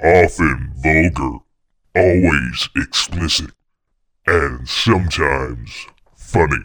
often 0.00 0.72
vulgar, 0.76 1.38
always 1.96 2.68
explicit, 2.76 3.50
and 4.28 4.68
sometimes 4.68 5.86
funny. 6.16 6.64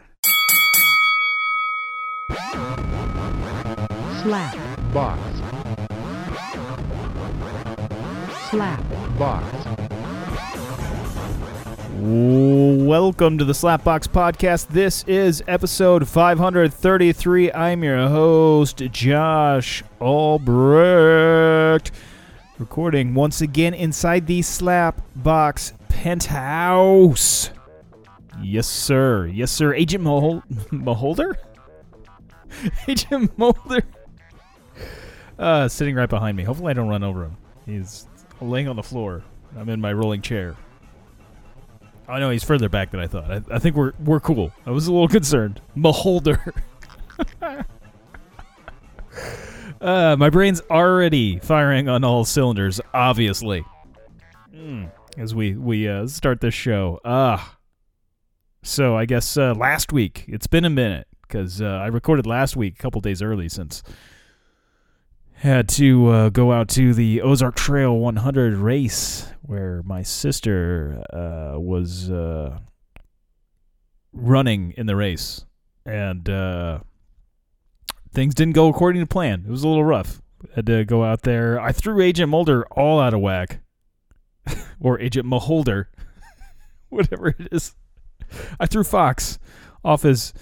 slap, 4.22 4.56
box, 4.94 5.20
slap, 8.50 8.84
box, 9.18 9.68
Welcome 12.06 13.38
to 13.38 13.46
the 13.46 13.54
Slapbox 13.54 14.08
Podcast. 14.10 14.68
This 14.68 15.04
is 15.08 15.42
episode 15.48 16.08
533. 16.08 17.52
I'm 17.54 17.84
your 17.84 18.10
host, 18.10 18.78
Josh 18.92 19.84
Albrecht. 20.02 21.92
Recording 22.60 23.14
once 23.16 23.42
again 23.42 23.74
inside 23.74 24.28
the 24.28 24.40
Slapbox 24.42 25.74
penthouse. 25.90 27.50
Yes, 28.42 28.68
sir. 28.68 29.26
Yes, 29.28 29.52
sir. 29.52 29.74
Agent 29.74 30.04
Mahol- 30.04 30.44
Maholder? 30.72 31.36
Agent 32.88 33.36
Mulder. 33.38 33.84
Uh, 35.40 35.68
sitting 35.68 35.96
right 35.96 36.10
behind 36.10 36.38
me. 36.38 36.44
Hopefully, 36.44 36.70
I 36.72 36.74
don't 36.74 36.90
run 36.90 37.04
over 37.04 37.24
him. 37.24 37.38
He's 37.66 38.08
laying 38.40 38.68
on 38.68 38.76
the 38.76 38.84
floor. 38.84 39.24
I'm 39.58 39.70
in 39.70 39.82
my 39.82 39.92
rolling 39.94 40.22
chair. 40.22 40.56
Oh 42.08 42.18
no, 42.18 42.30
he's 42.30 42.44
further 42.44 42.70
back 42.70 42.92
than 42.92 43.00
I 43.00 43.08
thought. 43.08 43.32
I, 43.32 43.42
I 43.52 43.60
think 43.60 43.76
we're 43.76 43.94
we're 44.04 44.20
cool. 44.20 44.52
I 44.66 44.72
was 44.72 44.88
a 44.88 44.92
little 44.94 45.08
concerned. 45.08 45.62
Beholder. 45.80 46.54
uh, 49.84 50.16
my 50.18 50.30
brain's 50.30 50.62
already 50.70 51.40
firing 51.40 51.88
on 51.90 52.04
all 52.04 52.26
cylinders. 52.26 52.80
Obviously, 52.94 53.64
Mm, 54.56 54.92
as 55.18 55.34
we 55.36 55.56
we 55.56 55.88
uh, 55.90 56.08
start 56.08 56.40
this 56.40 56.54
show. 56.54 57.00
Ah, 57.04 57.58
so 58.62 58.96
I 58.96 59.06
guess 59.06 59.36
uh, 59.36 59.54
last 59.54 59.92
week 59.92 60.26
it's 60.28 60.48
been 60.48 60.64
a 60.64 60.70
minute 60.70 61.08
because 61.24 61.62
uh, 61.62 61.66
I 61.66 61.88
recorded 61.88 62.26
last 62.26 62.56
week 62.56 62.76
a 62.76 62.82
couple 62.82 63.02
days 63.02 63.22
early 63.22 63.50
since 63.50 63.82
had 65.34 65.68
to 65.68 66.08
uh, 66.08 66.30
go 66.30 66.54
out 66.54 66.70
to 66.70 66.94
the 66.94 67.22
Ozark 67.22 67.56
Trail 67.56 67.98
100 67.98 68.54
race 68.54 69.28
where 69.42 69.82
my 69.84 70.02
sister 70.04 71.04
uh, 71.12 71.60
was 71.60 72.10
uh, 72.10 72.60
running 74.14 74.74
in 74.78 74.86
the 74.86 74.96
race, 74.96 75.46
and 75.86 76.30
uh, 76.30 76.80
things 78.14 78.36
didn't 78.36 78.56
go 78.56 78.68
according 78.68 79.02
to 79.02 79.08
plan. 79.08 79.44
It 79.46 79.52
was 79.52 79.64
a 79.64 79.68
little 79.68 79.84
rough. 79.84 80.22
Had 80.56 80.66
to 80.68 80.86
go 80.86 81.04
out 81.04 81.22
there. 81.22 81.60
I 81.60 81.72
threw 81.72 82.02
Agent 82.02 82.30
Mulder 82.30 82.66
all 82.68 83.00
out 83.00 83.14
of 83.14 83.22
whack, 83.22 83.62
or 84.80 85.00
Agent 85.00 85.26
Maholder, 85.26 85.86
whatever 86.90 87.30
it 87.30 87.48
is. 87.52 87.76
I 88.60 88.66
threw 88.66 88.84
Fox 88.84 89.40
off 89.84 90.04
his 90.04 90.34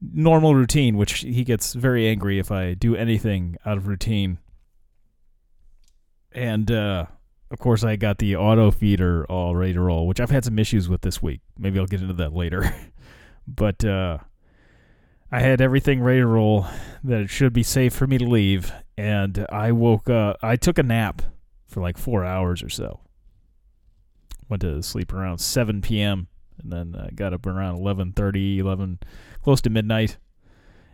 normal 0.00 0.54
routine, 0.54 0.96
which 0.96 1.20
he 1.20 1.44
gets 1.44 1.74
very 1.74 2.08
angry 2.08 2.38
if 2.38 2.50
I 2.50 2.74
do 2.74 2.96
anything 2.96 3.56
out 3.64 3.76
of 3.76 3.86
routine. 3.86 4.38
And 6.32 6.70
uh, 6.70 7.06
of 7.50 7.58
course, 7.58 7.84
I 7.84 7.96
got 7.96 8.18
the 8.18 8.36
auto 8.36 8.70
feeder 8.70 9.24
all 9.26 9.56
ready 9.56 9.72
to 9.72 9.80
roll, 9.80 10.06
which 10.06 10.20
I've 10.20 10.30
had 10.30 10.44
some 10.44 10.58
issues 10.58 10.88
with 10.88 11.02
this 11.02 11.22
week. 11.22 11.40
Maybe 11.58 11.78
I'll 11.78 11.86
get 11.86 12.02
into 12.02 12.14
that 12.14 12.32
later. 12.32 12.74
but 13.46 13.84
uh, 13.84 14.18
I 15.30 15.40
had 15.40 15.60
everything 15.60 16.00
ready 16.00 16.20
to 16.20 16.26
roll 16.26 16.66
that 17.04 17.20
it 17.20 17.30
should 17.30 17.52
be 17.52 17.62
safe 17.62 17.92
for 17.92 18.06
me 18.06 18.16
to 18.16 18.24
leave. 18.24 18.72
And 18.96 19.46
I 19.50 19.72
woke 19.72 20.08
up, 20.08 20.38
I 20.42 20.56
took 20.56 20.78
a 20.78 20.82
nap 20.82 21.20
for 21.66 21.82
like 21.82 21.98
four 21.98 22.24
hours 22.24 22.62
or 22.62 22.70
so. 22.70 23.00
Went 24.48 24.62
to 24.62 24.82
sleep 24.82 25.12
around 25.12 25.38
7 25.38 25.82
p.m. 25.82 26.28
and 26.62 26.72
then 26.72 26.94
uh, 26.94 27.10
got 27.14 27.34
up 27.34 27.46
around 27.46 27.78
11:30, 27.78 28.58
11 28.58 29.00
close 29.42 29.60
to 29.60 29.70
midnight. 29.70 30.16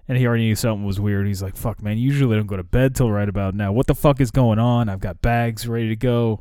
And 0.08 0.18
he 0.18 0.26
already 0.26 0.44
knew 0.44 0.56
something 0.56 0.84
was 0.84 1.00
weird. 1.00 1.26
He's 1.26 1.42
like, 1.42 1.56
fuck, 1.56 1.80
man, 1.80 1.96
usually 1.96 2.34
I 2.34 2.38
don't 2.38 2.48
go 2.48 2.56
to 2.56 2.64
bed 2.64 2.94
till 2.94 3.10
right 3.10 3.28
about 3.28 3.54
now. 3.54 3.72
What 3.72 3.86
the 3.86 3.94
fuck 3.94 4.20
is 4.20 4.30
going 4.30 4.58
on? 4.58 4.88
I've 4.88 5.00
got 5.00 5.22
bags 5.22 5.66
ready 5.66 5.88
to 5.88 5.96
go. 5.96 6.40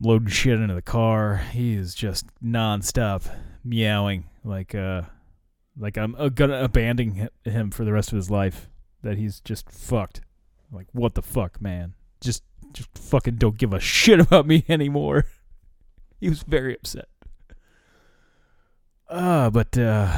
Loading 0.00 0.28
shit 0.28 0.60
into 0.60 0.74
the 0.74 0.82
car. 0.82 1.38
He 1.52 1.74
is 1.74 1.94
just 1.94 2.26
nonstop 2.42 3.28
meowing 3.64 4.26
like 4.44 4.74
uh 4.74 5.02
like 5.78 5.96
I'm 5.96 6.14
uh, 6.16 6.28
gonna 6.28 6.62
abandon 6.62 7.28
him 7.44 7.70
for 7.70 7.84
the 7.84 7.92
rest 7.92 8.12
of 8.12 8.16
his 8.16 8.30
life. 8.30 8.68
That 9.02 9.18
he's 9.18 9.40
just 9.40 9.70
fucked. 9.70 10.22
Like, 10.72 10.88
what 10.92 11.14
the 11.14 11.22
fuck, 11.22 11.60
man? 11.60 11.94
Just 12.20 12.42
just 12.72 12.88
fucking 12.96 13.36
don't 13.36 13.58
give 13.58 13.72
a 13.72 13.80
shit 13.80 14.20
about 14.20 14.46
me 14.46 14.64
anymore. 14.68 15.26
he 16.20 16.28
was 16.28 16.42
very 16.42 16.74
upset. 16.74 17.08
Uh, 19.08 19.50
but 19.50 19.76
uh 19.78 20.16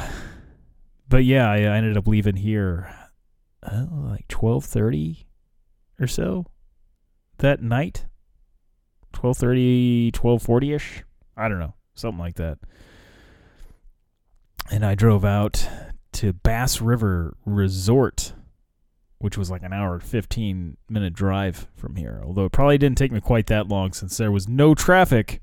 but 1.07 1.23
yeah, 1.23 1.49
I, 1.49 1.57
I 1.57 1.77
ended 1.77 1.97
up 1.97 2.07
leaving 2.07 2.37
here 2.37 2.93
uh, 3.63 3.85
like 3.91 4.27
twelve 4.27 4.65
thirty 4.65 5.27
or 5.99 6.07
so 6.07 6.45
that 7.37 7.61
night. 7.61 8.05
12:30, 9.13 10.11
12:40 10.11 10.75
ish. 10.75 11.03
I 11.35 11.49
don't 11.49 11.59
know, 11.59 11.73
something 11.95 12.19
like 12.19 12.35
that. 12.35 12.59
And 14.71 14.85
I 14.85 14.95
drove 14.95 15.25
out 15.25 15.67
to 16.13 16.33
Bass 16.33 16.81
River 16.81 17.35
Resort, 17.45 18.33
which 19.17 19.37
was 19.37 19.49
like 19.49 19.63
an 19.63 19.73
hour 19.73 19.93
and 19.95 20.03
15 20.03 20.77
minute 20.89 21.13
drive 21.13 21.67
from 21.75 21.95
here. 21.95 22.21
Although 22.23 22.45
it 22.45 22.51
probably 22.51 22.77
didn't 22.77 22.97
take 22.97 23.11
me 23.11 23.19
quite 23.19 23.47
that 23.47 23.67
long 23.67 23.93
since 23.93 24.17
there 24.17 24.31
was 24.31 24.47
no 24.47 24.75
traffic 24.75 25.41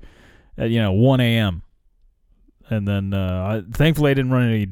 at 0.57 0.69
you 0.69 0.81
know 0.81 0.91
1 0.93 1.19
a.m. 1.19 1.63
And 2.69 2.87
then 2.87 3.13
uh, 3.13 3.63
I, 3.67 3.71
thankfully 3.71 4.11
I 4.11 4.13
didn't 4.13 4.31
run 4.31 4.49
any 4.49 4.67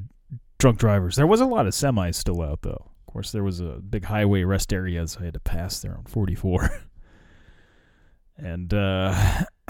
drunk 0.57 0.79
drivers. 0.79 1.16
There 1.16 1.27
was 1.27 1.41
a 1.41 1.45
lot 1.45 1.67
of 1.67 1.73
semis 1.73 2.16
still 2.16 2.41
out 2.41 2.61
though. 2.61 2.91
Of 3.07 3.13
course, 3.13 3.31
there 3.31 3.43
was 3.43 3.59
a 3.59 3.81
big 3.89 4.05
highway 4.05 4.43
rest 4.43 4.73
areas 4.73 5.17
I 5.19 5.25
had 5.25 5.33
to 5.33 5.39
pass 5.39 5.79
there 5.79 5.95
on 5.97 6.03
44. 6.05 6.69
and 8.37 8.73
uh, 8.73 9.43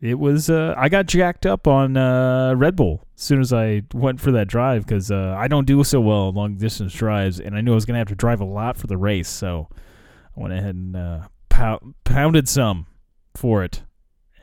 it 0.00 0.18
was 0.18 0.48
uh, 0.48 0.74
I 0.76 0.88
got 0.88 1.06
jacked 1.06 1.44
up 1.44 1.66
on 1.66 1.96
uh, 1.96 2.54
Red 2.56 2.76
Bull 2.76 3.04
as 3.16 3.22
soon 3.22 3.40
as 3.40 3.52
I 3.52 3.82
went 3.92 4.20
for 4.20 4.30
that 4.32 4.46
drive 4.46 4.86
because 4.86 5.10
uh, 5.10 5.34
I 5.36 5.48
don't 5.48 5.66
do 5.66 5.82
so 5.82 6.00
well 6.00 6.28
on 6.28 6.34
long 6.34 6.56
distance 6.56 6.92
drives, 6.92 7.40
and 7.40 7.56
I 7.56 7.60
knew 7.60 7.72
I 7.72 7.74
was 7.74 7.84
gonna 7.84 7.98
have 7.98 8.08
to 8.08 8.14
drive 8.14 8.40
a 8.40 8.44
lot 8.44 8.76
for 8.76 8.86
the 8.86 8.96
race, 8.96 9.28
so 9.28 9.68
I 10.36 10.40
went 10.40 10.54
ahead 10.54 10.74
and 10.76 10.96
uh, 10.96 11.28
pou- 11.48 11.94
pounded 12.04 12.48
some 12.48 12.86
for 13.34 13.64
it, 13.64 13.82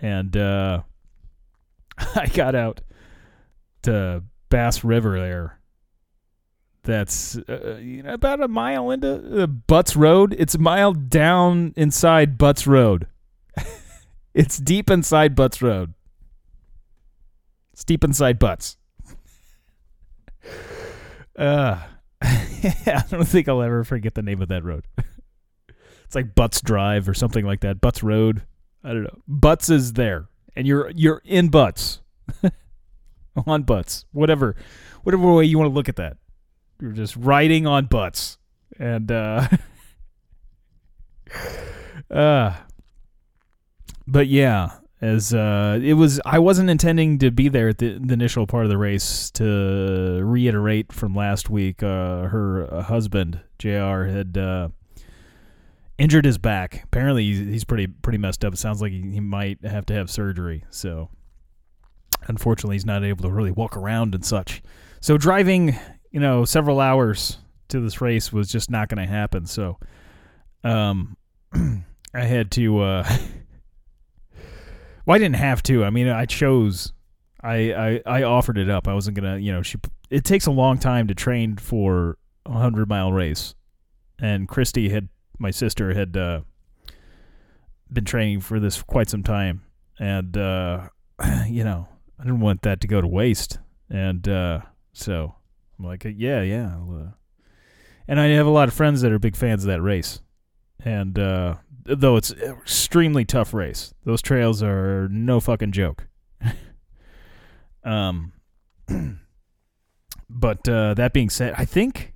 and 0.02 0.36
uh, 0.36 0.82
I 1.98 2.28
got 2.28 2.54
out 2.54 2.82
to 3.84 4.24
Bass 4.50 4.84
River 4.84 5.20
there. 5.20 5.60
That's 6.84 7.38
uh, 7.38 7.80
you 7.82 8.04
know, 8.04 8.14
about 8.14 8.42
a 8.42 8.48
mile 8.48 8.92
into 8.92 9.48
Butts 9.48 9.96
Road. 9.96 10.36
It's 10.38 10.54
a 10.54 10.60
mile 10.60 10.94
down 10.94 11.74
inside 11.78 12.38
Butts 12.38 12.68
Road. 12.68 13.08
it's 14.36 14.58
deep 14.58 14.92
inside 14.92 15.34
Butts 15.34 15.62
Road. 15.62 15.94
It's 17.74 17.86
deep 17.86 18.04
inside 18.04 18.38
Butts. 18.38 18.78
uh, 21.40 21.80
I 22.22 23.04
don't 23.10 23.28
think 23.28 23.48
I'll 23.48 23.62
ever 23.62 23.84
forget 23.84 24.14
the 24.14 24.22
name 24.22 24.42
of 24.42 24.50
that 24.50 24.64
road. 24.64 24.88
it's 26.04 26.16
like 26.16 26.36
Butts 26.36 26.62
Drive 26.62 27.08
or 27.08 27.14
something 27.14 27.46
like 27.46 27.62
that. 27.62 27.80
Butts 27.80 28.04
Road. 28.04 28.44
I 28.84 28.90
don't 28.90 29.04
know. 29.04 29.20
Butts 29.28 29.70
is 29.70 29.94
there, 29.94 30.28
and 30.56 30.68
you're 30.68 30.92
you're 30.92 31.22
in 31.26 31.48
Butts, 31.50 32.02
on 33.48 33.64
Butts, 33.64 34.06
whatever, 34.12 34.56
whatever 35.04 35.34
way 35.34 35.46
you 35.46 35.58
want 35.58 35.70
to 35.70 35.74
look 35.74 35.90
at 35.90 35.96
that. 35.96 36.18
You're 36.82 36.92
just 36.92 37.16
riding 37.16 37.66
on 37.66 37.86
Butts, 37.86 38.38
and 38.78 39.12
uh, 39.12 39.48
uh, 42.12 42.54
but 44.08 44.28
yeah, 44.28 44.72
as 45.02 45.34
uh, 45.34 45.80
it 45.84 45.94
was, 45.94 46.22
I 46.26 46.40
wasn't 46.40 46.70
intending 46.70 47.20
to 47.20 47.30
be 47.30 47.50
there 47.50 47.70
at 47.70 47.80
the, 47.80 48.00
the 48.00 48.14
initial 48.14 48.48
part 48.48 48.64
of 48.64 48.70
the 48.70 48.78
race. 48.78 49.30
To 49.32 50.22
reiterate 50.24 50.94
from 50.94 51.14
last 51.14 51.50
week, 51.50 51.84
uh, 51.84 52.24
her 52.24 52.74
uh, 52.74 52.82
husband 52.84 53.42
Jr. 53.60 54.06
had 54.06 54.38
uh, 54.38 54.70
injured 55.98 56.26
his 56.26 56.38
back. 56.38 56.84
Apparently, 56.86 57.24
he's, 57.24 57.66
pretty 57.66 57.88
pretty 57.88 58.18
messed 58.18 58.46
up. 58.46 58.54
It 58.54 58.58
sounds 58.58 58.82
like 58.82 58.94
he, 58.94 59.02
he 59.02 59.20
might 59.20 59.64
have 59.66 59.86
to 59.88 59.94
have 59.94 60.10
surgery. 60.10 60.64
So, 60.70 61.10
unfortunately, 62.28 62.76
he's 62.76 62.86
not 62.86 63.04
able 63.04 63.24
to 63.24 63.32
really 63.32 63.52
walk 63.52 63.76
around 63.76 64.16
and 64.16 64.26
such. 64.26 64.64
So, 65.02 65.18
driving, 65.18 65.78
you 66.10 66.20
know, 66.22 66.46
several 66.46 66.80
hours 66.80 67.38
to 67.68 67.82
this 67.82 68.00
race 68.00 68.32
was 68.32 68.50
just 68.50 68.72
not 68.72 68.88
going 68.88 69.06
to 69.06 69.12
happen. 69.12 69.46
So, 69.46 69.78
um, 70.64 71.18
I 71.54 72.24
had 72.24 72.50
to. 72.52 72.80
Uh, 72.80 73.18
well, 75.06 75.16
I 75.16 75.20
didn't 75.20 75.36
have 75.36 75.62
to. 75.64 75.84
I 75.84 75.90
mean, 75.90 76.08
I 76.08 76.26
chose. 76.26 76.94
I, 77.42 78.02
I 78.06 78.20
I 78.20 78.24
offered 78.24 78.58
it 78.58 78.70
up. 78.70 78.88
I 78.88 78.94
wasn't 78.94 79.16
gonna, 79.18 79.38
you 79.38 79.52
know, 79.52 79.62
she. 79.62 79.78
It 80.10 80.24
takes 80.24 80.46
a 80.46 80.52
long 80.52 80.78
time 80.78 81.08
to 81.08 81.16
train 81.16 81.58
for 81.58 82.18
a 82.46 82.54
hundred 82.54 82.90
mile 82.90 83.12
race, 83.12 83.56
and 84.20 84.48
Christy 84.48 84.90
had 84.90 85.10
my 85.38 85.52
sister 85.52 85.94
had 85.94 86.18
uh, 86.18 86.42
been 87.92 88.06
training 88.06 88.42
for 88.42 88.60
this 88.60 88.78
for 88.78 88.86
quite 88.86 89.10
some 89.10 89.24
time, 89.24 89.64
and 90.00 90.36
uh, 90.38 90.90
you 91.48 91.64
know, 91.64 91.88
I 92.20 92.24
didn't 92.24 92.40
want 92.40 92.64
that 92.64 92.82
to 92.82 92.88
go 92.88 93.02
to 93.02 93.08
waste, 93.08 93.60
and 93.90 94.28
uh, 94.28 94.62
so 94.94 95.36
I'm 95.78 95.86
like, 95.86 96.06
yeah, 96.06 96.42
yeah. 96.42 96.78
Uh, 96.78 97.12
and 98.08 98.20
I 98.20 98.28
have 98.28 98.48
a 98.48 98.52
lot 98.52 98.68
of 98.68 98.74
friends 98.74 99.02
that 99.02 99.12
are 99.12 99.20
big 99.20 99.36
fans 99.36 99.64
of 99.64 99.68
that 99.70 99.82
race, 99.82 100.22
and 100.84 101.18
uh, 101.18 101.56
though 101.86 102.18
it's 102.18 102.32
extremely 102.32 103.26
tough 103.26 103.54
race, 103.54 103.94
those 104.04 104.22
trails 104.22 104.62
are 104.64 105.08
no 105.10 105.40
fucking 105.40 105.72
joke. 105.72 106.08
um, 107.84 108.34
but 110.30 110.68
uh, 110.68 110.94
that 110.96 111.14
being 111.14 111.30
said, 111.30 111.54
I 111.58 111.66
think 111.66 112.14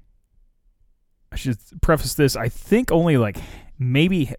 I 1.31 1.36
should 1.36 1.57
preface 1.81 2.16
this. 2.16 2.36
I 2.36 2.50
think 2.50 2.92
only 2.92 3.18
like 3.18 3.38
maybe 3.77 4.33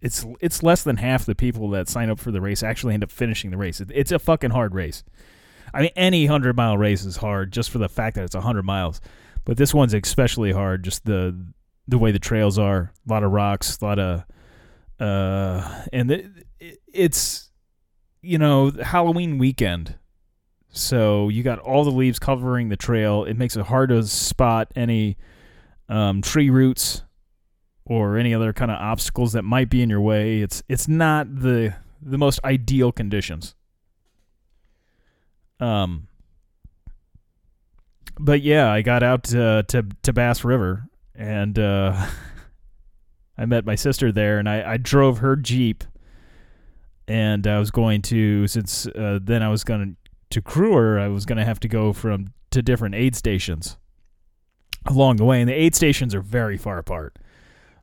it's 0.00 0.26
it's 0.40 0.62
less 0.62 0.82
than 0.82 0.98
half 0.98 1.24
the 1.24 1.34
people 1.34 1.70
that 1.70 1.88
sign 1.88 2.10
up 2.10 2.18
for 2.18 2.30
the 2.30 2.40
race 2.40 2.62
actually 2.62 2.94
end 2.94 3.02
up 3.02 3.10
finishing 3.10 3.50
the 3.50 3.56
race. 3.56 3.80
It, 3.80 3.90
it's 3.94 4.12
a 4.12 4.18
fucking 4.18 4.50
hard 4.50 4.74
race. 4.74 5.02
I 5.72 5.80
mean, 5.80 5.90
any 5.96 6.26
hundred 6.26 6.56
mile 6.56 6.76
race 6.76 7.04
is 7.04 7.16
hard 7.16 7.52
just 7.52 7.70
for 7.70 7.78
the 7.78 7.88
fact 7.88 8.16
that 8.16 8.24
it's 8.24 8.34
hundred 8.34 8.64
miles, 8.64 9.00
but 9.44 9.56
this 9.56 9.72
one's 9.72 9.94
especially 9.94 10.52
hard. 10.52 10.84
Just 10.84 11.06
the 11.06 11.34
the 11.88 11.98
way 11.98 12.12
the 12.12 12.18
trails 12.18 12.58
are, 12.58 12.92
a 13.08 13.12
lot 13.12 13.24
of 13.24 13.32
rocks, 13.32 13.78
a 13.80 13.84
lot 13.84 13.98
of 13.98 14.24
uh, 15.00 15.84
and 15.92 16.10
it, 16.10 16.26
it's 16.92 17.50
you 18.22 18.38
know 18.38 18.70
Halloween 18.70 19.38
weekend, 19.38 19.96
so 20.70 21.28
you 21.28 21.42
got 21.42 21.58
all 21.58 21.84
the 21.84 21.90
leaves 21.90 22.18
covering 22.18 22.68
the 22.68 22.76
trail. 22.76 23.24
It 23.24 23.36
makes 23.36 23.56
it 23.56 23.66
hard 23.66 23.90
to 23.90 24.02
spot 24.04 24.72
any 24.76 25.16
um, 25.88 26.22
tree 26.22 26.50
roots 26.50 27.02
or 27.84 28.16
any 28.16 28.34
other 28.34 28.52
kind 28.52 28.70
of 28.70 28.78
obstacles 28.78 29.32
that 29.32 29.42
might 29.42 29.68
be 29.68 29.82
in 29.82 29.90
your 29.90 30.00
way. 30.00 30.40
It's 30.40 30.62
it's 30.68 30.88
not 30.88 31.34
the 31.42 31.74
the 32.00 32.18
most 32.18 32.40
ideal 32.44 32.92
conditions. 32.92 33.54
Um, 35.60 36.08
but 38.18 38.42
yeah, 38.42 38.70
I 38.70 38.82
got 38.82 39.02
out 39.02 39.24
to 39.24 39.64
to, 39.68 39.86
to 40.02 40.12
Bass 40.12 40.44
River 40.44 40.86
and 41.14 41.58
uh, 41.58 42.06
I 43.36 43.46
met 43.46 43.64
my 43.64 43.74
sister 43.74 44.12
there, 44.12 44.38
and 44.38 44.48
I, 44.48 44.72
I 44.72 44.76
drove 44.76 45.18
her 45.18 45.36
jeep, 45.36 45.84
and 47.08 47.46
I 47.46 47.58
was 47.58 47.70
going 47.70 48.02
to 48.02 48.46
since 48.46 48.86
uh, 48.86 49.18
then 49.22 49.42
I 49.42 49.48
was 49.48 49.64
going 49.64 49.96
to 50.30 50.40
crew 50.40 50.74
her. 50.74 50.98
I 50.98 51.08
was 51.08 51.26
going 51.26 51.38
to 51.38 51.44
have 51.44 51.60
to 51.60 51.68
go 51.68 51.92
from 51.92 52.32
to 52.50 52.62
different 52.62 52.94
aid 52.94 53.16
stations 53.16 53.76
along 54.86 55.16
the 55.16 55.24
way, 55.24 55.40
and 55.40 55.48
the 55.48 55.54
aid 55.54 55.74
stations 55.74 56.14
are 56.14 56.20
very 56.20 56.56
far 56.56 56.78
apart. 56.78 57.18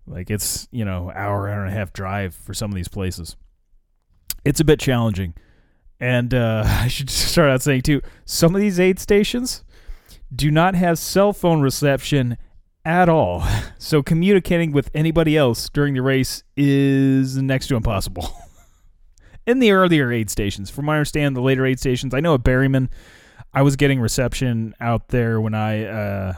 Like 0.07 0.29
it's 0.29 0.67
you 0.71 0.85
know 0.85 1.11
hour 1.13 1.49
hour 1.49 1.65
and 1.65 1.73
a 1.73 1.77
half 1.77 1.93
drive 1.93 2.33
for 2.33 2.53
some 2.53 2.71
of 2.71 2.75
these 2.75 2.87
places. 2.87 3.35
It's 4.43 4.59
a 4.59 4.65
bit 4.65 4.79
challenging, 4.79 5.33
and 5.99 6.33
uh, 6.33 6.63
I 6.65 6.87
should 6.87 7.09
start 7.09 7.49
out 7.49 7.61
saying 7.61 7.81
too. 7.81 8.01
Some 8.25 8.55
of 8.55 8.61
these 8.61 8.79
aid 8.79 8.99
stations 8.99 9.63
do 10.33 10.49
not 10.49 10.75
have 10.75 10.97
cell 10.97 11.33
phone 11.33 11.61
reception 11.61 12.37
at 12.85 13.09
all, 13.09 13.43
so 13.77 14.01
communicating 14.01 14.71
with 14.71 14.89
anybody 14.93 15.37
else 15.37 15.69
during 15.69 15.93
the 15.93 16.01
race 16.01 16.43
is 16.55 17.37
next 17.37 17.67
to 17.67 17.75
impossible. 17.75 18.29
In 19.47 19.59
the 19.59 19.71
earlier 19.71 20.11
aid 20.11 20.29
stations, 20.29 20.69
from 20.69 20.85
my 20.85 20.97
understanding, 20.97 21.33
the 21.33 21.41
later 21.41 21.65
aid 21.65 21.79
stations, 21.79 22.13
I 22.13 22.19
know 22.19 22.35
at 22.35 22.43
Berryman, 22.43 22.89
I 23.53 23.63
was 23.63 23.75
getting 23.75 23.99
reception 23.99 24.75
out 24.79 25.09
there 25.09 25.41
when 25.41 25.55
I 25.55 25.85
uh, 25.85 26.33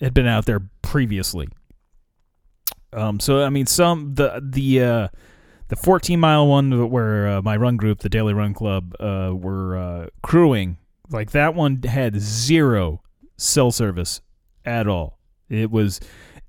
had 0.00 0.14
been 0.14 0.26
out 0.26 0.44
there 0.44 0.60
previously. 0.82 1.48
Um, 2.92 3.20
so 3.20 3.42
I 3.42 3.50
mean, 3.50 3.66
some 3.66 4.14
the 4.14 4.40
the 4.42 4.82
uh, 4.82 5.08
the 5.68 5.76
14 5.76 6.20
mile 6.20 6.46
one 6.46 6.90
where 6.90 7.28
uh, 7.28 7.42
my 7.42 7.56
run 7.56 7.76
group, 7.76 8.00
the 8.00 8.08
Daily 8.08 8.34
Run 8.34 8.52
Club, 8.52 8.94
uh, 9.00 9.32
were 9.34 9.76
uh, 9.76 10.06
crewing, 10.22 10.78
like 11.10 11.30
that 11.32 11.54
one 11.54 11.82
had 11.82 12.20
zero 12.20 13.02
cell 13.36 13.70
service 13.70 14.20
at 14.64 14.86
all. 14.86 15.18
It 15.48 15.70
was, 15.70 16.00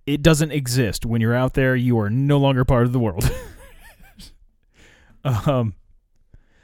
it 0.05 0.21
doesn't 0.21 0.51
exist 0.51 1.05
when 1.05 1.21
you're 1.21 1.35
out 1.35 1.53
there. 1.53 1.75
You 1.75 1.99
are 1.99 2.09
no 2.09 2.37
longer 2.37 2.65
part 2.65 2.85
of 2.85 2.93
the 2.93 2.99
world. 2.99 3.29
um, 5.23 5.73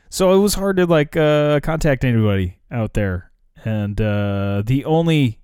so 0.09 0.33
it 0.33 0.39
was 0.39 0.53
hard 0.53 0.77
to 0.77 0.85
like 0.85 1.15
uh, 1.15 1.61
contact 1.61 2.03
anybody 2.03 2.57
out 2.69 2.93
there, 2.93 3.31
and 3.63 3.99
uh, 3.99 4.61
the 4.65 4.83
only 4.85 5.39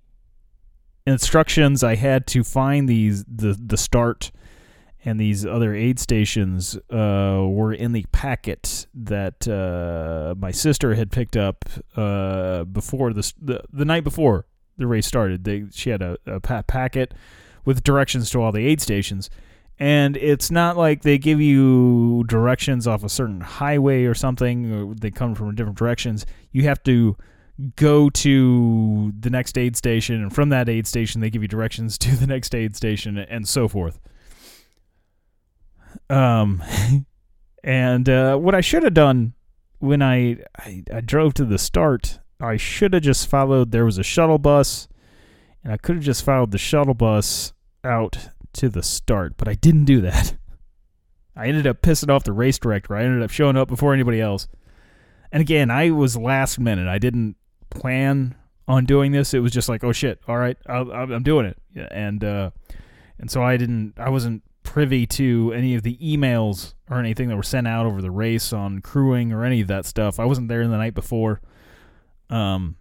instructions 1.05 1.83
I 1.83 1.95
had 1.95 2.27
to 2.27 2.43
find 2.43 2.87
these 2.87 3.23
the 3.23 3.53
the 3.53 3.77
start 3.77 4.31
and 5.05 5.17
these 5.17 5.45
other 5.45 5.73
aid 5.73 5.99
stations 5.99 6.75
uh, 6.91 7.45
were 7.47 7.71
in 7.71 7.93
the 7.93 8.05
packet 8.11 8.87
that 8.93 9.47
uh, 9.47 10.35
my 10.37 10.51
sister 10.51 10.95
had 10.95 11.11
picked 11.11 11.37
up 11.37 11.63
uh, 11.95 12.65
before 12.65 13.13
the, 13.13 13.33
the 13.41 13.63
the 13.71 13.85
night 13.85 14.03
before 14.03 14.47
the 14.77 14.87
race 14.87 15.07
started. 15.07 15.43
They 15.43 15.65
she 15.71 15.89
had 15.89 16.01
a, 16.01 16.17
a 16.25 16.39
pa- 16.39 16.63
packet 16.63 17.13
with 17.65 17.83
directions 17.83 18.29
to 18.31 18.41
all 18.41 18.51
the 18.51 18.65
aid 18.65 18.81
stations, 18.81 19.29
and 19.79 20.17
it's 20.17 20.49
not 20.49 20.77
like 20.77 21.01
they 21.01 21.17
give 21.17 21.41
you 21.41 22.23
directions 22.27 22.87
off 22.87 23.03
a 23.03 23.09
certain 23.09 23.41
highway 23.41 24.05
or 24.05 24.13
something. 24.13 24.71
Or 24.71 24.95
they 24.95 25.11
come 25.11 25.35
from 25.35 25.53
different 25.55 25.77
directions. 25.77 26.25
You 26.51 26.63
have 26.63 26.81
to 26.83 27.17
go 27.75 28.09
to 28.09 29.13
the 29.19 29.29
next 29.29 29.57
aid 29.57 29.75
station, 29.75 30.21
and 30.21 30.33
from 30.33 30.49
that 30.49 30.69
aid 30.69 30.87
station, 30.87 31.21
they 31.21 31.29
give 31.29 31.41
you 31.41 31.47
directions 31.47 31.97
to 31.99 32.15
the 32.15 32.27
next 32.27 32.53
aid 32.55 32.75
station, 32.75 33.17
and 33.17 33.47
so 33.47 33.67
forth. 33.67 33.99
Um, 36.09 36.63
and 37.63 38.07
uh, 38.07 38.37
what 38.37 38.55
I 38.55 38.61
should 38.61 38.83
have 38.83 38.93
done 38.93 39.33
when 39.79 40.01
I, 40.01 40.37
I 40.57 40.83
I 40.93 41.01
drove 41.01 41.33
to 41.35 41.45
the 41.45 41.57
start, 41.57 42.19
I 42.39 42.57
should 42.57 42.93
have 42.93 43.03
just 43.03 43.27
followed. 43.27 43.71
There 43.71 43.85
was 43.85 43.97
a 43.97 44.03
shuttle 44.03 44.37
bus, 44.37 44.87
and 45.63 45.73
I 45.73 45.77
could 45.77 45.95
have 45.95 46.05
just 46.05 46.23
followed 46.23 46.51
the 46.51 46.57
shuttle 46.57 46.93
bus 46.93 47.53
out 47.83 48.29
to 48.53 48.69
the 48.69 48.83
start, 48.83 49.35
but 49.37 49.47
I 49.47 49.53
didn't 49.53 49.85
do 49.85 50.01
that. 50.01 50.35
I 51.35 51.47
ended 51.47 51.67
up 51.67 51.81
pissing 51.81 52.09
off 52.09 52.23
the 52.23 52.33
race 52.33 52.57
director. 52.57 52.95
I 52.95 53.03
ended 53.03 53.21
up 53.21 53.29
showing 53.29 53.57
up 53.57 53.67
before 53.67 53.93
anybody 53.93 54.19
else. 54.19 54.47
And 55.31 55.41
again, 55.41 55.69
I 55.69 55.91
was 55.91 56.17
last 56.17 56.59
minute. 56.59 56.87
I 56.87 56.97
didn't 56.97 57.35
plan 57.69 58.35
on 58.67 58.85
doing 58.85 59.11
this. 59.11 59.33
It 59.33 59.39
was 59.39 59.51
just 59.51 59.69
like, 59.69 59.83
oh 59.83 59.91
shit, 59.91 60.19
all 60.27 60.37
right, 60.37 60.57
I'm 60.67 61.23
doing 61.23 61.45
it, 61.45 61.57
and 61.91 62.23
uh, 62.23 62.51
and 63.19 63.29
so 63.29 63.43
I 63.43 63.57
didn't. 63.57 63.93
I 63.97 64.09
wasn't 64.09 64.43
privy 64.63 65.05
to 65.05 65.53
any 65.55 65.75
of 65.75 65.83
the 65.83 65.97
emails 65.97 66.73
or 66.89 66.99
anything 66.99 67.29
that 67.29 67.37
were 67.37 67.43
sent 67.43 67.67
out 67.67 67.85
over 67.85 68.01
the 68.01 68.11
race 68.11 68.51
on 68.51 68.81
crewing 68.81 69.31
or 69.31 69.45
any 69.45 69.61
of 69.61 69.67
that 69.67 69.85
stuff. 69.85 70.19
I 70.19 70.25
wasn't 70.25 70.49
there 70.49 70.67
the 70.67 70.77
night 70.77 70.93
before, 70.93 71.41
um, 72.29 72.75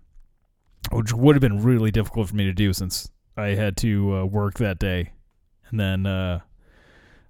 which 0.90 1.12
would 1.12 1.36
have 1.36 1.40
been 1.40 1.62
really 1.62 1.90
difficult 1.90 2.28
for 2.28 2.36
me 2.36 2.44
to 2.44 2.52
do 2.52 2.72
since 2.72 3.10
I 3.36 3.48
had 3.48 3.76
to 3.78 4.16
uh, 4.16 4.24
work 4.24 4.54
that 4.58 4.78
day, 4.78 5.12
and 5.70 5.78
then 5.78 6.06
uh, 6.06 6.40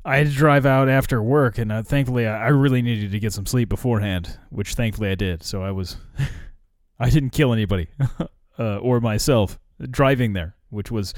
I 0.04 0.18
had 0.18 0.28
to 0.28 0.32
drive 0.32 0.64
out 0.64 0.88
after 0.88 1.23
work, 1.23 1.58
and 1.58 1.73
uh, 1.73 1.82
thankfully 1.82 2.26
I, 2.26 2.46
I 2.46 2.49
really 2.49 2.80
needed 2.82 3.11
to 3.11 3.18
get 3.18 3.32
some 3.32 3.46
sleep 3.46 3.68
beforehand, 3.68 4.38
which 4.50 4.75
thankfully 4.75 5.11
I 5.11 5.16
did. 5.16 5.42
So 5.42 5.62
I 5.62 5.73
was, 5.73 5.96
I 7.00 7.11
didn't 7.11 7.30
kill 7.30 7.52
anybody 7.52 7.88
uh, 8.58 8.76
or 8.76 9.00
myself 9.00 9.58
driving 9.90 10.32
there, 10.32 10.54
which 10.70 10.90
was 10.90 11.12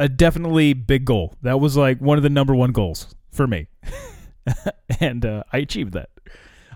a 0.00 0.08
definitely 0.08 0.72
big 0.72 1.04
goal. 1.04 1.36
That 1.42 1.60
was 1.60 1.76
like 1.76 2.00
one 2.00 2.16
of 2.16 2.22
the 2.22 2.30
number 2.30 2.54
one 2.54 2.72
goals 2.72 3.14
for 3.30 3.46
me, 3.46 3.68
and 5.00 5.24
uh, 5.24 5.44
I 5.52 5.58
achieved 5.58 5.92
that. 5.92 6.10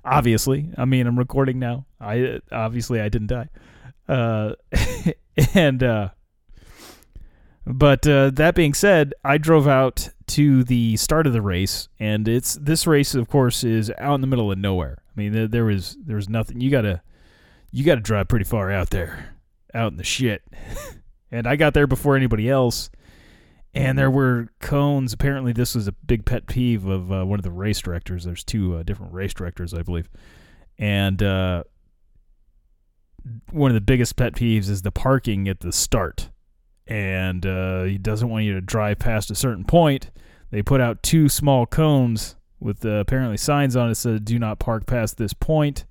Obviously, 0.05 0.71
I 0.77 0.85
mean 0.85 1.07
I'm 1.07 1.19
recording 1.19 1.59
now. 1.59 1.87
I 2.01 2.41
obviously 2.51 3.01
I 3.01 3.09
didn't 3.09 3.29
die, 3.29 3.49
uh, 4.09 4.55
and 5.55 5.83
uh, 5.83 6.09
but 7.65 8.07
uh, 8.07 8.31
that 8.31 8.55
being 8.55 8.75
said, 8.75 9.15
I 9.25 9.39
drove 9.39 9.69
out 9.69 10.09
to 10.29 10.65
the 10.65 10.97
start 10.97 11.27
of 11.27 11.33
the 11.33 11.43
race, 11.43 11.89
and 12.01 12.27
it's 12.27 12.55
this 12.55 12.87
race, 12.87 13.15
of 13.15 13.29
course, 13.29 13.63
is 13.63 13.93
out 13.99 14.17
in 14.17 14.21
the 14.21 14.27
middle 14.27 14.51
of 14.51 14.59
nowhere. 14.59 15.03
I 15.07 15.21
mean, 15.21 15.33
there, 15.33 15.49
there 15.49 15.65
was 15.65 15.97
there 16.05 16.17
was 16.17 16.29
nothing. 16.29 16.61
You 16.61 16.71
gotta 16.71 17.03
you 17.71 17.85
gotta 17.85 18.01
drive 18.01 18.29
pretty 18.29 18.45
far 18.45 18.73
out 18.73 18.91
there, 18.91 19.37
out 19.75 19.93
in 19.93 19.99
the 19.99 20.05
shit. 20.05 20.43
and 21.31 21.47
I 21.47 21.57
got 21.57 21.75
there 21.75 21.87
before 21.87 22.17
anybody 22.17 22.49
else 22.49 22.91
and 23.75 23.99
there 23.99 24.11
were 24.11 24.49
cones. 24.61 25.13
Apparently, 25.13 25.53
this 25.53 25.75
was 25.75 25.89
a 25.89 25.93
big 25.93 26.25
pet 26.25 26.47
peeve 26.47 26.87
of 26.87 27.11
uh, 27.11 27.25
one 27.25 27.39
of 27.39 27.43
the 27.43 27.51
race 27.51 27.81
directors. 27.81 28.25
There's 28.25 28.45
two 28.45 28.77
uh, 28.77 28.83
different 28.83 29.13
race 29.13 29.33
directors, 29.33 29.73
I 29.73 29.83
believe, 29.83 30.11
and 30.79 31.23
uh, 31.23 31.65
one 33.51 33.71
of 33.71 33.75
the 33.75 33.81
biggest 33.81 34.17
pet 34.17 34.35
peeves 34.35 34.69
is 34.69 34.83
the 34.83 34.93
parking 34.93 35.49
at 35.49 35.61
the 35.61 35.73
start. 35.73 36.31
And 36.87 37.47
uh, 37.47 37.85
he 37.85 37.97
doesn't 37.97 38.29
want 38.29 38.45
you 38.45 38.55
to 38.55 38.61
drive 38.61 38.99
past 38.99 39.31
a 39.31 39.35
certain 39.35 39.65
point. 39.65 40.11
They 40.51 40.63
put 40.63 40.81
out 40.81 41.03
two 41.03 41.29
small 41.29 41.65
cones 41.65 42.37
with 42.61 42.85
uh, 42.85 42.91
apparently 42.91 43.37
signs 43.37 43.77
on 43.77 43.87
it 43.87 43.91
that 43.91 43.95
said 43.97 44.25
"Do 44.25 44.39
not 44.39 44.59
park 44.59 44.87
past 44.87 45.17
this 45.17 45.33
point." 45.33 45.85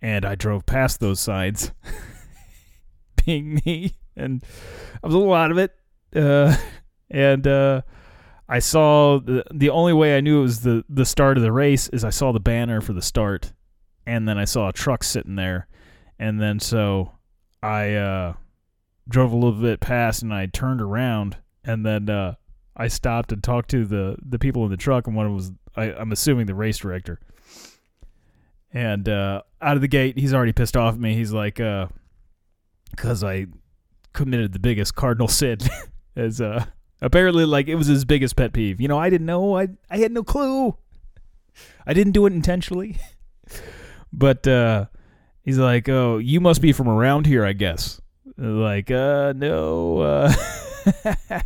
And 0.00 0.24
I 0.24 0.34
drove 0.34 0.64
past 0.64 1.00
those 1.00 1.20
signs, 1.20 1.72
being 3.24 3.60
me, 3.64 3.96
and 4.16 4.42
I 5.02 5.06
was 5.06 5.14
a 5.14 5.18
little 5.18 5.34
out 5.34 5.50
of 5.50 5.58
it. 5.58 5.74
Uh, 6.14 6.56
and 7.10 7.46
uh, 7.46 7.82
I 8.48 8.58
saw 8.58 9.18
the 9.18 9.44
the 9.52 9.70
only 9.70 9.92
way 9.92 10.16
I 10.16 10.20
knew 10.20 10.40
it 10.40 10.42
was 10.42 10.60
the 10.62 10.84
the 10.88 11.04
start 11.04 11.36
of 11.36 11.42
the 11.42 11.52
race 11.52 11.88
is 11.88 12.04
I 12.04 12.10
saw 12.10 12.32
the 12.32 12.40
banner 12.40 12.80
for 12.80 12.92
the 12.92 13.02
start, 13.02 13.52
and 14.06 14.28
then 14.28 14.38
I 14.38 14.44
saw 14.44 14.68
a 14.68 14.72
truck 14.72 15.04
sitting 15.04 15.36
there, 15.36 15.68
and 16.18 16.40
then 16.40 16.60
so 16.60 17.12
I 17.62 17.94
uh, 17.94 18.34
drove 19.08 19.32
a 19.32 19.36
little 19.36 19.60
bit 19.60 19.80
past 19.80 20.22
and 20.22 20.32
I 20.32 20.46
turned 20.46 20.80
around 20.80 21.38
and 21.64 21.84
then 21.84 22.08
uh, 22.08 22.34
I 22.76 22.88
stopped 22.88 23.32
and 23.32 23.42
talked 23.42 23.70
to 23.70 23.84
the 23.84 24.16
the 24.22 24.38
people 24.38 24.64
in 24.64 24.70
the 24.70 24.76
truck 24.76 25.06
and 25.06 25.16
one 25.16 25.26
of 25.26 25.30
them 25.30 25.36
was 25.36 25.52
I, 25.76 25.92
I'm 25.92 26.12
assuming 26.12 26.46
the 26.46 26.54
race 26.54 26.78
director. 26.78 27.20
And 28.72 29.08
uh, 29.08 29.42
out 29.62 29.76
of 29.76 29.80
the 29.80 29.88
gate, 29.88 30.18
he's 30.18 30.34
already 30.34 30.52
pissed 30.52 30.76
off 30.76 30.94
at 30.94 31.00
me. 31.00 31.14
He's 31.14 31.32
like, 31.32 31.54
because 32.90 33.24
I 33.24 33.46
committed 34.12 34.52
the 34.52 34.58
biggest 34.58 34.94
cardinal 34.94 35.28
sin, 35.28 35.58
as 36.16 36.40
uh, 36.40 36.66
apparently 37.00 37.44
like 37.44 37.68
it 37.68 37.76
was 37.76 37.86
his 37.86 38.04
biggest 38.04 38.36
pet 38.36 38.52
peeve. 38.52 38.80
You 38.80 38.88
know, 38.88 38.98
I 38.98 39.10
didn't 39.10 39.26
know. 39.26 39.56
I 39.56 39.68
I 39.90 39.98
had 39.98 40.12
no 40.12 40.22
clue. 40.22 40.76
I 41.86 41.94
didn't 41.94 42.12
do 42.12 42.26
it 42.26 42.32
intentionally. 42.32 42.98
but 44.12 44.46
uh, 44.46 44.86
he's 45.42 45.58
like, 45.58 45.88
"Oh, 45.88 46.18
you 46.18 46.40
must 46.40 46.60
be 46.60 46.72
from 46.72 46.88
around 46.88 47.26
here, 47.26 47.44
I 47.44 47.52
guess." 47.52 48.00
Like, 48.36 48.90
uh, 48.90 49.32
no. 49.36 49.98
Uh, 49.98 50.32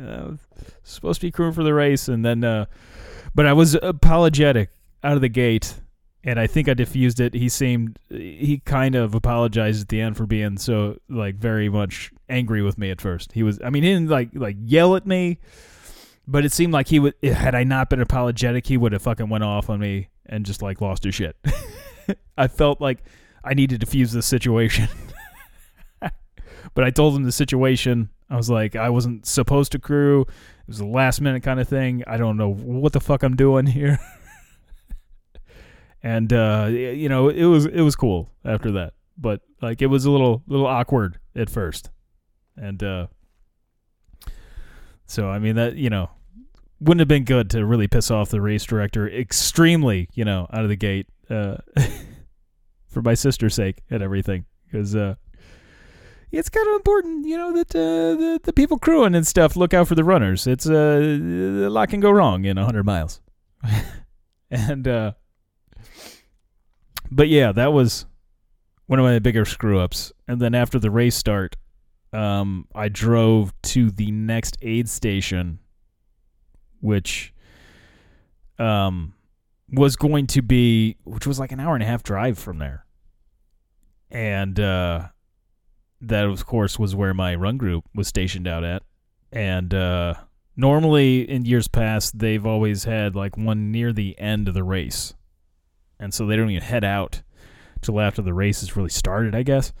uh, 0.00 0.32
supposed 0.82 1.20
to 1.20 1.26
be 1.26 1.30
crewing 1.30 1.52
for 1.52 1.64
the 1.64 1.74
race, 1.74 2.08
and 2.08 2.24
then, 2.24 2.44
uh, 2.44 2.66
but 3.34 3.46
I 3.46 3.52
was 3.52 3.74
apologetic 3.74 4.70
out 5.02 5.14
of 5.14 5.20
the 5.20 5.28
gate, 5.28 5.74
and 6.22 6.38
I 6.38 6.46
think 6.46 6.68
I 6.68 6.74
diffused 6.74 7.20
it. 7.20 7.34
He 7.34 7.48
seemed, 7.48 7.98
he 8.08 8.62
kind 8.64 8.94
of 8.94 9.14
apologized 9.14 9.82
at 9.82 9.88
the 9.88 10.00
end 10.00 10.16
for 10.16 10.26
being 10.26 10.56
so 10.56 10.98
like 11.08 11.34
very 11.36 11.68
much 11.68 12.12
angry 12.28 12.62
with 12.62 12.78
me 12.78 12.90
at 12.90 13.00
first. 13.00 13.32
He 13.32 13.42
was, 13.42 13.60
I 13.64 13.70
mean, 13.70 13.82
he 13.82 13.92
didn't 13.92 14.10
like 14.10 14.30
like 14.34 14.56
yell 14.60 14.96
at 14.96 15.06
me, 15.06 15.38
but 16.26 16.44
it 16.44 16.52
seemed 16.52 16.72
like 16.72 16.88
he 16.88 16.98
would. 16.98 17.14
Had 17.22 17.54
I 17.54 17.64
not 17.64 17.90
been 17.90 18.00
apologetic, 18.00 18.66
he 18.66 18.76
would 18.76 18.92
have 18.92 19.02
fucking 19.02 19.28
went 19.28 19.44
off 19.44 19.70
on 19.70 19.80
me 19.80 20.08
and 20.26 20.46
just 20.46 20.62
like 20.62 20.80
lost 20.80 21.04
his 21.04 21.14
shit. 21.14 21.36
I 22.38 22.48
felt 22.48 22.80
like 22.80 23.04
I 23.42 23.54
needed 23.54 23.80
to 23.80 23.86
defuse 23.86 24.12
this 24.12 24.26
situation. 24.26 24.88
but 26.74 26.84
I 26.84 26.90
told 26.90 27.14
him 27.14 27.24
the 27.24 27.32
situation. 27.32 28.10
I 28.30 28.36
was 28.36 28.48
like, 28.48 28.74
I 28.74 28.90
wasn't 28.90 29.26
supposed 29.26 29.72
to 29.72 29.78
crew. 29.78 30.22
It 30.22 30.68
was 30.68 30.80
a 30.80 30.86
last 30.86 31.20
minute 31.20 31.42
kind 31.42 31.60
of 31.60 31.68
thing. 31.68 32.02
I 32.06 32.16
don't 32.16 32.36
know 32.36 32.52
what 32.52 32.92
the 32.92 33.00
fuck 33.00 33.22
I'm 33.22 33.36
doing 33.36 33.66
here. 33.66 33.98
and 36.02 36.32
uh, 36.32 36.68
you 36.70 37.08
know, 37.08 37.28
it 37.28 37.44
was 37.44 37.66
it 37.66 37.82
was 37.82 37.96
cool 37.96 38.30
after 38.44 38.72
that. 38.72 38.94
But 39.18 39.42
like 39.60 39.82
it 39.82 39.86
was 39.86 40.06
a 40.06 40.10
little 40.10 40.42
little 40.46 40.66
awkward 40.66 41.18
at 41.36 41.50
first. 41.50 41.90
And 42.56 42.82
uh 42.82 43.06
so 45.06 45.28
I 45.28 45.38
mean 45.38 45.56
that, 45.56 45.76
you 45.76 45.90
know, 45.90 46.10
wouldn't 46.80 47.00
have 47.00 47.08
been 47.08 47.24
good 47.24 47.50
to 47.50 47.64
really 47.64 47.88
piss 47.88 48.10
off 48.10 48.30
the 48.30 48.40
race 48.40 48.64
director 48.64 49.08
extremely, 49.08 50.08
you 50.14 50.24
know, 50.24 50.46
out 50.52 50.62
of 50.62 50.68
the 50.68 50.76
gate 50.76 51.08
uh 51.30 51.56
for 52.86 53.02
my 53.02 53.14
sister's 53.14 53.54
sake 53.54 53.82
and 53.90 54.02
everything 54.02 54.44
because 54.66 54.94
uh 54.94 55.14
it's 56.38 56.48
kind 56.48 56.66
of 56.68 56.74
important, 56.74 57.26
you 57.26 57.36
know, 57.36 57.52
that 57.52 57.74
uh, 57.74 58.18
the 58.18 58.40
the 58.42 58.52
people 58.52 58.78
crewing 58.78 59.14
and 59.14 59.26
stuff 59.26 59.56
look 59.56 59.72
out 59.72 59.88
for 59.88 59.94
the 59.94 60.04
runners. 60.04 60.46
It's 60.46 60.68
uh, 60.68 60.98
a 61.00 61.70
lot 61.70 61.88
can 61.88 62.00
go 62.00 62.10
wrong 62.10 62.44
in 62.44 62.56
hundred 62.56 62.84
miles, 62.84 63.20
and 64.50 64.88
uh, 64.88 65.12
but 67.10 67.28
yeah, 67.28 67.52
that 67.52 67.72
was 67.72 68.06
one 68.86 68.98
of 68.98 69.04
my 69.04 69.18
bigger 69.18 69.44
screw 69.44 69.78
ups. 69.78 70.12
And 70.26 70.40
then 70.40 70.54
after 70.54 70.78
the 70.78 70.90
race 70.90 71.14
start, 71.14 71.56
um, 72.14 72.66
I 72.74 72.88
drove 72.88 73.52
to 73.62 73.90
the 73.90 74.10
next 74.10 74.56
aid 74.62 74.88
station, 74.88 75.58
which 76.80 77.32
um 78.58 79.14
was 79.72 79.96
going 79.96 80.26
to 80.28 80.42
be, 80.42 80.96
which 81.04 81.26
was 81.26 81.40
like 81.40 81.50
an 81.50 81.58
hour 81.58 81.74
and 81.74 81.82
a 81.82 81.86
half 81.86 82.02
drive 82.02 82.38
from 82.38 82.58
there, 82.58 82.86
and 84.10 84.58
uh 84.60 85.08
that 86.00 86.26
of 86.26 86.46
course 86.46 86.78
was 86.78 86.94
where 86.94 87.14
my 87.14 87.34
run 87.34 87.56
group 87.56 87.84
was 87.94 88.08
stationed 88.08 88.46
out 88.46 88.62
at. 88.62 88.82
And 89.32 89.72
uh, 89.72 90.14
normally 90.54 91.28
in 91.28 91.46
years 91.46 91.66
past 91.66 92.18
they've 92.18 92.44
always 92.44 92.84
had 92.84 93.16
like 93.16 93.38
one 93.38 93.72
near 93.72 93.92
the 93.92 94.16
end 94.18 94.46
of 94.46 94.54
the 94.54 94.62
race. 94.62 95.14
And 95.98 96.12
so 96.12 96.26
they 96.26 96.36
don't 96.36 96.50
even 96.50 96.62
head 96.62 96.84
out 96.84 97.22
till 97.84 98.00
after 98.00 98.22
the 98.22 98.34
race 98.34 98.60
has 98.60 98.76
really 98.76 98.90
started 98.90 99.34
i 99.34 99.42
guess 99.42 99.72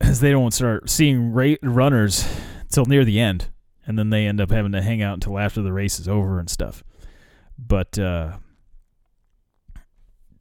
as 0.00 0.20
they 0.20 0.30
don't 0.30 0.52
start 0.52 0.88
seeing 0.90 1.32
runners 1.32 2.26
till 2.70 2.84
near 2.84 3.04
the 3.04 3.20
end 3.20 3.48
and 3.86 3.98
then 3.98 4.10
they 4.10 4.26
end 4.26 4.40
up 4.40 4.50
having 4.50 4.72
to 4.72 4.82
hang 4.82 5.02
out 5.02 5.14
until 5.14 5.38
after 5.38 5.62
the 5.62 5.72
race 5.72 5.98
is 5.98 6.08
over 6.08 6.38
and 6.38 6.50
stuff 6.50 6.82
but 7.58 7.98
uh, 7.98 8.36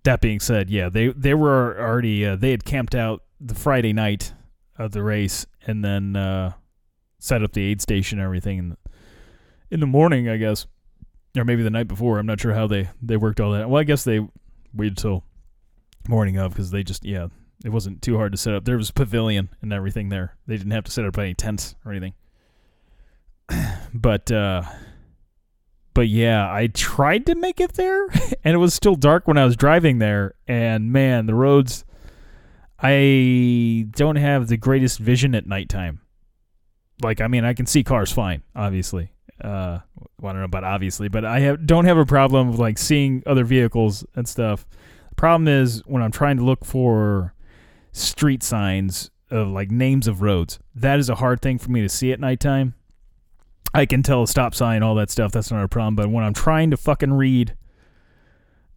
that 0.03 0.21
being 0.21 0.39
said 0.39 0.69
yeah 0.69 0.89
they 0.89 1.07
they 1.09 1.33
were 1.33 1.79
already 1.79 2.25
uh, 2.25 2.35
they 2.35 2.51
had 2.51 2.65
camped 2.65 2.95
out 2.95 3.21
the 3.39 3.55
friday 3.55 3.93
night 3.93 4.33
of 4.77 4.91
the 4.91 5.03
race 5.03 5.45
and 5.65 5.83
then 5.83 6.15
uh, 6.15 6.51
set 7.19 7.43
up 7.43 7.53
the 7.53 7.63
aid 7.63 7.81
station 7.81 8.19
and 8.19 8.25
everything 8.25 8.57
in 8.57 8.69
the, 8.69 8.77
in 9.71 9.79
the 9.79 9.87
morning, 9.87 10.29
I 10.29 10.37
guess, 10.37 10.67
or 11.37 11.45
maybe 11.45 11.63
the 11.63 11.69
night 11.69 11.87
before. 11.87 12.19
I'm 12.19 12.25
not 12.25 12.39
sure 12.39 12.53
how 12.53 12.67
they 12.67 12.89
they 13.01 13.17
worked 13.17 13.39
all 13.39 13.51
that. 13.51 13.69
Well, 13.69 13.79
I 13.79 13.83
guess 13.83 14.03
they 14.03 14.27
waited 14.73 14.97
till 14.97 15.23
morning 16.07 16.37
of 16.37 16.51
because 16.51 16.71
they 16.71 16.83
just 16.83 17.05
yeah, 17.05 17.27
it 17.63 17.69
wasn't 17.69 18.01
too 18.01 18.17
hard 18.17 18.31
to 18.33 18.37
set 18.37 18.53
up. 18.53 18.65
There 18.65 18.77
was 18.77 18.89
a 18.89 18.93
pavilion 18.93 19.49
and 19.61 19.71
everything 19.71 20.09
there. 20.09 20.35
They 20.47 20.57
didn't 20.57 20.71
have 20.71 20.83
to 20.85 20.91
set 20.91 21.05
up 21.05 21.17
any 21.17 21.33
tents 21.33 21.75
or 21.85 21.91
anything. 21.91 22.13
but 23.93 24.31
uh 24.31 24.63
but 25.93 26.07
yeah, 26.07 26.51
I 26.51 26.67
tried 26.67 27.27
to 27.27 27.35
make 27.35 27.59
it 27.59 27.73
there 27.73 28.07
and 28.43 28.53
it 28.53 28.57
was 28.57 28.73
still 28.73 28.95
dark 28.95 29.27
when 29.27 29.37
I 29.37 29.45
was 29.45 29.55
driving 29.55 29.99
there 29.99 30.35
and 30.47 30.91
man, 30.91 31.25
the 31.25 31.35
roads 31.35 31.85
I 32.79 33.87
don't 33.91 34.17
have 34.17 34.49
the 34.49 34.57
greatest 34.57 34.99
vision 34.99 35.33
at 35.35 35.47
nighttime. 35.47 36.01
Like, 37.01 37.21
I 37.21 37.27
mean, 37.27 37.45
I 37.45 37.53
can 37.53 37.65
see 37.65 37.81
cars 37.81 38.11
fine, 38.11 38.43
obviously. 38.55 39.13
Uh, 39.41 39.79
well, 40.19 40.29
I 40.29 40.33
don't 40.33 40.39
know 40.39 40.45
about 40.45 40.65
obviously, 40.65 41.07
but 41.07 41.23
I 41.23 41.39
have 41.39 41.65
don't 41.65 41.85
have 41.85 41.97
a 41.97 42.05
problem 42.05 42.51
with 42.51 42.59
like 42.59 42.77
seeing 42.77 43.23
other 43.25 43.45
vehicles 43.45 44.05
and 44.15 44.27
stuff. 44.27 44.65
The 45.09 45.15
problem 45.15 45.47
is 45.47 45.81
when 45.85 46.03
I'm 46.03 46.11
trying 46.11 46.37
to 46.37 46.43
look 46.43 46.65
for 46.65 47.33
street 47.93 48.43
signs 48.43 49.09
of 49.31 49.47
like 49.47 49.71
names 49.71 50.07
of 50.07 50.21
roads. 50.21 50.59
That 50.75 50.99
is 50.99 51.09
a 51.09 51.15
hard 51.15 51.41
thing 51.41 51.57
for 51.57 51.71
me 51.71 51.81
to 51.81 51.89
see 51.89 52.11
at 52.11 52.19
nighttime. 52.19 52.73
I 53.73 53.85
can 53.85 54.03
tell 54.03 54.23
a 54.23 54.27
stop 54.27 54.53
sign, 54.53 54.83
all 54.83 54.95
that 54.95 55.09
stuff. 55.09 55.31
That's 55.31 55.51
not 55.51 55.63
a 55.63 55.67
problem. 55.67 55.95
But 55.95 56.09
when 56.09 56.23
I'm 56.23 56.33
trying 56.33 56.69
to 56.71 56.77
fucking 56.77 57.13
read 57.13 57.55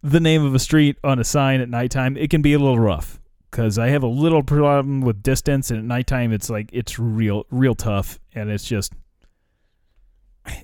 the 0.01 0.19
name 0.19 0.43
of 0.45 0.55
a 0.55 0.59
street 0.59 0.97
on 1.03 1.19
a 1.19 1.23
sign 1.23 1.61
at 1.61 1.69
nighttime, 1.69 2.17
it 2.17 2.29
can 2.29 2.41
be 2.41 2.53
a 2.53 2.59
little 2.59 2.79
rough 2.79 3.19
because 3.51 3.77
I 3.77 3.89
have 3.89 4.03
a 4.03 4.07
little 4.07 4.43
problem 4.43 5.01
with 5.01 5.21
distance, 5.23 5.69
and 5.69 5.79
at 5.79 5.85
nighttime 5.85 6.31
it's 6.31 6.49
like 6.49 6.69
it's 6.73 6.97
real, 6.97 7.45
real 7.51 7.75
tough, 7.75 8.19
and 8.33 8.49
it's 8.49 8.65
just 8.65 8.93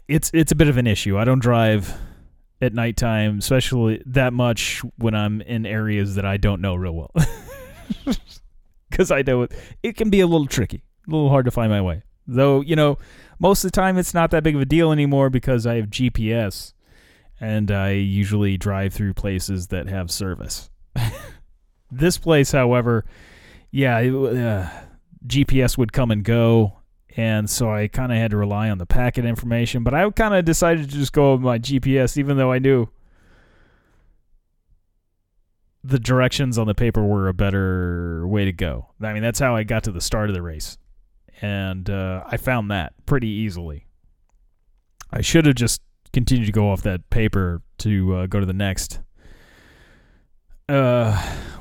it's 0.07 0.31
it's 0.33 0.51
a 0.51 0.55
bit 0.55 0.67
of 0.67 0.77
an 0.77 0.87
issue. 0.87 1.17
I 1.17 1.25
don't 1.25 1.39
drive 1.39 1.95
at 2.61 2.73
nighttime, 2.73 3.39
especially 3.39 4.01
that 4.05 4.33
much 4.33 4.81
when 4.97 5.13
I'm 5.13 5.41
in 5.41 5.65
areas 5.65 6.15
that 6.15 6.25
I 6.25 6.37
don't 6.37 6.61
know 6.61 6.75
real 6.75 6.93
well, 6.93 7.11
because 8.93 9.09
I 9.09 9.23
know 9.23 9.41
it, 9.41 9.51
it 9.81 9.97
can 9.97 10.11
be 10.11 10.19
a 10.19 10.27
little 10.27 10.45
tricky, 10.45 10.83
a 11.07 11.11
little 11.11 11.29
hard 11.29 11.45
to 11.45 11.51
find 11.51 11.71
my 11.71 11.81
way. 11.81 12.03
Though 12.27 12.61
you 12.61 12.75
know, 12.75 12.99
most 13.39 13.63
of 13.63 13.71
the 13.71 13.75
time 13.75 13.97
it's 13.97 14.13
not 14.13 14.29
that 14.31 14.43
big 14.43 14.55
of 14.55 14.61
a 14.61 14.65
deal 14.65 14.91
anymore 14.91 15.31
because 15.31 15.65
I 15.65 15.75
have 15.75 15.87
GPS, 15.87 16.73
and 17.39 17.71
I 17.71 17.91
usually 17.91 18.55
drive 18.55 18.93
through 18.93 19.15
places 19.15 19.67
that 19.67 19.87
have 19.87 20.11
service. 20.11 20.69
This 21.95 22.17
place, 22.17 22.51
however, 22.51 23.05
yeah, 23.69 23.99
it, 23.99 24.11
uh, 24.11 24.67
GPS 25.27 25.77
would 25.77 25.93
come 25.93 26.09
and 26.09 26.23
go, 26.23 26.79
and 27.15 27.47
so 27.47 27.71
I 27.71 27.87
kind 27.87 28.11
of 28.11 28.17
had 28.17 28.31
to 28.31 28.37
rely 28.37 28.71
on 28.71 28.79
the 28.79 28.87
packet 28.87 29.25
information. 29.25 29.83
But 29.83 29.93
I 29.93 30.09
kind 30.09 30.33
of 30.33 30.43
decided 30.43 30.89
to 30.89 30.97
just 30.97 31.13
go 31.13 31.33
with 31.33 31.41
my 31.41 31.59
GPS, 31.59 32.17
even 32.17 32.37
though 32.37 32.51
I 32.51 32.57
knew 32.57 32.87
the 35.83 35.99
directions 35.99 36.57
on 36.57 36.67
the 36.67 36.75
paper 36.75 37.03
were 37.03 37.27
a 37.27 37.33
better 37.33 38.25
way 38.27 38.45
to 38.45 38.53
go. 38.53 38.87
I 39.01 39.13
mean, 39.13 39.23
that's 39.23 39.39
how 39.39 39.55
I 39.55 39.63
got 39.63 39.83
to 39.83 39.91
the 39.91 40.01
start 40.01 40.29
of 40.29 40.35
the 40.35 40.41
race, 40.41 40.77
and 41.41 41.89
uh, 41.89 42.23
I 42.25 42.37
found 42.37 42.71
that 42.71 42.93
pretty 43.05 43.27
easily. 43.27 43.85
I 45.11 45.21
should 45.21 45.45
have 45.45 45.55
just 45.55 45.81
continued 46.11 46.45
to 46.45 46.51
go 46.51 46.71
off 46.71 46.83
that 46.83 47.09
paper 47.09 47.61
to 47.79 48.15
uh, 48.15 48.25
go 48.27 48.39
to 48.39 48.45
the 48.45 48.53
next 48.53 48.99
uh 50.69 51.11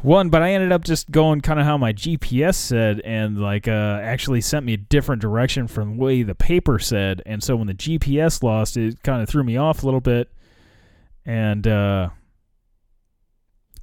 one 0.03 0.29
but 0.29 0.43
i 0.43 0.53
ended 0.53 0.71
up 0.71 0.85
just 0.85 1.11
going 1.11 1.41
kind 1.41 1.59
of 1.59 1.67
how 1.67 1.77
my 1.77 1.93
gps 1.93 2.55
said 2.55 3.01
and 3.01 3.41
like 3.41 3.67
uh 3.67 3.99
actually 4.01 4.41
sent 4.41 4.65
me 4.65 4.75
a 4.75 4.77
different 4.77 5.21
direction 5.21 5.67
from 5.67 5.97
the 5.97 6.03
way 6.03 6.23
the 6.23 6.37
paper 6.37 6.79
said 6.79 7.21
and 7.27 7.43
so 7.43 7.57
when 7.57 7.67
the 7.67 7.75
gps 7.75 8.45
lost 8.45 8.77
it 8.77 9.03
kind 9.03 9.21
of 9.21 9.29
threw 9.29 9.43
me 9.43 9.57
off 9.57 9.83
a 9.83 9.87
little 9.87 10.01
bit 10.01 10.31
and 11.27 11.67
uh 11.67 12.09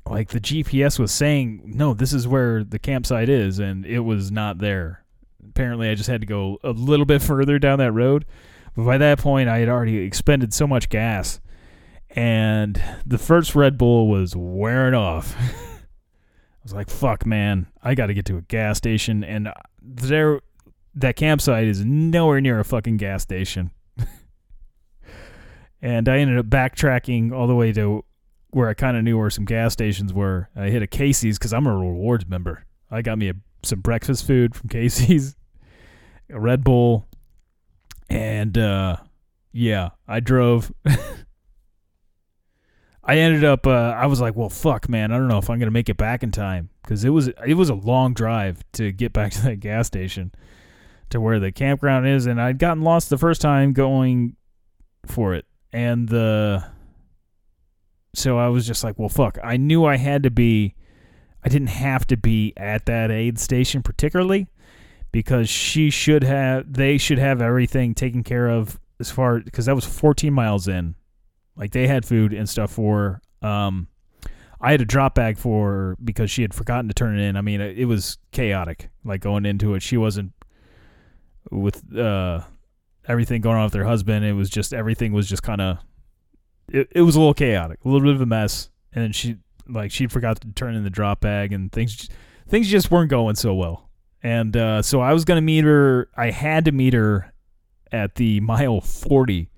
like 0.10 0.30
the 0.30 0.40
gps 0.40 0.98
was 1.00 1.12
saying 1.12 1.62
no 1.66 1.94
this 1.94 2.14
is 2.14 2.28
where 2.28 2.64
the 2.64 2.80
campsite 2.80 3.30
is 3.30 3.60
and 3.60 3.86
it 3.86 4.00
was 4.00 4.32
not 4.32 4.58
there 4.58 5.04
apparently 5.48 5.90
i 5.90 5.96
just 5.96 6.10
had 6.10 6.22
to 6.22 6.28
go 6.28 6.58
a 6.64 6.72
little 6.72 7.06
bit 7.06 7.22
further 7.22 7.60
down 7.60 7.80
that 7.80 7.92
road 7.92 8.26
But 8.76 8.86
by 8.86 8.98
that 8.98 9.20
point, 9.20 9.50
I 9.50 9.60
had 9.60 9.70
already 9.70 9.98
expended 9.98 10.54
so 10.54 10.68
much 10.68 10.90
gas, 10.90 11.42
and 12.12 12.82
the 13.06 13.18
first 13.18 13.56
Red 13.56 13.78
Bull 13.78 14.08
was 14.08 14.36
wearing 14.36 14.94
off. 14.94 15.36
I 15.38 16.64
was 16.64 16.74
like, 16.74 16.90
"Fuck, 16.90 17.26
man! 17.26 17.68
I 17.84 17.96
got 17.96 18.08
to 18.08 18.14
get 18.14 18.26
to 18.28 18.38
a 18.38 18.42
gas 18.42 18.78
station." 18.78 19.24
And 19.24 19.50
uh, 19.50 19.54
there, 19.82 20.42
that 20.96 21.16
campsite 21.16 21.68
is 21.68 21.84
nowhere 21.84 22.40
near 22.42 22.60
a 22.60 22.64
fucking 22.64 22.98
gas 22.98 23.24
station. 23.24 23.72
and 25.82 26.08
I 26.08 26.20
ended 26.20 26.38
up 26.38 26.46
backtracking 26.46 27.34
all 27.34 27.48
the 27.48 27.56
way 27.56 27.74
to 27.74 28.06
where 28.52 28.70
I 28.70 28.74
kind 28.74 28.98
of 28.98 29.04
knew 29.04 29.18
where 29.18 29.30
some 29.30 29.46
gas 29.46 29.74
stations 29.74 30.14
were. 30.14 30.50
I 30.56 30.70
hit 30.70 30.82
a 30.82 30.88
Casey's 30.88 31.38
because 31.38 31.54
I'm 31.54 31.68
a 31.68 31.76
rewards 31.76 32.28
member. 32.28 32.66
I 32.90 33.02
got 33.02 33.18
me 33.18 33.30
a, 33.30 33.34
some 33.64 33.82
breakfast 33.82 34.26
food 34.26 34.56
from 34.56 34.70
Casey's, 34.72 35.36
a 36.30 36.40
Red 36.40 36.64
Bull, 36.64 37.08
and 38.10 38.58
uh, 38.58 38.98
yeah, 39.52 39.90
I 40.08 40.20
drove. 40.20 40.72
I 43.04 43.18
ended 43.18 43.44
up. 43.44 43.66
Uh, 43.66 43.72
I 43.96 44.06
was 44.06 44.22
like, 44.22 44.36
"Well, 44.36 44.50
fuck, 44.50 44.88
man. 44.90 45.12
I 45.12 45.18
don't 45.18 45.28
know 45.28 45.38
if 45.40 45.50
I'm 45.50 45.58
gonna 45.60 45.72
make 45.72 45.90
it 45.90 45.98
back 45.98 46.22
in 46.22 46.32
time 46.32 46.70
because 46.84 47.04
it 47.04 47.10
was 47.10 47.28
it 47.46 47.56
was 47.56 47.70
a 47.70 47.76
long 47.76 48.14
drive 48.14 48.64
to 48.74 48.92
get 48.92 49.14
back 49.14 49.32
to 49.34 49.42
that 49.44 49.60
gas 49.60 49.88
station, 49.88 50.32
to 51.10 51.22
where 51.22 51.40
the 51.40 51.52
campground 51.52 52.08
is, 52.08 52.26
and 52.26 52.42
I'd 52.42 52.60
gotten 52.60 52.84
lost 52.84 53.10
the 53.10 53.18
first 53.18 53.42
time 53.42 53.74
going 53.74 54.36
for 55.06 55.34
it, 55.34 55.46
and 55.72 56.08
the 56.10 56.66
so 58.14 58.38
I 58.38 58.48
was 58.48 58.66
just 58.66 58.84
like, 58.84 58.98
well, 58.98 59.10
fuck. 59.10 59.38
I 59.44 59.58
knew 59.58 59.86
I 59.86 59.98
had 59.98 60.24
to 60.24 60.32
be, 60.32 60.76
I 61.44 61.50
didn't 61.50 61.68
have 61.68 62.08
to 62.08 62.18
be 62.18 62.54
at 62.58 62.86
that 62.88 63.12
aid 63.12 63.40
station 63.40 63.82
particularly 63.84 64.48
because 65.12 65.50
she 65.50 65.90
should 65.90 66.24
have, 66.24 66.72
they 66.72 66.98
should 66.98 67.20
have 67.20 67.42
everything 67.42 67.94
taken 67.94 68.24
care 68.24 68.48
of 68.48 68.80
as 69.00 69.12
far, 69.12 69.40
because 69.40 69.66
that 69.66 69.76
was 69.76 69.86
14 69.86 70.34
miles 70.34 70.68
in. 70.68 70.96
Like 71.56 71.72
they 71.72 71.88
had 71.88 72.06
food 72.06 72.34
and 72.34 72.48
stuff 72.48 72.72
for, 72.72 73.22
um, 73.42 73.88
I 74.62 74.72
had 74.72 74.82
a 74.82 74.86
drop 74.86 75.16
bag 75.16 75.38
for 75.38 75.96
because 76.04 76.30
she 76.30 76.42
had 76.42 76.54
forgotten 76.54 76.88
to 76.90 76.94
turn 76.94 77.18
it 77.18 77.24
in. 77.24 77.38
I 77.38 77.42
mean, 77.42 77.62
it, 77.62 77.78
it 77.78 77.86
was 77.86 78.18
chaotic, 78.32 78.90
like 79.06 79.22
going 79.22 79.46
into 79.46 79.74
it. 79.76 79.82
She 79.82 79.98
wasn't 79.98 80.34
with, 81.50 81.96
uh, 81.98 82.42
everything 83.08 83.42
going 83.42 83.58
on 83.58 83.64
with 83.64 83.74
her 83.74 83.86
husband. 83.86 84.26
It 84.26 84.34
was 84.34 84.50
just, 84.50 84.74
everything 84.74 85.14
was 85.14 85.28
just 85.28 85.44
kind 85.44 85.62
of, 85.62 85.78
it, 86.72 86.88
it 86.92 87.02
was 87.02 87.16
a 87.16 87.20
little 87.20 87.34
chaotic, 87.34 87.80
a 87.84 87.88
little 87.88 88.08
bit 88.08 88.16
of 88.16 88.22
a 88.22 88.26
mess, 88.26 88.70
and 88.94 89.16
she 89.16 89.38
like 89.68 89.92
she 89.92 90.08
forgot 90.08 90.42
to 90.42 90.48
turn 90.54 90.76
in 90.76 90.84
the 90.84 90.90
drop 90.90 91.22
bag, 91.22 91.54
and 91.54 91.72
things 91.72 92.10
things 92.48 92.68
just 92.68 92.92
weren't 92.92 93.10
going 93.10 93.36
so 93.36 93.54
well. 93.54 93.90
And 94.22 94.56
uh, 94.56 94.82
so 94.82 95.02
I 95.02 95.14
was 95.14 95.26
gonna 95.26 95.42
meet 95.42 95.64
her. 95.64 96.10
I 96.16 96.32
had 96.32 96.66
to 96.66 96.72
meet 96.72 96.94
her 96.94 97.34
at 97.92 98.16
the 98.16 98.40
mile 98.42 98.82
forty 98.82 99.50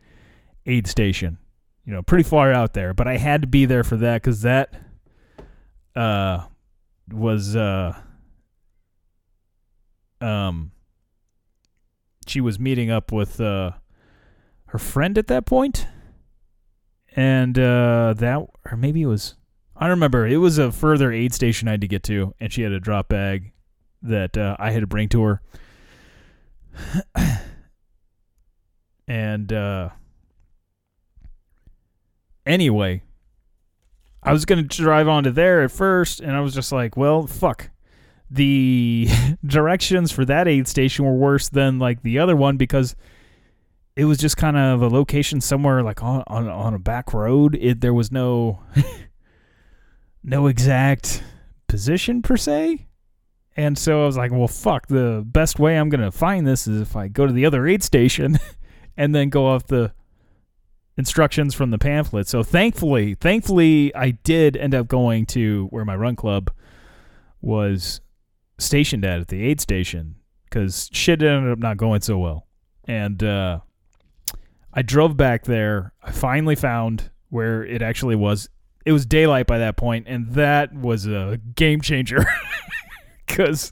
aid 0.66 0.88
station. 0.88 1.38
You 1.86 1.94
know, 1.94 2.04
pretty 2.04 2.24
far 2.24 2.54
out 2.54 2.74
there, 2.74 2.94
but 2.94 3.08
I 3.08 3.18
had 3.18 3.42
to 3.42 3.48
be 3.48 3.66
there 3.66 3.84
for 3.84 3.98
that 3.98 4.22
because 4.22 4.42
that 4.44 4.74
uh 5.96 6.46
was 7.12 7.56
uh 7.56 7.94
um 10.22 10.72
she 12.28 12.40
was 12.40 12.60
meeting 12.60 12.90
up 12.90 13.12
with 13.12 13.42
uh 13.42 13.72
her 14.68 14.78
friend 14.78 15.18
at 15.18 15.28
that 15.28 15.46
point 15.46 15.86
and 17.16 17.58
uh, 17.58 18.14
that 18.18 18.46
or 18.66 18.78
maybe 18.78 19.02
it 19.02 19.08
was 19.08 19.36
I 19.76 19.86
don't 19.86 19.92
remember. 19.98 20.28
It 20.28 20.38
was 20.38 20.60
a 20.60 20.72
further 20.72 21.12
aid 21.12 21.34
station 21.34 21.68
I 21.68 21.72
had 21.72 21.82
to 21.82 21.88
get 21.88 22.04
to, 22.04 22.36
and 22.40 22.54
she 22.54 22.62
had 22.62 22.72
a 22.72 22.80
drop 22.80 23.08
bag 23.08 23.52
that 24.04 24.38
uh, 24.38 24.56
I 24.60 24.70
had 24.70 24.82
to 24.82 24.88
bring 24.88 25.10
to 25.10 25.24
her. 25.24 25.42
and 29.08 29.52
uh, 29.52 29.90
anyway, 32.46 33.02
I 34.22 34.32
was 34.34 34.46
gonna 34.46 34.62
drive 34.62 35.08
onto 35.08 35.32
there 35.32 35.64
at 35.64 35.72
first, 35.72 36.20
and 36.20 36.36
I 36.36 36.42
was 36.42 36.54
just 36.54 36.72
like, 36.72 36.96
"Well, 36.96 37.26
fuck." 37.26 37.72
The 38.30 39.10
directions 39.46 40.12
for 40.12 40.26
that 40.26 40.48
aid 40.48 40.68
station 40.68 41.06
were 41.06 41.16
worse 41.16 41.50
than 41.50 41.80
like 41.80 42.04
the 42.04 42.20
other 42.20 42.36
one 42.36 42.58
because 42.58 42.96
it 43.96 44.06
was 44.06 44.18
just 44.18 44.38
kind 44.38 44.58
of 44.58 44.82
a 44.82 44.88
location 44.88 45.42
somewhere 45.42 45.84
like 45.84 46.02
on 46.04 46.24
on, 46.28 46.48
on 46.48 46.74
a 46.74 46.80
back 46.80 47.14
road. 47.14 47.58
It 47.60 47.82
there 47.82 47.94
was 47.94 48.12
no 48.12 48.62
no 50.24 50.48
exact 50.48 51.24
position 51.68 52.22
per 52.22 52.38
se. 52.38 52.88
And 53.58 53.78
so 53.78 54.04
I 54.04 54.06
was 54.06 54.16
like, 54.16 54.32
well, 54.32 54.48
fuck, 54.48 54.88
the 54.88 55.24
best 55.26 55.60
way 55.60 55.78
I'm 55.78 55.90
going 55.90 56.02
to 56.02 56.12
find 56.12 56.48
this 56.48 56.68
is 56.68 56.82
if 56.82 56.96
I 56.96 57.10
go 57.10 57.28
to 57.28 57.34
the 57.34 57.46
other 57.46 57.68
aid 57.68 57.84
station 57.84 58.40
and 58.98 59.14
then 59.14 59.30
go 59.30 59.46
off 59.48 59.68
the 59.68 59.94
instructions 60.98 61.54
from 61.54 61.72
the 61.72 61.78
pamphlet. 61.78 62.28
So 62.28 62.44
thankfully, 62.44 63.16
thankfully 63.16 63.94
I 63.94 64.12
did 64.12 64.56
end 64.56 64.74
up 64.74 64.88
going 64.88 65.26
to 65.28 65.68
where 65.68 65.84
my 65.84 65.96
run 65.96 66.16
club 66.16 66.50
was 67.42 68.00
stationed 68.58 69.04
at 69.04 69.20
at 69.20 69.28
the 69.28 69.44
aid 69.44 69.60
station 69.60 70.16
cuz 70.50 70.90
shit 70.94 71.22
ended 71.24 71.52
up 71.52 71.60
not 71.60 71.78
going 71.78 72.02
so 72.02 72.18
well. 72.18 72.48
And 72.88 73.22
uh 73.24 73.60
I 74.74 74.82
drove 74.82 75.18
back 75.18 75.44
there. 75.44 75.94
I 76.02 76.12
finally 76.12 76.56
found 76.56 77.10
where 77.30 77.64
it 77.64 77.82
actually 77.82 78.16
was. 78.16 78.50
It 78.86 78.92
was 78.92 79.06
daylight 79.06 79.48
by 79.48 79.60
that 79.60 79.78
point, 79.78 80.08
and 80.08 80.30
that 80.32 80.74
was 80.74 81.06
a 81.06 81.40
game 81.56 81.82
changer. 81.82 82.26
Because 83.28 83.72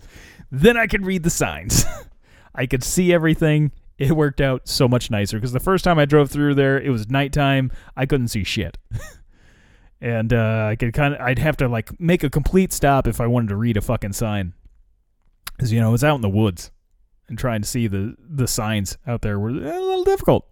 then 0.52 0.78
I 0.78 0.88
could 0.88 1.06
read 1.06 1.24
the 1.24 1.30
signs. 1.30 1.84
I 2.56 2.66
could 2.66 2.82
see 2.82 3.12
everything. 3.12 3.74
It 3.98 4.14
worked 4.14 4.40
out 4.40 4.70
so 4.70 4.88
much 4.88 5.12
nicer. 5.12 5.38
Because 5.38 5.52
the 5.52 5.60
first 5.60 5.84
time 5.84 6.00
I 6.00 6.06
drove 6.06 6.32
through 6.32 6.56
there, 6.56 6.80
it 6.80 6.90
was 6.90 7.10
nighttime. 7.10 7.70
I 7.98 8.06
couldn't 8.06 8.30
see 8.30 8.46
shit. 8.46 8.78
and 10.02 10.32
uh, 10.32 10.68
I 10.70 10.78
could 10.78 10.94
kind 10.94 11.14
of, 11.14 11.20
I'd 11.20 11.40
have 11.40 11.58
to 11.58 11.68
like 11.68 12.00
make 12.00 12.24
a 12.24 12.30
complete 12.30 12.72
stop 12.72 13.06
if 13.06 13.20
I 13.20 13.28
wanted 13.28 13.50
to 13.50 13.58
read 13.58 13.76
a 13.76 13.82
fucking 13.82 14.14
sign. 14.14 14.54
Because 15.58 15.74
you 15.74 15.82
know, 15.82 15.90
it 15.90 15.94
was 15.94 16.04
out 16.06 16.16
in 16.16 16.22
the 16.22 16.30
woods, 16.30 16.72
and 17.28 17.38
trying 17.38 17.62
to 17.62 17.68
see 17.68 17.88
the 17.88 18.16
the 18.18 18.48
signs 18.48 18.98
out 19.06 19.22
there 19.24 19.38
were 19.38 19.50
a 19.50 19.54
little 19.54 20.06
difficult 20.06 20.48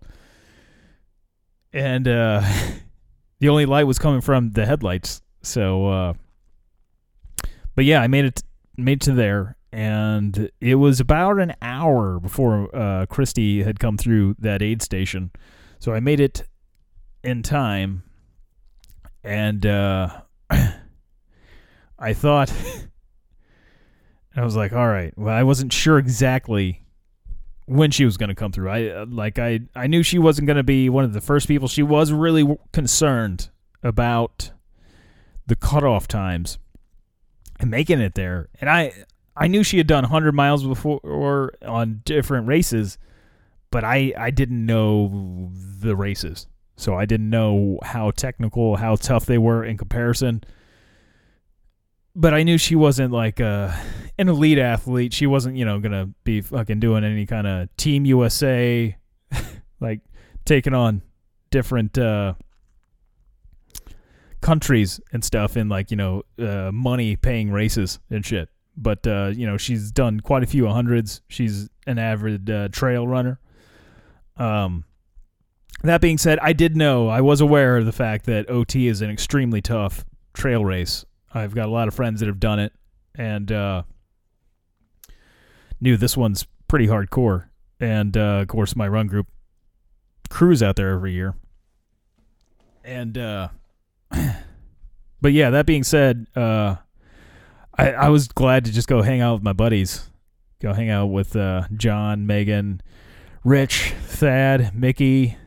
and 1.78 2.08
uh, 2.08 2.42
the 3.40 3.50
only 3.50 3.68
light 3.68 3.84
was 3.86 4.00
coming 4.00 4.22
from 4.22 4.52
the 4.52 4.66
headlights. 4.66 5.22
So, 5.44 5.88
uh, 5.88 6.14
but 7.76 7.86
yeah, 7.86 8.02
I 8.02 8.08
made 8.08 8.26
it 8.26 8.44
made 8.76 8.98
it 8.98 9.06
to 9.06 9.14
there, 9.14 9.56
and 9.72 10.50
it 10.60 10.76
was 10.76 11.00
about 11.00 11.40
an 11.40 11.54
hour 11.62 12.20
before 12.20 12.76
uh, 12.76 13.06
Christy 13.06 13.64
had 13.64 13.80
come 13.80 13.98
through 13.98 14.36
that 14.40 14.62
aid 14.62 14.82
station. 14.82 15.32
So 15.80 15.94
I 15.94 16.00
made 16.00 16.20
it 16.20 16.44
in 17.24 17.44
time, 17.44 18.04
and 19.24 19.66
uh, 19.66 20.22
I 20.50 22.14
thought. 22.14 22.52
I 24.36 24.44
was 24.44 24.56
like, 24.56 24.72
all 24.72 24.88
right. 24.88 25.18
Well, 25.18 25.34
I 25.34 25.42
wasn't 25.42 25.74
sure 25.74 25.98
exactly 25.98 26.86
when 27.68 27.92
she 27.92 28.06
was 28.06 28.18
going 28.18 28.30
to 28.30 28.36
come 28.36 28.52
through. 28.52 28.70
I 28.70 28.90
uh, 28.90 29.06
like 29.08 29.38
I 29.38 29.60
I 29.76 29.88
knew 29.88 30.02
she 30.02 30.18
wasn't 30.18 30.48
going 30.48 30.58
to 30.58 30.64
be 30.64 30.90
one 30.90 31.04
of 31.04 31.14
the 31.14 31.22
first 31.22 31.48
people. 31.48 31.68
She 31.68 31.84
was 31.84 32.12
really 32.12 32.42
w- 32.42 32.58
concerned 32.74 33.50
about 33.84 34.52
the 35.46 35.56
cutoff 35.56 36.08
times 36.08 36.58
and 37.60 37.70
making 37.70 38.00
it 38.00 38.16
there. 38.16 38.50
And 38.60 38.70
I 38.70 38.94
I 39.36 39.48
knew 39.48 39.64
she 39.64 39.78
had 39.78 39.88
done 39.88 40.04
100 40.04 40.34
miles 40.34 40.66
before 40.66 41.54
on 41.62 42.02
different 42.06 42.48
races, 42.48 42.98
but 43.70 43.84
I 43.84 44.14
I 44.18 44.32
didn't 44.32 44.66
know 44.66 45.52
the 45.54 45.96
races. 45.96 46.48
So 46.78 46.96
I 46.96 47.06
didn't 47.06 47.30
know 47.30 47.80
how 47.84 48.12
technical, 48.12 48.78
how 48.78 48.96
tough 48.96 49.26
they 49.26 49.40
were 49.40 49.64
in 49.66 49.78
comparison 49.78 50.44
but 52.18 52.34
I 52.34 52.42
knew 52.42 52.58
she 52.58 52.76
wasn't 52.76 53.14
like 53.14 53.40
uh, 53.40 53.72
an 54.18 54.28
elite 54.28 54.58
athlete. 54.58 55.14
She 55.14 55.28
wasn't, 55.28 55.56
you 55.56 55.64
know, 55.64 55.80
gonna 55.80 56.10
be 56.24 56.42
fucking 56.42 56.80
doing 56.80 57.04
any 57.04 57.28
kind 57.28 57.46
of 57.46 57.70
Team 57.78 58.06
USA, 58.06 58.98
like 59.80 60.02
taking 60.44 60.74
on 60.74 61.04
different 61.52 61.96
uh, 61.96 62.34
countries 64.42 65.00
and 65.14 65.24
stuff 65.24 65.56
in 65.56 65.70
like 65.70 65.92
you 65.92 65.98
know 65.98 66.24
uh, 66.40 66.72
money 66.74 67.16
paying 67.16 67.52
races 67.52 68.00
and 68.10 68.26
shit. 68.26 68.50
But 68.76 69.06
uh, 69.06 69.32
you 69.36 69.46
know, 69.46 69.58
she's 69.58 69.92
done 69.92 70.20
quite 70.20 70.42
a 70.42 70.48
few 70.48 70.68
hundreds. 70.68 71.22
She's 71.28 71.70
an 71.86 72.00
avid 72.00 72.50
uh, 72.50 72.70
trail 72.70 73.08
runner. 73.08 73.40
Um, 74.38 74.86
that 75.84 76.02
being 76.02 76.18
said, 76.18 76.40
I 76.40 76.54
did 76.54 76.76
know 76.76 77.10
I 77.10 77.22
was 77.22 77.42
aware 77.42 77.78
of 77.78 77.86
the 77.86 77.92
fact 77.92 78.26
that 78.26 78.50
OT 78.50 78.88
is 78.88 79.02
an 79.04 79.12
extremely 79.12 79.62
tough 79.62 80.04
trail 80.34 80.66
race 80.66 81.06
I've 81.34 81.54
got 81.54 81.68
a 81.68 81.72
lot 81.72 81.88
of 81.88 81.94
friends 81.94 82.20
that 82.20 82.28
have 82.28 82.40
done 82.40 82.60
it, 82.60 82.74
and 83.16 83.52
uh, 83.52 83.84
knew 85.80 85.98
this 85.98 86.18
one's 86.18 86.46
pretty 86.68 86.88
hardcore. 86.88 87.46
And 87.80 88.16
uh, 88.18 88.42
of 88.42 88.48
course, 88.48 88.76
my 88.76 88.88
run 88.88 89.08
group 89.08 89.28
cruise 90.30 90.64
out 90.64 90.76
there 90.76 90.92
every 90.92 91.14
year. 91.14 91.36
And 92.84 93.18
uh, 93.18 93.50
but 95.22 95.34
yeah, 95.34 95.50
that 95.52 95.66
being 95.66 95.84
said, 95.84 96.28
uh, 96.36 96.78
I 97.78 97.92
I 97.92 98.10
was 98.10 98.28
glad 98.28 98.66
to 98.66 98.72
just 98.72 98.88
go 98.88 99.02
hang 99.02 99.22
out 99.22 99.36
with 99.36 99.44
my 99.44 99.54
buddies, 99.54 100.10
go 100.62 100.74
hang 100.74 100.90
out 100.90 101.08
with 101.08 101.36
uh, 101.36 101.64
John, 101.76 102.26
Megan, 102.26 102.82
Rich, 103.44 103.94
Thad, 104.04 104.74
Mickey, 104.74 105.38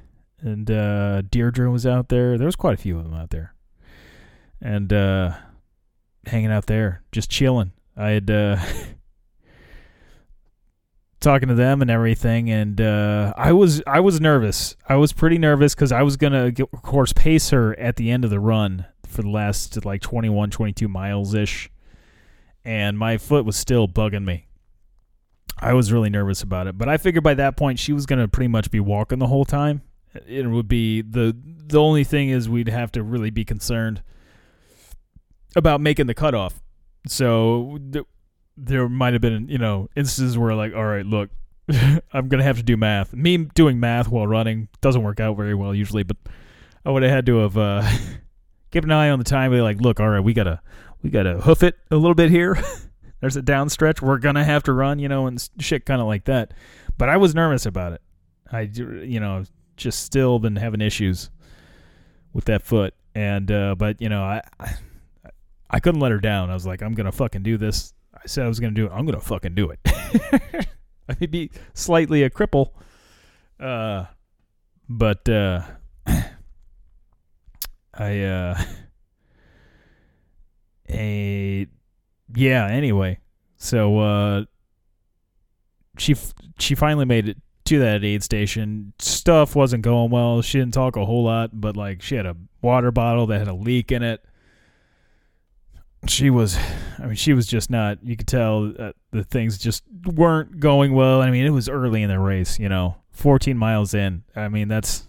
and 0.41 0.71
uh, 0.71 1.23
Deirdre 1.23 1.71
was 1.71 1.87
out 1.87 2.09
there. 2.09 2.37
There 2.39 2.47
was 2.47 2.57
quite 2.57 2.75
a 2.75 2.83
few 2.83 2.99
of 2.99 3.05
them 3.05 3.15
out 3.15 3.31
there, 3.31 3.55
and 4.61 4.93
uh, 4.93 5.33
hanging 6.27 6.51
out 6.51 6.67
there, 6.67 7.03
just 7.13 7.31
chilling. 7.31 7.73
I 7.97 8.11
had 8.11 8.31
uh, 8.31 8.57
talking 11.21 11.49
to 11.49 11.55
them 11.55 11.83
and 11.83 11.91
everything, 11.91 12.51
and 12.51 12.81
uh, 12.81 13.33
I 13.37 13.53
was 13.53 13.83
I 13.87 14.01
was 14.01 14.21
nervous. 14.21 14.77
I 14.89 14.97
was 14.97 15.13
pretty 15.13 15.39
nervous 15.39 15.75
because 15.75 15.93
I 15.93 16.03
was 16.03 16.17
gonna, 16.17 16.47
of 16.47 16.83
course, 16.83 17.13
pace 17.13 17.51
her 17.51 17.79
at 17.79 17.97
the 17.97 18.11
end 18.11 18.25
of 18.25 18.31
the 18.31 18.41
run 18.41 18.87
for 19.07 19.23
the 19.23 19.31
last 19.31 19.85
like 19.85 20.01
21, 20.01 20.51
22 20.51 20.89
miles 20.89 21.35
ish, 21.35 21.71
and 22.65 22.99
my 22.99 23.19
foot 23.19 23.45
was 23.45 23.57
still 23.57 23.89
bugging 23.89 24.25
me. 24.25 24.47
I 25.59 25.75
was 25.75 25.93
really 25.93 26.11
nervous 26.11 26.43
about 26.43 26.69
it, 26.69 26.79
but 26.79 26.89
I 26.89 26.97
figured 26.97 27.23
by 27.23 27.35
that 27.35 27.57
point 27.57 27.79
she 27.79 27.93
was 27.93 28.07
gonna 28.07 28.29
pretty 28.29 28.49
much 28.49 28.71
be 28.71 28.81
walking 28.81 29.19
the 29.19 29.27
whole 29.27 29.45
time. 29.45 29.83
It 30.27 30.47
would 30.47 30.69
be 30.69 31.03
the 31.03 31.37
the 31.37 31.81
only 31.81 32.05
thing 32.05 32.31
is 32.31 32.49
we'd 32.49 32.69
have 32.69 32.93
to 32.93 33.03
really 33.03 33.31
be 33.31 33.45
concerned 33.45 34.03
about 35.57 35.81
making 35.81 36.07
the 36.07 36.15
cutoff. 36.15 36.61
So 37.07 37.79
th- 37.93 38.05
there 38.57 38.89
might 38.89 39.13
have 39.15 39.23
been, 39.23 39.49
you 39.49 39.59
know, 39.59 39.89
instances 39.97 40.37
where 40.37 40.55
like, 40.55 40.75
all 40.75 40.85
right, 40.85 41.07
look, 41.07 41.31
I'm 42.13 42.29
gonna 42.29 42.43
have 42.43 42.57
to 42.57 42.63
do 42.63 42.77
math. 42.77 43.15
Me 43.15 43.37
doing 43.37 43.81
math 43.81 44.09
while 44.09 44.27
running 44.27 44.69
doesn't 44.81 45.03
work 45.03 45.21
out 45.21 45.37
very 45.37 45.55
well 45.55 45.75
usually, 45.75 46.03
but 46.03 46.17
I 46.85 46.91
would 46.91 47.03
have 47.03 47.13
had 47.13 47.27
to 47.27 47.39
have 47.39 47.57
uh, 47.57 47.89
kept 48.71 48.85
an 48.85 48.93
eye 48.93 49.11
on 49.11 49.19
the 49.19 49.25
time. 49.25 49.51
Be 49.51 49.61
like, 49.61 49.81
look, 49.81 50.01
all 50.01 50.09
right, 50.09 50.21
we 50.21 50.33
gotta 50.33 50.61
we 51.03 51.11
gotta 51.11 51.41
hoof 51.41 51.63
it 51.63 51.77
a 51.91 51.97
little 51.97 52.15
bit 52.15 52.31
here. 52.31 52.57
There's 53.21 53.37
a 53.37 53.43
down 53.43 53.69
stretch. 53.69 54.01
We're 54.01 54.19
gonna 54.19 54.45
have 54.45 54.63
to 54.65 54.73
run, 54.73 54.99
you 54.99 55.09
know, 55.09 55.27
and 55.27 55.49
shit 55.59 55.85
kind 55.87 56.01
of 56.01 56.07
like 56.07 56.25
that. 56.25 56.55
But 56.97 57.09
I 57.09 57.17
was 57.17 57.35
nervous 57.35 57.67
about 57.67 57.93
it. 57.93 58.03
I, 58.51 58.63
you 58.63 59.21
know, 59.21 59.45
just 59.77 60.03
still 60.03 60.39
been 60.39 60.57
having 60.57 60.81
issues 60.81 61.31
with 62.33 62.47
that 62.47 62.63
foot, 62.63 62.95
and 63.15 63.51
uh, 63.51 63.75
but 63.77 64.01
you 64.01 64.09
know, 64.09 64.23
I, 64.23 64.43
I 64.59 64.75
I 65.71 65.81
couldn't 65.81 66.01
let 66.01 66.11
her 66.11 66.19
down. 66.19 66.51
I 66.51 66.55
was 66.55 66.67
like, 66.67 66.83
I'm 66.83 66.95
gonna 66.95 67.13
fucking 67.13 67.43
do 67.43 67.57
this. 67.57 67.95
I 68.13 68.27
said 68.27 68.45
I 68.45 68.49
was 68.49 68.59
gonna 68.59 68.75
do 68.75 68.87
it. 68.87 68.93
I'm 68.93 69.07
gonna 69.07 69.21
fucking 69.21 69.55
do 69.55 69.71
it. 69.71 69.79
I 71.09 71.17
may 71.21 71.27
be 71.27 71.51
slightly 71.75 72.25
a 72.25 72.31
cripple, 72.31 72.73
uh, 73.59 74.07
but 74.89 75.29
uh, 75.29 75.63
I 77.95 78.21
uh, 78.21 78.59
a 80.91 81.67
yeah. 82.35 82.67
Anyway, 82.67 83.21
so 83.57 83.99
uh, 84.01 84.45
she 85.99 86.17
she 86.59 86.75
finally 86.75 87.05
made 87.05 87.29
it 87.29 87.37
to 87.67 87.79
that 87.79 88.03
aid 88.03 88.25
station. 88.25 88.93
Stuff 88.99 89.55
wasn't 89.55 89.85
going 89.85 90.11
well. 90.11 90.43
She 90.43 90.59
didn't 90.59 90.75
talk 90.75 90.97
a 90.97 91.05
whole 91.05 91.25
lot, 91.25 91.61
but 91.61 91.77
like 91.77 92.03
she 92.03 92.17
had 92.17 92.27
a 92.27 92.37
water 92.61 92.91
bottle 92.91 93.29
that 93.29 93.39
had 93.39 93.49
a 93.49 93.55
leak 93.55 93.93
in 93.93 94.03
it 94.03 94.25
she 96.09 96.31
was 96.31 96.57
i 96.99 97.07
mean 97.07 97.15
she 97.15 97.35
was 97.35 97.47
just 97.47 97.71
not 97.71 97.99
you 98.03 98.17
could 98.17 98.27
tell 98.27 98.73
the 99.11 99.25
things 99.25 99.59
just 99.59 99.83
weren't 100.07 100.61
going 100.61 100.93
well. 100.93 101.21
I 101.21 101.31
mean 101.31 101.45
it 101.45 101.51
was 101.51 101.69
early 101.69 102.03
in 102.03 102.09
the 102.09 102.19
race 102.19 102.59
you 102.59 102.69
know 102.69 102.97
14 103.13 103.57
miles 103.57 103.93
in. 103.93 104.23
I 104.35 104.49
mean 104.49 104.69
that's 104.69 105.07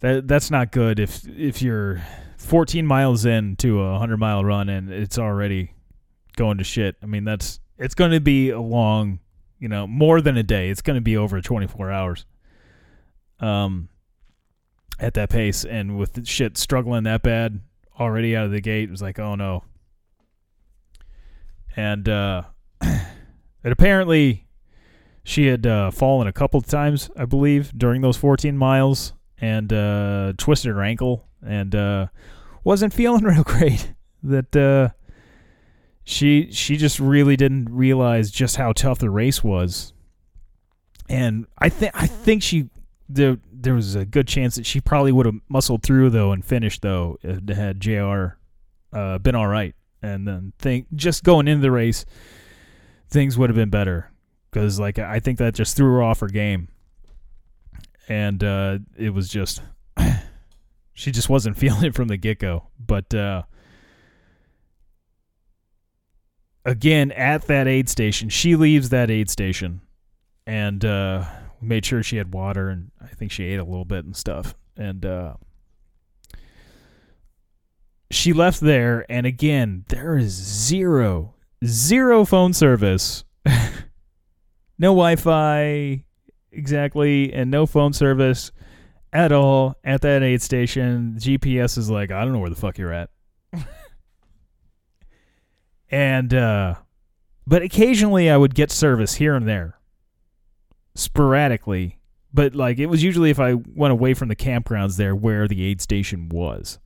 that 0.00 0.28
that's 0.28 0.50
not 0.50 0.70
good 0.70 0.98
if 1.00 1.26
if 1.28 1.62
you're 1.62 2.02
14 2.38 2.86
miles 2.86 3.24
in 3.24 3.56
to 3.56 3.80
a 3.80 3.92
100 3.92 4.18
mile 4.18 4.44
run 4.44 4.68
and 4.68 4.90
it's 4.90 5.18
already 5.18 5.72
going 6.36 6.58
to 6.58 6.64
shit. 6.64 6.96
I 7.02 7.06
mean 7.06 7.24
that's 7.24 7.60
it's 7.78 7.94
going 7.94 8.12
to 8.12 8.20
be 8.20 8.50
a 8.50 8.60
long 8.60 9.20
you 9.58 9.68
know 9.68 9.86
more 9.86 10.20
than 10.20 10.36
a 10.36 10.42
day. 10.42 10.68
It's 10.70 10.82
going 10.82 10.96
to 10.96 11.02
be 11.02 11.16
over 11.16 11.40
24 11.40 11.90
hours 11.90 12.26
um 13.40 13.88
at 15.00 15.14
that 15.14 15.30
pace. 15.30 15.64
And 15.64 15.96
with 15.98 16.26
shit 16.26 16.56
struggling 16.56 17.04
that 17.04 17.22
bad 17.22 17.60
already 17.98 18.36
out 18.36 18.46
of 18.46 18.50
the 18.50 18.60
gate. 18.60 18.84
It 18.84 18.90
was 18.90 19.02
like, 19.02 19.18
oh 19.18 19.34
no. 19.34 19.64
And 21.76 22.08
uh, 22.08 22.42
it 22.82 23.72
apparently 23.72 24.46
she 25.24 25.46
had 25.46 25.66
uh, 25.66 25.90
fallen 25.90 26.28
a 26.28 26.32
couple 26.32 26.58
of 26.58 26.66
times, 26.66 27.10
I 27.16 27.24
believe, 27.24 27.76
during 27.76 28.02
those 28.02 28.16
14 28.16 28.56
miles 28.56 29.14
and 29.38 29.72
uh, 29.72 30.34
twisted 30.36 30.72
her 30.72 30.82
ankle 30.82 31.26
and 31.44 31.74
uh, 31.74 32.06
wasn't 32.62 32.92
feeling 32.94 33.24
real 33.24 33.42
great. 33.42 33.92
That 34.22 34.56
uh, 34.56 34.94
she 36.04 36.50
she 36.50 36.76
just 36.76 36.98
really 37.00 37.36
didn't 37.36 37.68
realize 37.70 38.30
just 38.30 38.56
how 38.56 38.72
tough 38.72 38.98
the 38.98 39.10
race 39.10 39.42
was. 39.44 39.92
And 41.08 41.46
I 41.58 41.68
think 41.68 41.92
I 41.94 42.06
think 42.06 42.42
she 42.42 42.70
there 43.08 43.38
there 43.64 43.74
was 43.74 43.94
a 43.94 44.04
good 44.04 44.28
chance 44.28 44.54
that 44.54 44.66
she 44.66 44.80
probably 44.80 45.10
would 45.10 45.26
have 45.26 45.34
muscled 45.48 45.82
through 45.82 46.10
though 46.10 46.32
and 46.32 46.44
finished 46.44 46.82
though 46.82 47.18
had 47.48 47.80
Jr. 47.80 48.36
Uh, 48.92 49.18
been 49.18 49.34
all 49.34 49.48
right. 49.48 49.74
And 50.02 50.28
then 50.28 50.52
think 50.58 50.86
just 50.94 51.24
going 51.24 51.48
into 51.48 51.62
the 51.62 51.70
race, 51.70 52.04
things 53.08 53.38
would 53.38 53.50
have 53.50 53.56
been 53.56 53.70
better 53.70 54.12
because 54.50 54.78
like 54.78 54.98
I 54.98 55.18
think 55.18 55.38
that 55.38 55.54
just 55.54 55.76
threw 55.76 55.92
her 55.94 56.02
off 56.02 56.20
her 56.20 56.28
game, 56.28 56.68
and 58.08 58.42
uh, 58.44 58.78
it 58.96 59.10
was 59.10 59.28
just 59.28 59.62
she 60.92 61.10
just 61.10 61.28
wasn't 61.28 61.56
feeling 61.58 61.84
it 61.84 61.94
from 61.94 62.08
the 62.08 62.16
get 62.16 62.38
go. 62.38 62.68
But 62.78 63.14
uh, 63.14 63.42
again, 66.64 67.10
at 67.12 67.46
that 67.46 67.66
aid 67.66 67.88
station, 67.88 68.28
she 68.28 68.56
leaves 68.56 68.90
that 68.90 69.10
aid 69.10 69.30
station, 69.30 69.80
and 70.46 70.84
uh, 70.84 71.24
made 71.64 71.84
sure 71.84 72.02
she 72.02 72.16
had 72.16 72.32
water 72.32 72.68
and 72.68 72.90
I 73.00 73.08
think 73.08 73.32
she 73.32 73.44
ate 73.44 73.58
a 73.58 73.64
little 73.64 73.84
bit 73.84 74.04
and 74.04 74.16
stuff. 74.16 74.54
And 74.76 75.04
uh, 75.04 75.34
she 78.10 78.32
left 78.32 78.60
there, 78.60 79.04
and 79.08 79.26
again, 79.26 79.84
there 79.88 80.16
is 80.16 80.32
zero, 80.32 81.34
zero 81.64 82.24
phone 82.24 82.52
service, 82.52 83.24
no 84.78 84.88
Wi 84.88 85.16
Fi 85.16 86.04
exactly, 86.52 87.32
and 87.32 87.50
no 87.50 87.66
phone 87.66 87.92
service 87.92 88.52
at 89.12 89.32
all 89.32 89.76
at 89.84 90.00
that 90.02 90.22
aid 90.22 90.42
station. 90.42 91.16
GPS 91.18 91.76
is 91.78 91.90
like, 91.90 92.10
I 92.10 92.24
don't 92.24 92.32
know 92.32 92.38
where 92.38 92.50
the 92.50 92.56
fuck 92.56 92.78
you're 92.78 92.92
at. 92.92 93.10
and, 95.90 96.32
uh, 96.34 96.74
but 97.46 97.62
occasionally 97.62 98.30
I 98.30 98.36
would 98.36 98.54
get 98.54 98.70
service 98.70 99.14
here 99.14 99.34
and 99.34 99.46
there 99.46 99.78
sporadically, 100.94 101.98
but 102.32 102.54
like 102.54 102.78
it 102.78 102.86
was 102.86 103.02
usually 103.02 103.30
if 103.30 103.40
I 103.40 103.54
went 103.54 103.92
away 103.92 104.14
from 104.14 104.28
the 104.28 104.36
campgrounds 104.36 104.96
there 104.96 105.14
where 105.14 105.48
the 105.48 105.64
aid 105.64 105.80
station 105.80 106.28
was. 106.28 106.78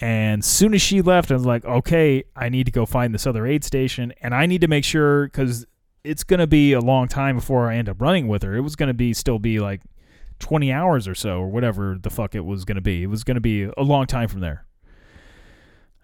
And 0.00 0.44
soon 0.44 0.74
as 0.74 0.80
she 0.80 1.02
left, 1.02 1.30
I 1.30 1.34
was 1.34 1.44
like, 1.44 1.64
okay, 1.64 2.24
I 2.34 2.48
need 2.48 2.64
to 2.64 2.72
go 2.72 2.86
find 2.86 3.14
this 3.14 3.26
other 3.26 3.46
aid 3.46 3.62
station, 3.62 4.12
and 4.22 4.34
I 4.34 4.46
need 4.46 4.62
to 4.62 4.68
make 4.68 4.84
sure 4.84 5.26
because 5.26 5.66
it's 6.02 6.24
gonna 6.24 6.46
be 6.46 6.72
a 6.72 6.80
long 6.80 7.08
time 7.08 7.36
before 7.36 7.70
I 7.70 7.76
end 7.76 7.88
up 7.88 8.00
running 8.00 8.26
with 8.26 8.42
her. 8.42 8.56
It 8.56 8.60
was 8.60 8.74
gonna 8.74 8.94
be 8.94 9.12
still 9.12 9.38
be 9.38 9.60
like 9.60 9.82
twenty 10.38 10.72
hours 10.72 11.06
or 11.06 11.14
so, 11.14 11.38
or 11.38 11.48
whatever 11.48 11.98
the 12.00 12.10
fuck 12.10 12.34
it 12.34 12.44
was 12.44 12.64
gonna 12.64 12.80
be. 12.80 13.02
It 13.02 13.06
was 13.08 13.22
gonna 13.22 13.40
be 13.40 13.64
a 13.64 13.82
long 13.82 14.06
time 14.06 14.28
from 14.28 14.40
there. 14.40 14.64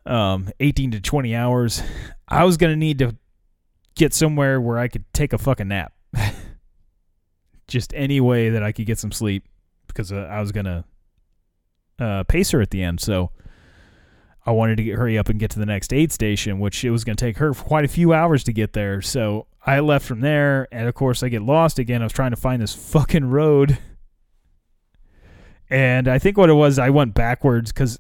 Um, 0.07 0.51
eighteen 0.61 0.91
to 0.93 1.01
twenty 1.01 1.35
hours. 1.35 1.83
I 2.29 2.45
was 2.45 2.57
gonna 2.57 2.77
need 2.77 2.99
to 2.99 3.17
get 3.95 4.15
somewhere 4.15 4.61
where 4.61 4.79
I 4.79 4.89
could 4.89 5.05
take 5.13 5.33
a 5.33 5.39
fucking 5.39 5.69
nap. 5.69 5.93
just 7.69 7.93
any 7.95 8.21
way 8.21 8.51
that 8.51 8.63
I 8.63 8.73
could 8.73 8.87
get 8.87 8.99
some 8.99 9.13
sleep 9.13 9.45
because 9.87 10.13
uh, 10.13 10.29
I 10.31 10.41
was 10.41 10.51
gonna 10.51 10.85
uh, 11.99 12.25
pace 12.25 12.51
her 12.51 12.61
at 12.61 12.71
the 12.71 12.83
end. 12.83 13.01
So 13.01 13.31
I 14.45 14.51
wanted 14.51 14.77
to 14.77 14.83
get, 14.83 14.97
hurry 14.97 15.19
up 15.19 15.29
and 15.29 15.39
get 15.39 15.51
to 15.53 15.59
the 15.59 15.67
next 15.67 15.93
aid 15.93 16.11
station, 16.11 16.59
which 16.59 16.85
it 16.85 16.91
was 16.91 17.05
gonna 17.05 17.17
take 17.17 17.39
her 17.39 17.53
quite 17.53 17.85
a 17.85 17.89
few 17.89 18.13
hours 18.13 18.43
to 18.45 18.53
get 18.53 18.73
there. 18.73 19.01
So 19.03 19.47
I 19.65 19.81
left 19.81 20.07
from 20.07 20.21
there, 20.21 20.67
and 20.73 20.89
of 20.89 20.95
course 20.95 21.23
I 21.23 21.29
get 21.29 21.43
lost 21.43 21.79
again. 21.79 22.03
I 22.03 22.07
was 22.07 22.13
trying 22.13 22.31
to 22.31 22.37
find 22.37 22.61
this 22.61 22.75
fucking 22.75 23.27
road, 23.27 23.79
and 25.71 26.09
I 26.09 26.19
think 26.19 26.39
what 26.39 26.49
it 26.49 26.55
was, 26.55 26.79
I 26.79 26.91
went 26.91 27.15
backwards 27.15 27.73
because 27.73 27.99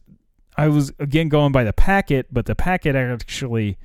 I 0.56 0.68
was 0.68 0.92
again 0.98 1.28
going 1.28 1.52
by 1.52 1.64
the 1.64 1.72
packet, 1.72 2.26
but 2.32 2.46
the 2.46 2.54
packet 2.54 2.96
actually, 2.96 3.78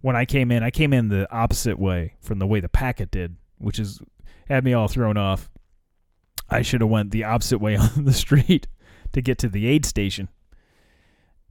when 0.00 0.16
I 0.16 0.24
came 0.24 0.50
in, 0.50 0.62
I 0.62 0.70
came 0.70 0.92
in 0.92 1.08
the 1.08 1.30
opposite 1.32 1.78
way 1.78 2.14
from 2.20 2.38
the 2.38 2.46
way 2.46 2.60
the 2.60 2.68
packet 2.68 3.10
did, 3.10 3.36
which 3.58 3.78
is 3.78 4.00
had 4.48 4.64
me 4.64 4.72
all 4.72 4.88
thrown 4.88 5.16
off. 5.16 5.50
I 6.50 6.62
should 6.62 6.80
have 6.80 6.90
went 6.90 7.10
the 7.10 7.24
opposite 7.24 7.58
way 7.58 7.76
on 7.78 8.04
the 8.04 8.12
street 8.12 8.66
to 9.12 9.20
get 9.20 9.38
to 9.38 9.48
the 9.48 9.66
aid 9.66 9.84
station, 9.84 10.28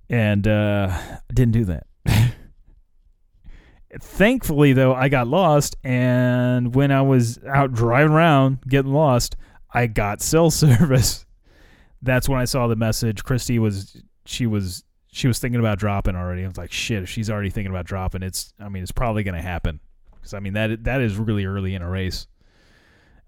and 0.10 0.48
uh, 0.48 0.98
didn't 1.34 1.54
do 1.54 1.66
that. 1.66 1.88
Thankfully, 4.00 4.74
though, 4.74 4.94
I 4.94 5.10
got 5.10 5.28
lost, 5.28 5.76
and 5.84 6.76
when 6.76 6.92
I 6.92 7.02
was 7.02 7.40
out 7.46 7.74
driving 7.74 8.14
around 8.14 8.60
getting 8.68 8.94
lost, 8.94 9.36
I 9.74 9.88
got 9.88 10.22
cell 10.22 10.52
service. 10.52 11.26
That's 12.02 12.30
when 12.30 12.40
I 12.40 12.46
saw 12.46 12.68
the 12.68 12.76
message. 12.76 13.24
Christy 13.24 13.60
was 13.60 13.98
she 14.26 14.46
was 14.46 14.84
she 15.12 15.28
was 15.28 15.40
thinking 15.40 15.60
about 15.60 15.80
dropping 15.80 16.16
already. 16.16 16.44
I 16.44 16.48
was 16.48 16.58
like, 16.58 16.72
shit, 16.72 17.04
if 17.04 17.10
she's 17.10 17.30
already 17.30 17.50
thinking 17.50 17.72
about 17.72 17.86
dropping, 17.86 18.24
it's 18.24 18.54
I 18.60 18.70
mean, 18.70 18.84
it's 18.84 18.92
probably 18.92 19.24
gonna 19.24 19.42
happen 19.42 19.80
because 20.16 20.34
I 20.34 20.40
mean 20.40 20.54
that 20.54 20.84
that 20.84 21.02
is 21.02 21.18
really 21.18 21.46
early 21.46 21.74
in 21.74 21.82
a 21.82 21.90
race 21.90 22.28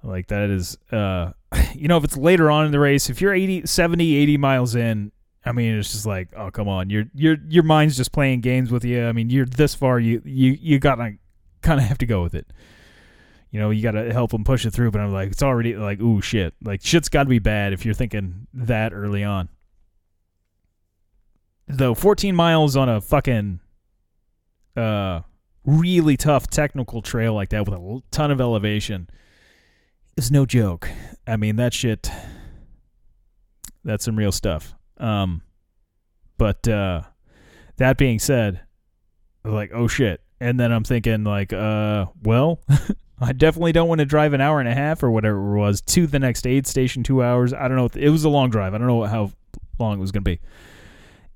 Like 0.04 0.28
that 0.28 0.50
is 0.50 0.78
uh 0.92 1.32
you 1.74 1.88
know 1.88 1.98
if 1.98 2.04
it's 2.04 2.18
later 2.18 2.50
on 2.50 2.66
in 2.66 2.72
the 2.72 2.80
race, 2.80 3.10
if 3.10 3.22
you're 3.22 3.34
80 3.34 3.66
70 3.66 4.16
80 4.16 4.38
miles 4.38 4.76
in, 4.76 5.12
I 5.46 5.52
mean 5.52 5.78
it's 5.78 5.92
just 5.92 6.06
like, 6.06 6.30
oh 6.36 6.52
come 6.52 6.68
on, 6.68 6.90
your 6.90 7.06
your 7.14 7.38
your 7.48 7.64
mind's 7.64 7.98
just 7.98 8.12
playing 8.12 8.42
games 8.42 8.72
with 8.72 8.86
you. 8.86 9.06
I 9.06 9.12
mean, 9.12 9.30
you're 9.30 9.46
this 9.46 9.76
far, 9.76 10.00
you 10.00 10.22
you 10.26 10.58
you 10.60 10.80
got 10.80 10.96
to 10.96 11.16
kind 11.62 11.80
of 11.80 11.86
have 11.88 11.98
to 12.00 12.06
go 12.06 12.22
with 12.22 12.34
it. 12.34 12.48
You 13.52 13.60
know, 13.60 13.72
you 13.72 13.82
got 13.82 13.92
to 13.92 14.14
help 14.14 14.32
them 14.32 14.44
push 14.44 14.66
it 14.66 14.72
through, 14.72 14.92
but 14.92 15.02
I'm 15.02 15.12
like 15.12 15.32
it's 15.32 15.44
already 15.44 15.76
like 15.76 16.00
ooh 16.00 16.22
shit. 16.22 16.54
Like 16.64 16.82
shit's 16.84 17.10
got 17.10 17.24
to 17.24 17.30
be 17.30 17.40
bad 17.40 17.74
if 17.74 17.84
you're 17.84 17.94
thinking 17.94 18.48
that 18.54 18.94
early 18.94 19.24
on. 19.24 19.50
Though 21.68 21.94
14 21.94 22.36
miles 22.36 22.76
on 22.76 22.90
a 22.90 23.02
fucking 23.02 23.60
uh 24.78 25.22
really 25.66 26.16
tough 26.16 26.48
technical 26.48 27.02
trail 27.02 27.34
like 27.34 27.50
that 27.50 27.68
with 27.68 27.78
a 27.78 28.02
ton 28.12 28.32
of 28.32 28.40
elevation 28.40 29.10
is 30.26 30.32
no 30.32 30.46
joke. 30.46 30.90
I 31.26 31.38
mean, 31.38 31.56
that 31.56 31.74
shit 31.74 32.12
that's 33.86 34.04
some 34.04 34.18
real 34.18 34.34
stuff. 34.34 34.76
Um 34.98 35.42
but 36.38 36.68
uh 36.68 37.04
that 37.78 37.98
being 37.98 38.20
said, 38.20 38.62
like 39.46 39.72
oh 39.74 39.88
shit. 39.88 40.22
And 40.42 40.60
then 40.60 40.74
I'm 40.74 40.84
thinking 40.84 41.24
like 41.24 41.54
uh 41.54 42.08
well, 42.22 42.60
I 43.22 43.32
definitely 43.32 43.72
don't 43.72 43.88
want 43.88 44.00
to 44.00 44.06
drive 44.06 44.34
an 44.34 44.42
hour 44.42 44.60
and 44.60 44.68
a 44.68 44.74
half 44.74 45.04
or 45.04 45.12
whatever 45.12 45.56
it 45.56 45.60
was 45.60 45.82
to 45.82 46.06
the 46.06 46.20
next 46.20 46.46
aid 46.46 46.68
station 46.68 47.02
2 47.04 47.24
hours. 47.24 47.54
I 47.54 47.68
don't 47.70 47.78
know. 47.78 47.90
It 47.94 48.10
was 48.10 48.26
a 48.26 48.30
long 48.30 48.50
drive. 48.50 48.74
I 48.74 48.78
don't 48.78 48.88
know 48.88 49.04
how 49.06 49.32
long 49.80 49.98
it 49.98 50.02
was 50.02 50.12
going 50.12 50.24
to 50.24 50.32
be. 50.32 50.40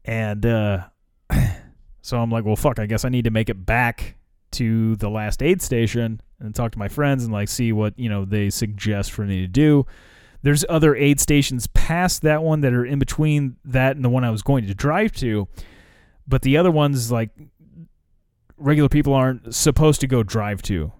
And 0.03 0.45
uh 0.45 0.87
so 2.01 2.19
I'm 2.19 2.29
like, 2.29 2.43
well 2.43 2.57
fuck, 2.57 2.79
I 2.79 2.85
guess 2.85 3.05
I 3.05 3.09
need 3.09 3.23
to 3.23 3.31
make 3.31 3.49
it 3.49 3.65
back 3.65 4.17
to 4.51 4.97
the 4.97 5.09
last 5.09 5.41
aid 5.41 5.61
station 5.61 6.19
and 6.43 6.53
talk 6.53 6.71
to 6.73 6.79
my 6.79 6.87
friends 6.87 7.23
and 7.23 7.33
like 7.33 7.49
see 7.49 7.71
what 7.71 7.97
you 7.97 8.09
know 8.09 8.25
they 8.25 8.49
suggest 8.49 9.11
for 9.11 9.23
me 9.23 9.41
to 9.41 9.47
do. 9.47 9.85
There's 10.41 10.65
other 10.67 10.95
aid 10.95 11.19
stations 11.19 11.67
past 11.67 12.21
that 12.23 12.43
one 12.43 12.61
that 12.61 12.73
are 12.73 12.85
in 12.85 12.99
between 12.99 13.55
that 13.63 13.95
and 13.95 14.03
the 14.03 14.09
one 14.09 14.23
I 14.23 14.29
was 14.29 14.41
going 14.41 14.67
to 14.67 14.73
drive 14.73 15.13
to, 15.13 15.47
but 16.27 16.41
the 16.41 16.57
other 16.57 16.71
ones 16.71 17.11
like 17.11 17.29
regular 18.57 18.89
people 18.89 19.13
aren't 19.13 19.55
supposed 19.55 20.01
to 20.01 20.07
go 20.07 20.21
drive 20.21 20.61
to. 20.63 20.91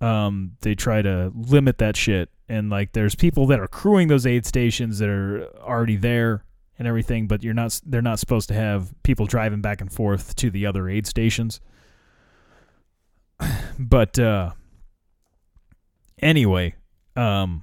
Um, 0.00 0.56
they 0.62 0.74
try 0.74 1.00
to 1.00 1.32
limit 1.34 1.78
that 1.78 1.96
shit, 1.96 2.28
and 2.48 2.70
like 2.70 2.92
there's 2.92 3.14
people 3.14 3.46
that 3.46 3.60
are 3.60 3.68
crewing 3.68 4.08
those 4.08 4.26
aid 4.26 4.44
stations 4.44 4.98
that 4.98 5.08
are 5.08 5.46
already 5.58 5.96
there 5.96 6.44
and 6.76 6.88
everything, 6.88 7.28
but 7.28 7.44
you're 7.44 7.54
not. 7.54 7.80
They're 7.86 8.02
not 8.02 8.18
supposed 8.18 8.48
to 8.48 8.54
have 8.54 8.92
people 9.04 9.26
driving 9.26 9.60
back 9.60 9.80
and 9.80 9.92
forth 9.92 10.34
to 10.36 10.50
the 10.50 10.66
other 10.66 10.88
aid 10.88 11.06
stations 11.06 11.60
but 13.78 14.18
uh 14.18 14.50
anyway 16.22 16.74
um 17.16 17.62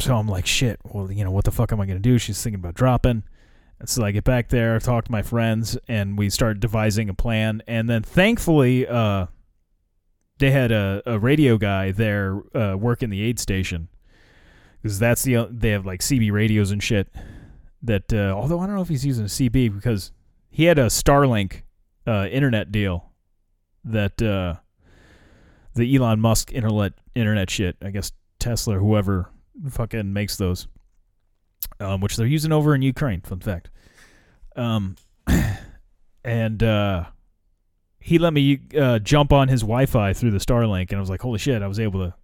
so 0.00 0.14
i'm 0.16 0.28
like 0.28 0.46
shit 0.46 0.78
well 0.84 1.10
you 1.10 1.24
know 1.24 1.30
what 1.30 1.44
the 1.44 1.50
fuck 1.50 1.72
am 1.72 1.80
i 1.80 1.86
gonna 1.86 1.98
do? 2.00 2.18
She's 2.18 2.42
thinking 2.42 2.60
about 2.60 2.74
dropping. 2.74 3.22
And 3.78 3.88
so 3.88 4.04
i 4.04 4.10
get 4.10 4.24
back 4.24 4.48
there 4.48 4.78
talk 4.80 5.04
to 5.04 5.12
my 5.12 5.22
friends 5.22 5.78
and 5.88 6.18
we 6.18 6.28
start 6.28 6.60
devising 6.60 7.08
a 7.08 7.14
plan. 7.14 7.62
And 7.66 7.88
then 7.88 8.02
thankfully 8.02 8.86
uh 8.86 9.26
they 10.38 10.50
had 10.50 10.72
a, 10.72 11.02
a 11.06 11.18
radio 11.18 11.56
guy 11.56 11.92
there 11.92 12.42
uh 12.54 12.76
working 12.76 13.10
the 13.10 13.22
aid 13.22 13.38
station. 13.38 13.88
Because 14.82 14.98
that's 14.98 15.22
the 15.22 15.48
they 15.50 15.70
have 15.70 15.86
like 15.86 16.00
cb 16.00 16.32
radios 16.32 16.72
and 16.72 16.82
shit 16.82 17.08
that 17.82 18.12
uh 18.12 18.34
although 18.36 18.58
i 18.58 18.66
don't 18.66 18.74
know 18.74 18.82
if 18.82 18.88
he's 18.88 19.06
using 19.06 19.24
a 19.24 19.28
cb 19.28 19.72
because 19.72 20.10
he 20.50 20.64
had 20.64 20.78
a 20.78 20.86
starlink 20.86 21.62
uh 22.06 22.26
internet 22.30 22.72
deal 22.72 23.12
that 23.84 24.20
uh, 24.22 24.54
the 25.74 25.94
Elon 25.96 26.20
Musk 26.20 26.52
internet 26.52 26.92
internet 27.14 27.50
shit. 27.50 27.76
I 27.82 27.90
guess 27.90 28.12
Tesla 28.38 28.76
whoever 28.76 29.30
fucking 29.70 30.12
makes 30.12 30.36
those, 30.36 30.68
um, 31.80 32.00
which 32.00 32.16
they're 32.16 32.26
using 32.26 32.52
over 32.52 32.74
in 32.74 32.82
Ukraine. 32.82 33.20
Fun 33.20 33.40
fact. 33.40 33.70
Um, 34.56 34.96
and 36.24 36.62
uh, 36.62 37.04
he 38.00 38.18
let 38.18 38.32
me 38.32 38.60
uh, 38.78 38.98
jump 38.98 39.32
on 39.32 39.48
his 39.48 39.62
Wi-Fi 39.62 40.12
through 40.12 40.32
the 40.32 40.38
Starlink, 40.38 40.90
and 40.90 40.96
I 40.96 41.00
was 41.00 41.10
like, 41.10 41.22
holy 41.22 41.38
shit! 41.38 41.62
I 41.62 41.68
was 41.68 41.80
able 41.80 42.00
to 42.00 42.14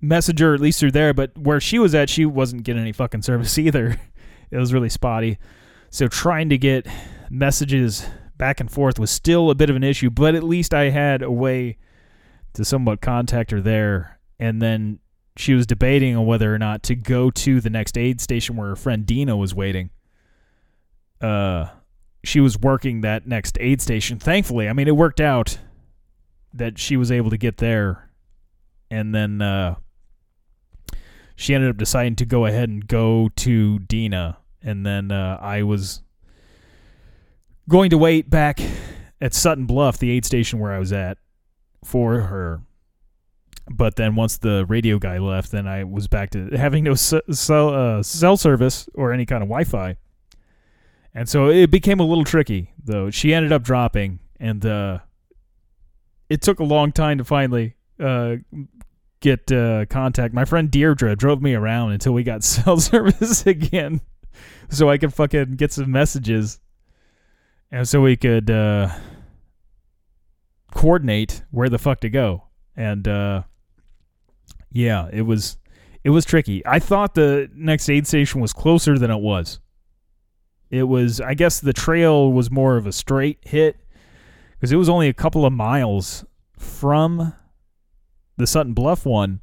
message 0.00 0.40
her 0.40 0.54
at 0.54 0.60
least 0.60 0.80
through 0.80 0.92
there. 0.92 1.12
But 1.12 1.36
where 1.36 1.60
she 1.60 1.78
was 1.78 1.94
at, 1.94 2.10
she 2.10 2.26
wasn't 2.26 2.62
getting 2.62 2.82
any 2.82 2.92
fucking 2.92 3.22
service 3.22 3.58
either. 3.58 3.98
it 4.50 4.56
was 4.56 4.72
really 4.72 4.88
spotty. 4.88 5.38
So 5.90 6.08
trying 6.08 6.48
to 6.48 6.58
get 6.58 6.86
messages 7.30 8.06
back 8.36 8.60
and 8.60 8.70
forth 8.70 8.98
was 8.98 9.10
still 9.10 9.50
a 9.50 9.54
bit 9.54 9.70
of 9.70 9.76
an 9.76 9.84
issue, 9.84 10.10
but 10.10 10.34
at 10.34 10.42
least 10.42 10.74
I 10.74 10.90
had 10.90 11.22
a 11.22 11.30
way 11.30 11.78
to 12.54 12.64
somewhat 12.64 13.00
contact 13.00 13.50
her 13.50 13.60
there. 13.60 14.18
And 14.38 14.60
then 14.60 14.98
she 15.36 15.54
was 15.54 15.66
debating 15.66 16.16
on 16.16 16.26
whether 16.26 16.54
or 16.54 16.58
not 16.58 16.82
to 16.84 16.94
go 16.94 17.30
to 17.30 17.60
the 17.60 17.70
next 17.70 17.98
aid 17.98 18.20
station 18.20 18.56
where 18.56 18.68
her 18.68 18.76
friend 18.76 19.04
Dina 19.04 19.36
was 19.36 19.54
waiting. 19.54 19.90
Uh, 21.20 21.66
she 22.22 22.40
was 22.40 22.58
working 22.58 23.02
that 23.02 23.26
next 23.26 23.58
aid 23.60 23.82
station. 23.82 24.18
Thankfully, 24.18 24.68
I 24.68 24.72
mean, 24.72 24.88
it 24.88 24.96
worked 24.96 25.20
out 25.20 25.58
that 26.52 26.78
she 26.78 26.96
was 26.96 27.10
able 27.10 27.30
to 27.30 27.36
get 27.36 27.58
there. 27.58 28.10
And 28.90 29.14
then 29.14 29.42
uh, 29.42 29.74
she 31.36 31.54
ended 31.54 31.70
up 31.70 31.76
deciding 31.76 32.16
to 32.16 32.26
go 32.26 32.46
ahead 32.46 32.68
and 32.68 32.86
go 32.86 33.30
to 33.36 33.80
Dina. 33.80 34.38
And 34.62 34.86
then 34.86 35.10
uh, 35.10 35.38
I 35.40 35.62
was 35.62 36.02
going 37.68 37.90
to 37.90 37.98
wait 37.98 38.30
back 38.30 38.60
at 39.20 39.34
Sutton 39.34 39.66
Bluff, 39.66 39.98
the 39.98 40.10
aid 40.10 40.24
station 40.24 40.58
where 40.58 40.72
I 40.72 40.78
was 40.78 40.92
at, 40.92 41.18
for 41.84 42.20
her. 42.22 42.62
But 43.70 43.96
then 43.96 44.14
once 44.14 44.38
the 44.38 44.66
radio 44.66 44.98
guy 44.98 45.18
left, 45.18 45.50
then 45.50 45.66
I 45.66 45.84
was 45.84 46.06
back 46.06 46.30
to 46.30 46.50
having 46.56 46.84
no 46.84 46.94
cell, 46.94 47.68
uh, 47.68 48.02
cell 48.02 48.36
service 48.36 48.88
or 48.94 49.12
any 49.12 49.24
kind 49.24 49.42
of 49.42 49.48
Wi 49.48 49.64
Fi. 49.64 49.96
And 51.14 51.28
so 51.28 51.48
it 51.48 51.70
became 51.70 52.00
a 52.00 52.04
little 52.04 52.24
tricky, 52.24 52.72
though. 52.82 53.08
She 53.10 53.32
ended 53.32 53.52
up 53.52 53.62
dropping, 53.62 54.18
and 54.40 54.66
uh, 54.66 54.98
it 56.28 56.42
took 56.42 56.58
a 56.58 56.64
long 56.64 56.92
time 56.92 57.18
to 57.18 57.24
finally 57.24 57.76
uh, 58.00 58.36
get 59.20 59.50
uh, 59.52 59.86
contact. 59.86 60.34
My 60.34 60.44
friend 60.44 60.70
Deirdre 60.70 61.16
drove 61.16 61.40
me 61.40 61.54
around 61.54 61.92
until 61.92 62.12
we 62.12 62.24
got 62.24 62.42
cell 62.44 62.78
service 62.78 63.46
again, 63.46 64.00
so 64.68 64.90
I 64.90 64.98
could 64.98 65.14
fucking 65.14 65.52
get 65.52 65.72
some 65.72 65.90
messages 65.90 66.58
and 67.74 67.88
so 67.88 68.00
we 68.00 68.16
could 68.16 68.50
uh, 68.50 68.88
coordinate 70.74 71.44
where 71.50 71.68
the 71.68 71.78
fuck 71.78 72.00
to 72.00 72.10
go. 72.10 72.44
And 72.76 73.06
uh, 73.08 73.42
yeah, 74.72 75.08
it 75.12 75.22
was 75.22 75.56
it 76.02 76.10
was 76.10 76.24
tricky. 76.24 76.64
I 76.66 76.78
thought 76.78 77.14
the 77.14 77.48
next 77.54 77.88
aid 77.88 78.06
station 78.06 78.40
was 78.40 78.52
closer 78.52 78.98
than 78.98 79.10
it 79.10 79.20
was. 79.20 79.60
It 80.70 80.82
was, 80.84 81.20
I 81.20 81.34
guess, 81.34 81.60
the 81.60 81.72
trail 81.72 82.32
was 82.32 82.50
more 82.50 82.76
of 82.76 82.86
a 82.86 82.92
straight 82.92 83.38
hit 83.42 83.76
because 84.52 84.72
it 84.72 84.76
was 84.76 84.88
only 84.88 85.08
a 85.08 85.14
couple 85.14 85.46
of 85.46 85.52
miles 85.52 86.24
from 86.58 87.32
the 88.36 88.46
Sutton 88.46 88.74
Bluff 88.74 89.06
one, 89.06 89.40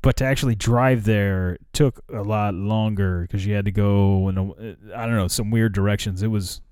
but 0.00 0.16
to 0.16 0.24
actually 0.24 0.54
drive 0.54 1.04
there 1.04 1.58
took 1.72 2.02
a 2.12 2.22
lot 2.22 2.54
longer 2.54 3.22
because 3.22 3.44
you 3.44 3.54
had 3.54 3.66
to 3.66 3.72
go 3.72 4.28
in 4.30 4.38
a, 4.38 4.96
I 4.96 5.06
don't 5.06 5.16
know 5.16 5.28
some 5.28 5.50
weird 5.50 5.74
directions. 5.74 6.22
It 6.22 6.28
was 6.28 6.62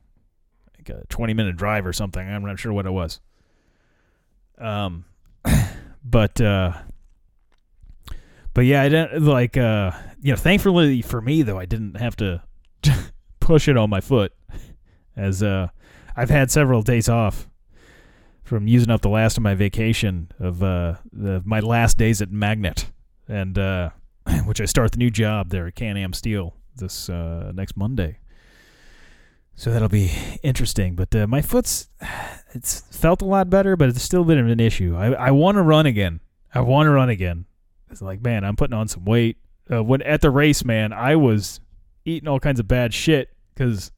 like 0.78 0.88
a 0.88 1.04
20 1.08 1.34
minute 1.34 1.56
drive 1.56 1.84
or 1.86 1.92
something. 1.92 2.26
I'm 2.26 2.44
not 2.44 2.58
sure 2.58 2.72
what 2.72 2.86
it 2.86 2.92
was. 2.92 3.20
Um, 4.60 5.04
but 6.04 6.40
uh, 6.40 6.72
but 8.54 8.64
yeah, 8.64 8.82
I 8.82 8.88
didn't 8.88 9.22
like 9.22 9.56
uh, 9.56 9.92
you 10.20 10.32
know. 10.32 10.36
Thankfully 10.36 11.02
for 11.02 11.20
me 11.20 11.42
though, 11.42 11.58
I 11.58 11.66
didn't 11.66 11.96
have 11.96 12.16
to 12.16 12.42
push 13.40 13.68
it 13.68 13.76
on 13.76 13.90
my 13.90 14.00
foot, 14.00 14.32
as 15.16 15.42
uh, 15.42 15.68
I've 16.16 16.30
had 16.30 16.50
several 16.50 16.82
days 16.82 17.08
off 17.08 17.48
from 18.42 18.66
using 18.66 18.90
up 18.90 19.02
the 19.02 19.10
last 19.10 19.36
of 19.36 19.42
my 19.42 19.54
vacation 19.54 20.32
of 20.40 20.62
uh, 20.62 20.94
the, 21.12 21.42
my 21.44 21.60
last 21.60 21.98
days 21.98 22.22
at 22.22 22.32
Magnet, 22.32 22.90
and 23.28 23.58
uh, 23.58 23.90
which 24.44 24.60
I 24.60 24.64
start 24.64 24.92
the 24.92 24.98
new 24.98 25.10
job 25.10 25.50
there 25.50 25.66
at 25.66 25.74
Can-Am 25.74 26.12
Steel 26.12 26.54
this 26.76 27.08
uh, 27.10 27.52
next 27.54 27.76
Monday. 27.76 28.18
So 29.58 29.72
that'll 29.72 29.88
be 29.88 30.12
interesting. 30.44 30.94
But 30.94 31.12
uh, 31.16 31.26
my 31.26 31.42
foot's 31.42 31.88
it's 32.54 32.80
felt 32.96 33.22
a 33.22 33.24
lot 33.24 33.50
better, 33.50 33.76
but 33.76 33.88
it's 33.88 34.00
still 34.00 34.22
of 34.22 34.28
an 34.30 34.60
issue. 34.60 34.94
I 34.96 35.12
I 35.14 35.30
want 35.32 35.56
to 35.56 35.62
run 35.62 35.84
again. 35.84 36.20
I 36.54 36.60
want 36.60 36.86
to 36.86 36.90
run 36.92 37.08
again. 37.08 37.44
It's 37.90 38.00
like 38.00 38.22
man, 38.22 38.44
I'm 38.44 38.54
putting 38.54 38.78
on 38.78 38.86
some 38.86 39.04
weight. 39.04 39.36
Uh, 39.70 39.82
when 39.82 40.00
at 40.02 40.20
the 40.20 40.30
race, 40.30 40.64
man, 40.64 40.92
I 40.92 41.16
was 41.16 41.58
eating 42.04 42.28
all 42.28 42.38
kinds 42.38 42.60
of 42.60 42.68
bad 42.68 42.94
shit 42.94 43.30
because 43.52 43.90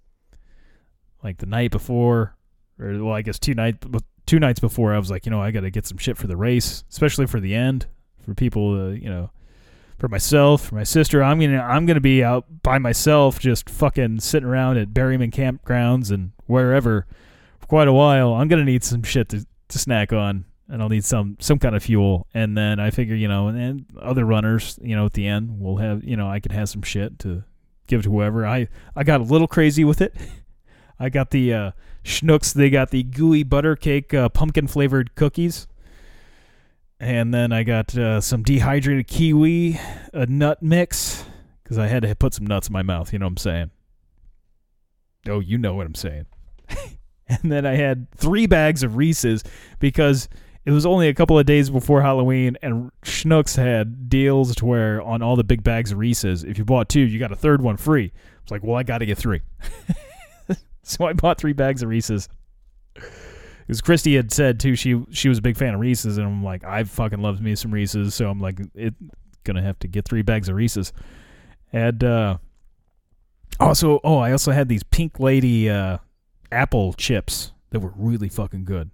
like 1.23 1.37
the 1.37 1.47
night 1.47 1.73
before, 1.73 2.35
or 2.79 3.05
well, 3.05 3.15
I 3.15 3.21
guess 3.21 3.39
two 3.39 3.53
night 3.53 3.85
two 4.25 4.39
nights 4.39 4.61
before, 4.61 4.95
I 4.95 4.99
was 4.99 5.11
like, 5.11 5.27
you 5.27 5.31
know, 5.31 5.43
I 5.43 5.51
got 5.51 5.61
to 5.61 5.71
get 5.71 5.87
some 5.87 5.99
shit 5.99 6.17
for 6.17 6.27
the 6.27 6.39
race, 6.39 6.85
especially 6.89 7.27
for 7.27 7.39
the 7.39 7.55
end, 7.55 7.87
for 8.25 8.33
people, 8.33 8.87
uh, 8.87 8.91
you 8.93 9.11
know, 9.11 9.31
for 10.01 10.09
myself, 10.09 10.67
for 10.67 10.75
my 10.75 10.83
sister. 10.83 11.23
I'm 11.23 11.39
gonna 11.39 11.61
I'm 11.61 11.87
gonna 11.87 12.01
be 12.01 12.25
out 12.25 12.63
by 12.63 12.79
myself, 12.79 13.39
just 13.39 13.69
fucking 13.69 14.21
sitting 14.21 14.49
around 14.49 14.79
at 14.79 14.89
Berryman 14.89 15.31
campgrounds 15.31 16.11
and 16.11 16.33
wherever 16.47 17.07
for 17.61 17.67
quite 17.67 17.87
a 17.87 17.93
while. 17.93 18.33
I'm 18.33 18.49
gonna 18.49 18.65
need 18.65 18.83
some 18.83 19.03
shit 19.03 19.29
to, 19.29 19.47
to 19.69 19.79
snack 19.79 20.13
on. 20.13 20.47
and 20.69 20.83
I'll 20.83 20.89
need 20.89 21.05
some 21.05 21.37
some 21.39 21.59
kind 21.59 21.77
of 21.77 21.83
fuel. 21.83 22.27
And 22.33 22.57
then 22.57 22.81
I 22.81 22.91
figure, 22.91 23.15
you 23.15 23.29
know, 23.29 23.49
and 23.49 23.59
then 23.59 23.87
other 24.01 24.25
runners, 24.25 24.79
you 24.83 24.97
know, 24.97 25.05
at 25.07 25.13
the 25.13 25.27
end 25.27 25.61
we'll 25.61 25.77
have, 25.77 26.03
you 26.03 26.17
know, 26.17 26.29
I 26.29 26.41
could 26.41 26.53
have 26.53 26.69
some 26.69 26.83
shit 26.83 27.19
to 27.21 27.45
give 27.87 28.03
to 28.05 28.11
whoever. 28.11 28.47
I 28.47 28.69
I 28.97 29.05
got 29.05 29.21
a 29.21 29.25
little 29.25 29.49
crazy 29.49 29.85
with 29.85 30.01
it. 30.01 30.15
I 30.99 31.09
got 31.11 31.31
the 31.31 31.53
uh, 31.53 31.71
Schnucks. 32.05 32.55
They 32.55 32.71
got 32.71 32.91
the 32.91 33.03
gooey 33.03 33.43
butter 33.43 33.77
cake 33.77 34.15
uh, 34.15 34.29
pumpkin 34.29 34.67
flavored 34.67 35.15
cookies. 35.15 35.67
And 37.01 37.33
then 37.33 37.51
I 37.51 37.63
got 37.63 37.97
uh, 37.97 38.21
some 38.21 38.43
dehydrated 38.43 39.07
kiwi, 39.07 39.81
a 40.13 40.27
nut 40.27 40.63
mix, 40.63 41.25
because 41.63 41.79
I 41.79 41.87
had 41.87 42.03
to 42.03 42.15
put 42.15 42.35
some 42.35 42.47
nuts 42.47 42.69
in 42.69 42.75
my 42.75 42.83
mouth. 42.83 43.11
You 43.11 43.19
know 43.19 43.25
what 43.25 43.31
I'm 43.31 43.37
saying? 43.39 43.71
Oh, 45.27 45.41
you 45.41 45.57
know 45.57 45.75
what 45.75 45.87
I'm 45.87 45.95
saying. 45.95 46.27
and 47.29 47.51
then 47.51 47.65
I 47.65 47.75
had 47.75 48.11
three 48.13 48.47
bags 48.47 48.83
of 48.83 48.97
Reese's 48.97 49.43
because 49.79 50.29
it 50.67 50.73
was 50.73 50.85
only 50.85 51.09
a 51.09 51.15
couple 51.15 51.39
of 51.39 51.47
days 51.47 51.71
before 51.71 52.03
Halloween, 52.03 52.59
and 52.61 52.91
Schnucks 53.03 53.57
had 53.57 54.11
deals 54.11 54.55
to 54.57 54.67
where 54.67 55.01
on 55.01 55.23
all 55.23 55.37
the 55.37 55.45
big 55.45 55.65
bags 55.65 55.93
of 55.93 55.99
Reese's, 55.99 56.45
if 56.45 56.59
you 56.59 56.67
bought 56.67 56.91
two, 56.91 57.01
you 57.01 57.19
got 57.19 57.33
a 57.33 57.37
third 57.37 57.63
one 57.63 57.79
free. 57.79 58.13
It's 58.43 58.51
like, 58.51 58.63
well, 58.63 58.77
I 58.77 58.83
got 58.83 58.99
to 58.99 59.07
get 59.07 59.17
three. 59.17 59.41
so 60.83 61.07
I 61.07 61.15
bought 61.15 61.39
three 61.39 61.55
bags 61.55 61.83
of 61.83 61.89
Reese's. 61.89 62.29
Because 63.71 63.83
Christy 63.83 64.17
had 64.17 64.33
said 64.33 64.59
too, 64.59 64.75
she 64.75 65.01
she 65.13 65.29
was 65.29 65.39
a 65.39 65.43
big 65.43 65.57
fan 65.57 65.75
of 65.75 65.81
Reese's, 65.81 66.19
and 66.19 66.27
I'm 66.27 66.43
like, 66.43 66.65
I 66.65 66.83
fucking 66.83 67.23
love 67.23 67.41
me 67.41 67.55
some 67.55 67.71
Reese's, 67.71 68.17
so 68.17 68.29
I'm 68.29 68.41
like, 68.41 68.59
it 68.75 68.95
gonna 69.45 69.63
have 69.63 69.79
to 69.79 69.87
get 69.87 70.05
three 70.05 70.23
bags 70.23 70.49
of 70.49 70.57
Reese's. 70.57 70.93
And 71.73 72.03
uh, 72.03 72.39
also, 73.61 74.01
oh, 74.03 74.19
I 74.19 74.33
also 74.33 74.51
had 74.51 74.69
these 74.69 74.83
Pink 74.83 75.21
Lady 75.21 75.71
uh, 75.71 75.99
apple 76.51 76.95
chips 76.95 77.53
that 77.71 77.79
were 77.79 77.93
really 77.95 78.29
fucking 78.29 78.65
good. 78.65 78.91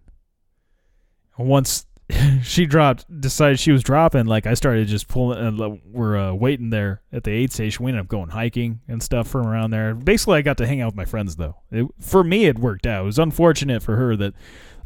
And 1.38 1.48
once 1.48 1.86
she 2.42 2.66
dropped, 2.66 3.06
decided 3.18 3.58
she 3.58 3.72
was 3.72 3.82
dropping, 3.82 4.26
like 4.26 4.46
I 4.46 4.52
started 4.52 4.88
just 4.88 5.08
pulling. 5.08 5.58
Uh, 5.58 5.76
we're 5.86 6.18
uh, 6.18 6.34
waiting 6.34 6.68
there 6.68 7.00
at 7.10 7.24
the 7.24 7.30
aid 7.30 7.50
station. 7.50 7.82
We 7.82 7.92
ended 7.92 8.04
up 8.04 8.08
going 8.08 8.28
hiking 8.28 8.80
and 8.88 9.02
stuff 9.02 9.26
from 9.26 9.46
around 9.46 9.70
there. 9.70 9.94
Basically, 9.94 10.36
I 10.36 10.42
got 10.42 10.58
to 10.58 10.66
hang 10.66 10.82
out 10.82 10.88
with 10.88 10.96
my 10.96 11.06
friends 11.06 11.36
though. 11.36 11.56
It, 11.70 11.86
for 11.98 12.22
me, 12.22 12.44
it 12.44 12.58
worked 12.58 12.86
out. 12.86 13.04
It 13.04 13.06
was 13.06 13.18
unfortunate 13.18 13.82
for 13.82 13.96
her 13.96 14.16
that 14.16 14.34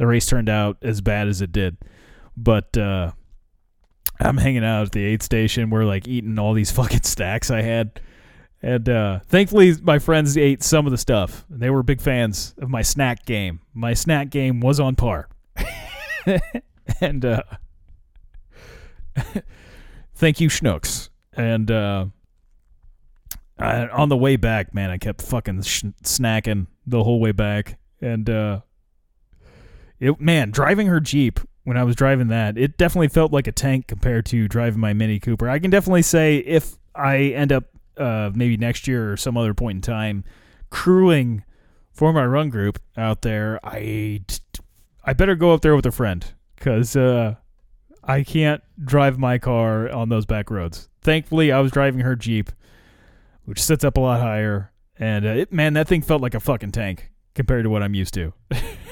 the 0.01 0.07
race 0.07 0.25
turned 0.25 0.49
out 0.49 0.79
as 0.81 1.01
bad 1.03 1.29
as 1.29 1.41
it 1.43 1.53
did, 1.53 1.77
but. 2.37 2.77
uh 2.77 3.13
I'm 4.23 4.37
hanging 4.37 4.65
out 4.65 4.87
at 4.87 4.93
the 4.93 5.03
aid 5.03 5.23
station. 5.23 5.71
We're 5.71 5.85
like 5.85 6.07
eating 6.07 6.39
all 6.39 6.53
these 6.53 6.71
fucking 6.79 7.03
stacks 7.03 7.51
I 7.51 7.63
had. 7.63 8.01
And 8.63 8.89
uh, 8.89 9.21
thankfully, 9.27 9.75
my 9.83 9.99
friends 9.99 10.37
ate 10.37 10.63
some 10.63 10.87
of 10.87 10.91
the 10.91 10.99
stuff. 10.99 11.47
They 11.49 11.71
were 11.71 11.83
big 11.83 12.03
fans 12.03 12.55
of 12.59 12.69
my 12.69 12.83
snack 12.83 13.25
game. 13.25 13.61
My 13.73 13.95
snack 13.95 14.29
game 14.29 14.61
was 14.61 14.79
on 14.79 14.97
par. 14.97 15.31
and 17.01 17.25
uh, 17.25 17.43
thank 20.15 20.41
you, 20.41 20.51
Schnucks. 20.51 21.09
And 21.33 21.71
uh, 21.71 22.07
I, 23.59 23.87
on 23.87 24.11
the 24.11 24.17
way 24.19 24.37
back, 24.37 24.75
man, 24.75 24.91
I 24.91 24.99
kept 24.99 25.23
fucking 25.23 25.63
sh- 25.63 25.85
snacking 26.03 26.67
the 26.87 27.03
whole 27.03 27.19
way 27.21 27.33
back. 27.33 27.79
And 28.03 28.29
uh, 28.29 28.61
it, 30.01 30.21
man, 30.21 30.51
driving 30.51 30.87
her 30.89 30.99
Jeep 30.99 31.39
when 31.65 31.77
I 31.77 31.85
was 31.85 31.95
driving 31.95 32.29
that, 32.29 32.59
it 32.59 32.77
definitely 32.79 33.09
felt 33.09 33.33
like 33.33 33.47
a 33.47 33.53
tank 33.53 33.87
compared 33.87 34.27
to 34.27 34.49
driving 34.49 34.81
my 34.81 34.93
Mini 34.93 35.21
Cooper. 35.21 35.49
I 35.49 35.59
can 35.59 35.71
definitely 35.71 36.03
say 36.03 36.39
if 36.39 36.77
I 36.95 37.19
end 37.19 37.53
up 37.53 37.65
uh, 37.97 38.31
maybe 38.35 38.57
next 38.57 38.89
year 38.89 39.13
or 39.13 39.17
some 39.17 39.37
other 39.37 39.55
point 39.55 39.77
in 39.77 39.83
time 39.83 40.25
crewing 40.71 41.45
for 41.93 42.13
my 42.13 42.25
run 42.25 42.49
group 42.49 42.81
out 42.97 43.23
there, 43.23 43.61
I 43.63 44.25
I 45.05 45.13
better 45.13 45.35
go 45.35 45.53
up 45.53 45.61
there 45.61 45.77
with 45.77 45.87
a 45.87 45.93
friend 45.93 46.25
because 46.57 46.97
uh, 46.97 47.35
I 48.03 48.23
can't 48.23 48.63
drive 48.83 49.19
my 49.19 49.39
car 49.39 49.91
on 49.91 50.09
those 50.09 50.25
back 50.25 50.51
roads. 50.51 50.89
Thankfully, 51.03 51.53
I 51.53 51.61
was 51.61 51.73
driving 51.73 52.01
her 52.01 52.17
Jeep, 52.17 52.51
which 53.45 53.63
sits 53.63 53.85
up 53.85 53.97
a 53.97 54.01
lot 54.01 54.21
higher, 54.21 54.73
and 54.99 55.27
uh, 55.27 55.31
it, 55.31 55.53
man, 55.53 55.75
that 55.75 55.89
thing 55.89 56.03
felt 56.03 56.23
like 56.23 56.35
a 56.35 56.41
fucking 56.41 56.73
tank 56.73 57.11
compared 57.35 57.65
to 57.65 57.71
what 57.71 57.83
I'm 57.83 57.95
used 57.95 58.15
to. 58.15 58.33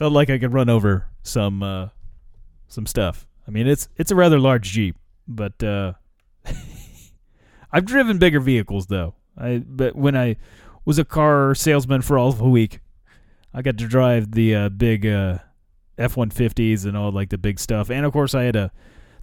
felt 0.00 0.14
like 0.14 0.30
I 0.30 0.38
could 0.38 0.54
run 0.54 0.70
over 0.70 1.08
some 1.22 1.62
uh, 1.62 1.88
some 2.68 2.86
stuff. 2.86 3.26
I 3.46 3.50
mean, 3.50 3.66
it's 3.66 3.86
it's 3.98 4.10
a 4.10 4.14
rather 4.14 4.38
large 4.38 4.70
Jeep, 4.70 4.96
but 5.28 5.62
uh, 5.62 5.92
I've 7.72 7.84
driven 7.84 8.16
bigger 8.16 8.40
vehicles 8.40 8.86
though. 8.86 9.14
I 9.36 9.58
but 9.58 9.94
when 9.94 10.16
I 10.16 10.36
was 10.86 10.98
a 10.98 11.04
car 11.04 11.54
salesman 11.54 12.00
for 12.00 12.16
all 12.16 12.30
of 12.30 12.40
a 12.40 12.48
week, 12.48 12.80
I 13.52 13.60
got 13.60 13.76
to 13.76 13.86
drive 13.86 14.32
the 14.32 14.54
uh, 14.54 14.68
big 14.70 15.04
uh, 15.04 15.40
F 15.98 16.16
one 16.16 16.30
fifties 16.30 16.86
and 16.86 16.96
all 16.96 17.12
like 17.12 17.28
the 17.28 17.36
big 17.36 17.60
stuff, 17.60 17.90
and 17.90 18.06
of 18.06 18.12
course 18.14 18.34
I 18.34 18.44
had 18.44 18.56
a 18.56 18.72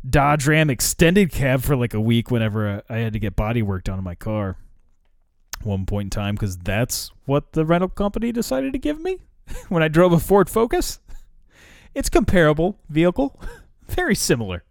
Dodge 0.08 0.46
Ram 0.46 0.70
extended 0.70 1.32
cab 1.32 1.64
for 1.64 1.76
like 1.76 1.96
a 1.96 2.00
week 2.00 2.30
whenever 2.30 2.84
I 2.88 2.98
had 2.98 3.14
to 3.14 3.20
get 3.20 3.36
body 3.36 3.64
work 3.64 3.86
done 3.86 3.98
on 3.98 4.04
my 4.04 4.16
car. 4.16 4.58
One 5.64 5.88
point 5.88 6.06
in 6.06 6.10
time, 6.12 6.36
because 6.36 6.56
that's 6.56 7.10
what 7.26 7.54
the 7.54 7.66
rental 7.66 7.90
company 7.90 8.32
decided 8.32 8.74
to 8.74 8.80
give 8.80 9.02
me 9.02 9.18
when 9.70 9.84
I 9.84 9.88
drove 9.88 10.14
a 10.14 10.20
Ford 10.20 10.50
Focus. 10.50 11.00
It's 11.94 12.10
comparable 12.10 12.80
vehicle, 12.90 13.40
very 13.88 14.16
similar. 14.16 14.64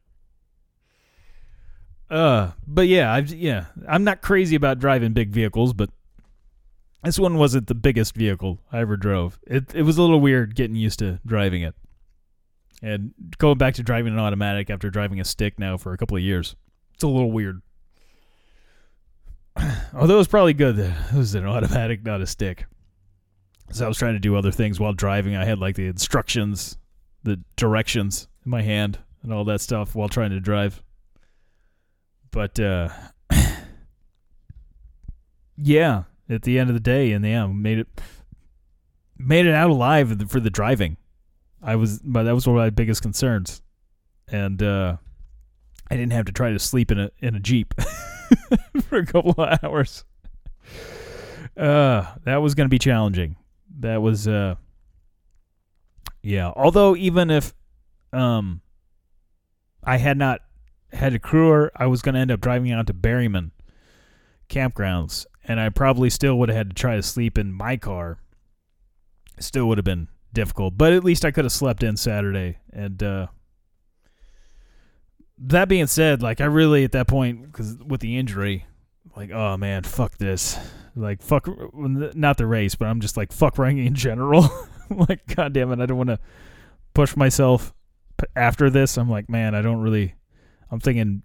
Uh, 2.08 2.52
but 2.66 2.86
yeah, 2.86 3.12
I've 3.12 3.32
yeah, 3.32 3.66
I'm 3.88 4.04
not 4.04 4.22
crazy 4.22 4.54
about 4.54 4.78
driving 4.78 5.12
big 5.12 5.30
vehicles, 5.30 5.72
but 5.72 5.90
this 7.02 7.18
one 7.18 7.36
wasn't 7.36 7.66
the 7.66 7.74
biggest 7.74 8.14
vehicle 8.14 8.60
I 8.70 8.80
ever 8.80 8.96
drove. 8.96 9.40
It 9.46 9.74
it 9.74 9.82
was 9.82 9.98
a 9.98 10.02
little 10.02 10.20
weird 10.20 10.54
getting 10.54 10.76
used 10.76 11.00
to 11.00 11.18
driving 11.26 11.62
it. 11.62 11.74
And 12.82 13.12
going 13.38 13.58
back 13.58 13.74
to 13.74 13.82
driving 13.82 14.12
an 14.12 14.20
automatic 14.20 14.70
after 14.70 14.90
driving 14.90 15.18
a 15.18 15.24
stick 15.24 15.58
now 15.58 15.76
for 15.76 15.92
a 15.92 15.96
couple 15.96 16.16
of 16.16 16.22
years. 16.22 16.54
It's 16.94 17.02
a 17.02 17.08
little 17.08 17.32
weird. 17.32 17.62
Although 19.94 20.14
it 20.14 20.18
was 20.18 20.28
probably 20.28 20.52
good 20.52 20.76
that 20.76 21.12
it 21.12 21.16
was 21.16 21.34
an 21.34 21.46
automatic, 21.46 22.04
not 22.04 22.20
a 22.20 22.26
stick. 22.26 22.66
So 23.72 23.84
I 23.84 23.88
was 23.88 23.98
trying 23.98 24.14
to 24.14 24.20
do 24.20 24.36
other 24.36 24.52
things 24.52 24.78
while 24.78 24.92
driving. 24.92 25.36
I 25.36 25.44
had 25.44 25.58
like 25.58 25.76
the 25.76 25.86
instructions, 25.86 26.78
the 27.22 27.40
directions 27.56 28.28
in 28.44 28.50
my 28.50 28.62
hand, 28.62 28.98
and 29.22 29.32
all 29.32 29.44
that 29.44 29.60
stuff 29.60 29.94
while 29.94 30.08
trying 30.08 30.30
to 30.30 30.40
drive. 30.40 30.82
But 32.30 32.58
uh, 32.60 32.88
yeah, 35.56 36.04
at 36.28 36.42
the 36.42 36.58
end 36.58 36.70
of 36.70 36.74
the 36.74 36.80
day, 36.80 37.12
and 37.12 37.24
yeah, 37.24 37.46
made 37.46 37.78
it 37.78 37.88
made 39.18 39.46
it 39.46 39.54
out 39.54 39.70
alive 39.70 40.30
for 40.30 40.40
the 40.40 40.50
driving. 40.50 40.96
I 41.62 41.76
was, 41.76 41.98
but 42.00 42.24
that 42.24 42.34
was 42.34 42.46
one 42.46 42.56
of 42.56 42.62
my 42.62 42.70
biggest 42.70 43.02
concerns, 43.02 43.62
and 44.28 44.62
uh, 44.62 44.96
I 45.90 45.96
didn't 45.96 46.12
have 46.12 46.26
to 46.26 46.32
try 46.32 46.52
to 46.52 46.58
sleep 46.58 46.90
in 46.90 47.00
a 47.00 47.10
in 47.18 47.34
a 47.34 47.40
jeep 47.40 47.74
for 48.82 48.98
a 48.98 49.06
couple 49.06 49.34
of 49.36 49.58
hours. 49.62 50.04
Uh, 51.56 52.06
that 52.24 52.36
was 52.36 52.54
going 52.54 52.66
to 52.66 52.70
be 52.70 52.78
challenging. 52.78 53.36
That 53.80 54.02
was, 54.02 54.26
uh, 54.26 54.56
yeah. 56.22 56.50
Although 56.54 56.96
even 56.96 57.30
if, 57.30 57.54
um, 58.12 58.60
I 59.82 59.98
had 59.98 60.18
not 60.18 60.40
had 60.92 61.14
a 61.14 61.18
crewer, 61.18 61.70
I 61.76 61.86
was 61.86 62.02
going 62.02 62.14
to 62.14 62.20
end 62.20 62.30
up 62.30 62.40
driving 62.40 62.72
out 62.72 62.86
to 62.88 62.94
Berryman 62.94 63.52
campgrounds, 64.48 65.26
and 65.44 65.60
I 65.60 65.68
probably 65.68 66.10
still 66.10 66.38
would 66.38 66.48
have 66.48 66.56
had 66.56 66.70
to 66.70 66.74
try 66.74 66.96
to 66.96 67.02
sleep 67.02 67.38
in 67.38 67.52
my 67.52 67.76
car. 67.76 68.18
Still 69.38 69.66
would 69.66 69.78
have 69.78 69.84
been 69.84 70.08
difficult, 70.32 70.76
but 70.76 70.92
at 70.92 71.04
least 71.04 71.24
I 71.24 71.30
could 71.30 71.44
have 71.44 71.52
slept 71.52 71.82
in 71.82 71.96
Saturday. 71.96 72.58
And 72.72 73.02
uh, 73.02 73.26
that 75.38 75.68
being 75.68 75.86
said, 75.86 76.22
like 76.22 76.40
I 76.40 76.46
really 76.46 76.84
at 76.84 76.92
that 76.92 77.06
point, 77.06 77.42
because 77.42 77.76
with 77.78 78.00
the 78.00 78.16
injury, 78.16 78.66
like 79.14 79.30
oh 79.30 79.56
man, 79.56 79.82
fuck 79.82 80.16
this. 80.18 80.58
Like 80.96 81.22
fuck, 81.22 81.46
not 81.74 82.38
the 82.38 82.46
race, 82.46 82.74
but 82.74 82.88
I'm 82.88 83.00
just 83.00 83.16
like 83.16 83.32
fuck 83.32 83.58
running 83.58 83.84
in 83.84 83.94
general. 83.94 84.48
like 84.90 85.26
god 85.34 85.52
damn 85.52 85.70
it, 85.72 85.80
I 85.80 85.86
don't 85.86 85.98
want 85.98 86.08
to 86.08 86.18
push 86.94 87.14
myself 87.16 87.74
after 88.34 88.70
this. 88.70 88.96
I'm 88.96 89.10
like 89.10 89.28
man, 89.28 89.54
I 89.54 89.62
don't 89.62 89.80
really. 89.80 90.14
I'm 90.70 90.80
thinking 90.80 91.22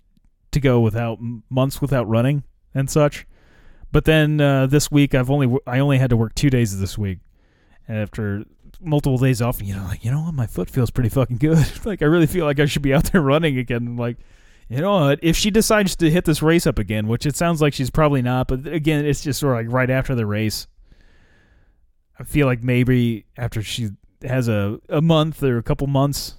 to 0.51 0.59
go 0.59 0.79
without 0.81 1.17
months 1.49 1.81
without 1.81 2.07
running 2.07 2.43
and 2.75 2.89
such. 2.89 3.25
But 3.91 4.05
then 4.05 4.39
uh, 4.39 4.67
this 4.67 4.91
week 4.91 5.15
I've 5.15 5.29
only 5.29 5.57
I 5.65 5.79
only 5.79 5.97
had 5.97 6.09
to 6.11 6.17
work 6.17 6.35
two 6.35 6.49
days 6.49 6.73
of 6.73 6.79
this 6.79 6.97
week, 6.97 7.19
and 7.87 7.97
after 7.97 8.45
multiple 8.79 9.17
days 9.17 9.41
off, 9.41 9.61
you 9.61 9.75
know, 9.75 9.83
like 9.83 10.03
you 10.03 10.11
know 10.11 10.21
what, 10.21 10.33
my 10.33 10.47
foot 10.47 10.69
feels 10.69 10.91
pretty 10.91 11.09
fucking 11.09 11.37
good. 11.37 11.65
like 11.85 12.01
I 12.01 12.05
really 12.05 12.27
feel 12.27 12.45
like 12.45 12.59
I 12.59 12.65
should 12.65 12.81
be 12.81 12.93
out 12.93 13.11
there 13.11 13.21
running 13.21 13.57
again. 13.57 13.97
Like, 13.97 14.17
you 14.71 14.79
know 14.79 14.93
what, 14.93 15.19
if 15.21 15.35
she 15.35 15.51
decides 15.51 15.97
to 15.97 16.09
hit 16.09 16.23
this 16.23 16.41
race 16.41 16.65
up 16.65 16.79
again, 16.79 17.07
which 17.07 17.25
it 17.25 17.35
sounds 17.35 17.61
like 17.61 17.73
she's 17.73 17.89
probably 17.89 18.21
not, 18.21 18.47
but 18.47 18.65
again, 18.65 19.05
it's 19.05 19.21
just 19.21 19.41
sort 19.41 19.59
of 19.59 19.65
like 19.65 19.73
right 19.73 19.89
after 19.89 20.15
the 20.15 20.25
race. 20.25 20.65
I 22.17 22.23
feel 22.23 22.47
like 22.47 22.63
maybe 22.63 23.25
after 23.35 23.61
she 23.61 23.89
has 24.23 24.47
a 24.47 24.79
a 24.87 25.01
month 25.01 25.43
or 25.43 25.57
a 25.57 25.63
couple 25.63 25.87
months 25.87 26.35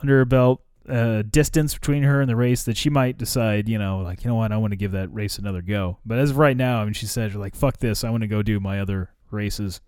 under 0.00 0.18
her 0.18 0.24
belt, 0.24 0.62
uh, 0.88 1.22
distance 1.22 1.74
between 1.74 2.04
her 2.04 2.20
and 2.20 2.30
the 2.30 2.36
race 2.36 2.62
that 2.64 2.76
she 2.76 2.88
might 2.88 3.18
decide, 3.18 3.68
you 3.68 3.78
know, 3.78 3.98
like, 3.98 4.22
you 4.22 4.30
know 4.30 4.36
what, 4.36 4.52
I 4.52 4.58
want 4.58 4.72
to 4.72 4.76
give 4.76 4.92
that 4.92 5.12
race 5.12 5.38
another 5.38 5.60
go. 5.60 5.98
But 6.06 6.18
as 6.18 6.30
of 6.30 6.38
right 6.38 6.56
now, 6.56 6.80
I 6.80 6.84
mean, 6.84 6.94
she 6.94 7.06
said, 7.06 7.34
like, 7.34 7.56
fuck 7.56 7.78
this, 7.78 8.04
I 8.04 8.10
want 8.10 8.22
to 8.22 8.28
go 8.28 8.42
do 8.42 8.60
my 8.60 8.78
other 8.78 9.10
races 9.32 9.80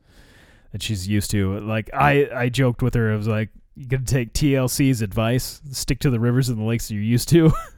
that 0.73 0.83
she's 0.83 1.07
used 1.07 1.31
to. 1.31 1.61
Like, 1.61 1.91
I, 1.95 2.29
I 2.35 2.49
joked 2.49 2.83
with 2.83 2.95
her, 2.95 3.13
I 3.13 3.17
was 3.17 3.29
like, 3.29 3.51
You 3.77 3.87
gonna 3.87 4.05
take 4.05 4.33
TLC's 4.33 5.01
advice? 5.01 5.61
Stick 5.71 6.01
to 6.01 6.11
the 6.11 6.19
rivers 6.19 6.49
and 6.49 6.59
the 6.59 6.65
lakes 6.65 6.89
that 6.89 6.95
you're 6.95 7.05
used 7.05 7.29
to. 7.29 7.53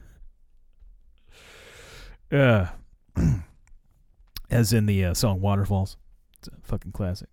uh, 2.31 2.67
as 4.49 4.73
in 4.73 4.85
the 4.85 5.05
uh, 5.05 5.13
song 5.13 5.41
Waterfalls. 5.41 5.97
It's 6.39 6.47
a 6.47 6.51
fucking 6.63 6.91
classic. 6.91 7.29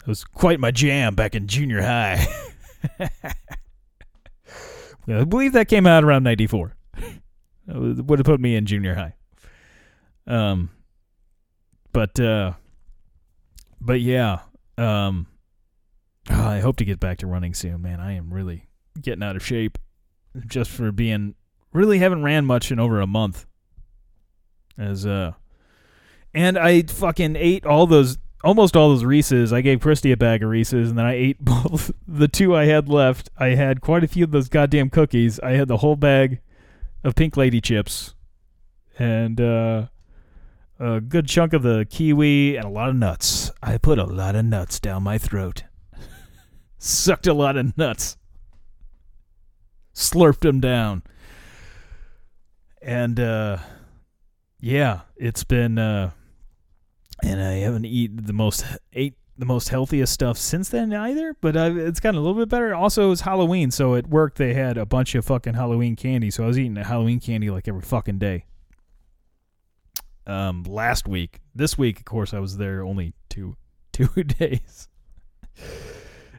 It 0.00 0.06
was 0.06 0.24
quite 0.24 0.60
my 0.60 0.70
jam 0.70 1.14
back 1.14 1.34
in 1.34 1.46
junior 1.46 1.82
high. 1.82 2.26
I 5.08 5.24
believe 5.24 5.52
that 5.54 5.68
came 5.68 5.86
out 5.86 6.04
around 6.04 6.24
94. 6.24 6.74
It 7.70 8.06
would 8.06 8.18
have 8.18 8.24
put 8.24 8.40
me 8.40 8.56
in 8.56 8.64
junior 8.64 8.94
high. 8.94 9.14
Um, 10.26 10.70
but, 11.92 12.18
uh, 12.18 12.54
but 13.78 14.00
yeah, 14.00 14.38
um, 14.78 15.26
oh, 16.30 16.34
I 16.48 16.60
hope 16.60 16.76
to 16.76 16.86
get 16.86 16.98
back 16.98 17.18
to 17.18 17.26
running 17.26 17.52
soon, 17.52 17.82
man. 17.82 18.00
I 18.00 18.12
am 18.12 18.32
really 18.32 18.68
getting 18.98 19.22
out 19.22 19.36
of 19.36 19.44
shape 19.44 19.76
just 20.46 20.70
for 20.70 20.92
being, 20.92 21.34
really 21.74 21.98
haven't 21.98 22.22
ran 22.22 22.46
much 22.46 22.72
in 22.72 22.80
over 22.80 23.02
a 23.02 23.06
month. 23.06 23.44
As, 24.78 25.04
uh, 25.04 25.32
and 26.32 26.56
I 26.56 26.82
fucking 26.82 27.34
ate 27.36 27.66
all 27.66 27.86
those, 27.86 28.18
almost 28.44 28.76
all 28.76 28.90
those 28.90 29.04
Reese's. 29.04 29.52
I 29.52 29.60
gave 29.60 29.80
Christy 29.80 30.12
a 30.12 30.16
bag 30.16 30.42
of 30.42 30.50
Reese's, 30.50 30.90
and 30.90 30.98
then 30.98 31.06
I 31.06 31.14
ate 31.14 31.38
both 31.44 31.90
the 32.06 32.28
two 32.28 32.54
I 32.54 32.66
had 32.66 32.88
left. 32.88 33.28
I 33.38 33.48
had 33.48 33.80
quite 33.80 34.04
a 34.04 34.08
few 34.08 34.24
of 34.24 34.30
those 34.30 34.48
goddamn 34.48 34.90
cookies. 34.90 35.40
I 35.40 35.52
had 35.52 35.68
the 35.68 35.78
whole 35.78 35.96
bag 35.96 36.40
of 37.02 37.16
Pink 37.16 37.36
Lady 37.36 37.60
chips, 37.60 38.14
and 38.98 39.40
uh, 39.40 39.86
a 40.78 41.00
good 41.00 41.26
chunk 41.26 41.52
of 41.52 41.62
the 41.62 41.86
kiwi, 41.90 42.56
and 42.56 42.64
a 42.64 42.70
lot 42.70 42.90
of 42.90 42.96
nuts. 42.96 43.50
I 43.62 43.78
put 43.78 43.98
a 43.98 44.04
lot 44.04 44.36
of 44.36 44.44
nuts 44.44 44.78
down 44.78 45.02
my 45.02 45.18
throat. 45.18 45.64
Sucked 46.78 47.26
a 47.26 47.34
lot 47.34 47.56
of 47.56 47.76
nuts. 47.76 48.16
Slurped 49.92 50.40
them 50.40 50.60
down. 50.60 51.02
And 52.80 53.18
uh 53.18 53.58
yeah, 54.60 55.00
it's 55.16 55.44
been 55.44 55.78
uh 55.78 56.10
and 57.22 57.42
I 57.42 57.54
haven't 57.54 57.84
eaten 57.84 58.24
the 58.24 58.32
most 58.32 58.64
ate 58.92 59.14
the 59.36 59.46
most 59.46 59.68
healthiest 59.68 60.12
stuff 60.12 60.36
since 60.36 60.68
then 60.68 60.92
either, 60.92 61.36
but 61.40 61.54
it's 61.54 62.00
gotten 62.00 62.18
a 62.18 62.20
little 62.20 62.36
bit 62.36 62.48
better. 62.48 62.74
Also, 62.74 63.06
it 63.06 63.10
was 63.10 63.20
Halloween, 63.20 63.70
so 63.70 63.94
at 63.94 64.08
work 64.08 64.34
they 64.34 64.52
had 64.52 64.76
a 64.76 64.84
bunch 64.84 65.14
of 65.14 65.24
fucking 65.24 65.54
Halloween 65.54 65.94
candy, 65.94 66.30
so 66.30 66.42
I 66.42 66.48
was 66.48 66.58
eating 66.58 66.74
Halloween 66.74 67.20
candy 67.20 67.48
like 67.48 67.68
every 67.68 67.82
fucking 67.82 68.18
day. 68.18 68.46
Um, 70.26 70.64
last 70.64 71.06
week, 71.06 71.40
this 71.54 71.78
week, 71.78 72.00
of 72.00 72.04
course, 72.04 72.34
I 72.34 72.40
was 72.40 72.56
there 72.56 72.82
only 72.82 73.14
two 73.28 73.56
two 73.92 74.08
days. 74.24 74.88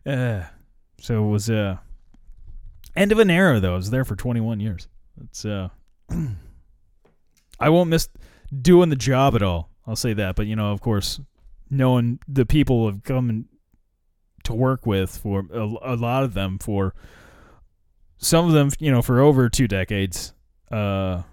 Uh, 0.05 0.43
so 0.99 1.26
it 1.26 1.30
was 1.30 1.49
uh 1.49 1.78
end 2.95 3.11
of 3.13 3.20
an 3.20 3.30
era 3.30 3.59
though. 3.61 3.74
I 3.74 3.78
was 3.78 3.91
there 3.91 4.05
for 4.05 4.17
21 4.17 4.59
years. 4.59 4.89
It's 5.24 5.45
uh 5.45 5.70
I 7.60 7.70
won't 7.70 7.89
miss 7.89 8.10
doing 8.62 8.89
the 8.89 8.95
job 8.95 9.36
at 9.36 9.43
all. 9.43 9.70
I'll 9.86 9.95
say 9.95 10.14
that. 10.14 10.36
But 10.36 10.47
you 10.47 10.55
know, 10.55 10.72
of 10.72 10.82
course, 10.82 11.20
knowing 11.70 12.20
the 12.28 12.45
people 12.45 12.86
have 12.88 13.03
come 13.03 13.45
to 14.43 14.53
work 14.53 14.86
with 14.86 15.18
for 15.18 15.45
a, 15.53 15.93
a 15.93 15.95
lot 15.95 16.24
of 16.24 16.34
them 16.34 16.57
for 16.60 16.93
some 18.18 18.45
of 18.45 18.51
them, 18.51 18.70
you 18.80 18.91
know, 18.91 19.01
for 19.01 19.20
over 19.20 19.49
two 19.49 19.68
decades. 19.68 20.34
Uh, 20.72 21.24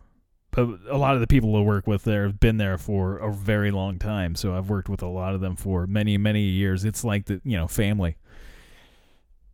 but 0.51 0.68
a 0.89 0.97
lot 0.97 1.14
of 1.14 1.20
the 1.20 1.27
people 1.27 1.55
I 1.57 1.61
work 1.61 1.87
with 1.87 2.05
there 2.05 2.24
have 2.24 2.41
been 2.41 2.57
there 2.57 2.79
for 2.79 3.18
a 3.18 3.31
very 3.33 3.70
long 3.70 3.99
time. 3.99 4.35
So 4.35 4.57
I've 4.57 4.70
worked 4.70 4.89
with 4.89 5.03
a 5.03 5.07
lot 5.07 5.35
of 5.35 5.43
them 5.43 5.55
for 5.55 5.87
many, 5.87 6.16
many 6.16 6.43
years. 6.43 6.85
It's 6.85 7.05
like 7.05 7.27
the 7.27 7.41
you 7.45 7.57
know 7.57 7.68
family. 7.68 8.16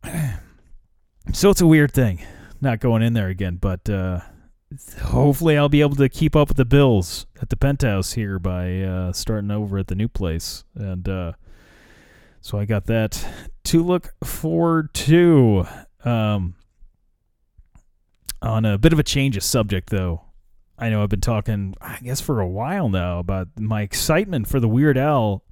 so 1.33 1.49
it's 1.49 1.61
a 1.61 1.67
weird 1.67 1.91
thing, 1.91 2.23
not 2.61 2.79
going 2.79 3.01
in 3.01 3.13
there 3.13 3.27
again. 3.27 3.57
But 3.57 3.89
uh, 3.89 4.21
hopefully 5.01 5.57
I'll 5.57 5.69
be 5.69 5.81
able 5.81 5.95
to 5.95 6.09
keep 6.09 6.35
up 6.35 6.49
with 6.49 6.57
the 6.57 6.65
bills 6.65 7.25
at 7.41 7.49
the 7.49 7.57
penthouse 7.57 8.13
here 8.13 8.39
by 8.39 8.81
uh, 8.81 9.13
starting 9.13 9.51
over 9.51 9.77
at 9.77 9.87
the 9.87 9.95
new 9.95 10.07
place, 10.07 10.63
and 10.75 11.07
uh, 11.07 11.33
so 12.41 12.59
I 12.59 12.65
got 12.65 12.85
that 12.85 13.25
to 13.65 13.83
look 13.83 14.13
forward 14.23 14.93
to. 14.95 15.65
Um, 16.03 16.55
on 18.41 18.65
a 18.65 18.77
bit 18.77 18.91
of 18.91 18.99
a 18.99 19.03
change 19.03 19.37
of 19.37 19.43
subject, 19.43 19.89
though, 19.89 20.21
I 20.77 20.89
know 20.89 21.01
I've 21.01 21.09
been 21.09 21.21
talking, 21.21 21.75
I 21.79 21.99
guess, 22.03 22.19
for 22.19 22.41
a 22.41 22.47
while 22.47 22.89
now 22.89 23.19
about 23.19 23.47
my 23.57 23.81
excitement 23.83 24.47
for 24.47 24.59
the 24.59 24.67
Weird 24.67 24.97
Al, 24.97 25.45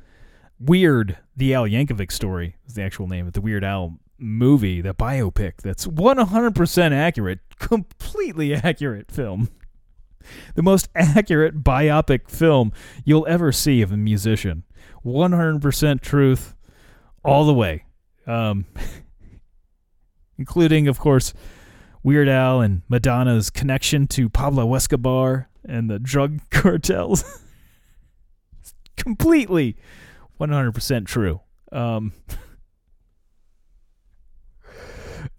Weird, 0.59 1.17
the 1.35 1.53
Al 1.53 1.63
Yankovic 1.63 2.11
story 2.11 2.57
is 2.67 2.73
the 2.73 2.83
actual 2.83 3.07
name 3.07 3.27
of 3.27 3.33
the 3.33 3.41
Weird 3.41 3.63
Al 3.63 3.97
movie, 4.21 4.81
the 4.81 4.93
biopic 4.93 5.57
that's 5.57 5.87
100% 5.87 6.91
accurate, 6.91 7.39
completely 7.59 8.53
accurate 8.55 9.11
film. 9.11 9.49
The 10.55 10.61
most 10.61 10.87
accurate 10.95 11.63
biopic 11.63 12.29
film 12.29 12.71
you'll 13.03 13.27
ever 13.27 13.51
see 13.51 13.81
of 13.81 13.91
a 13.91 13.97
musician. 13.97 14.63
100% 15.03 16.01
truth 16.01 16.55
all 17.23 17.45
the 17.45 17.53
way. 17.53 17.85
Um, 18.27 18.65
including, 20.37 20.87
of 20.87 20.99
course, 20.99 21.33
Weird 22.03 22.29
Al 22.29 22.61
and 22.61 22.81
Madonna's 22.89 23.49
connection 23.49 24.07
to 24.07 24.29
Pablo 24.29 24.73
Escobar 24.73 25.49
and 25.63 25.89
the 25.89 25.99
drug 25.99 26.39
cartels. 26.49 27.23
completely 28.95 29.77
100% 30.39 31.05
true. 31.05 31.41
Um, 31.71 32.13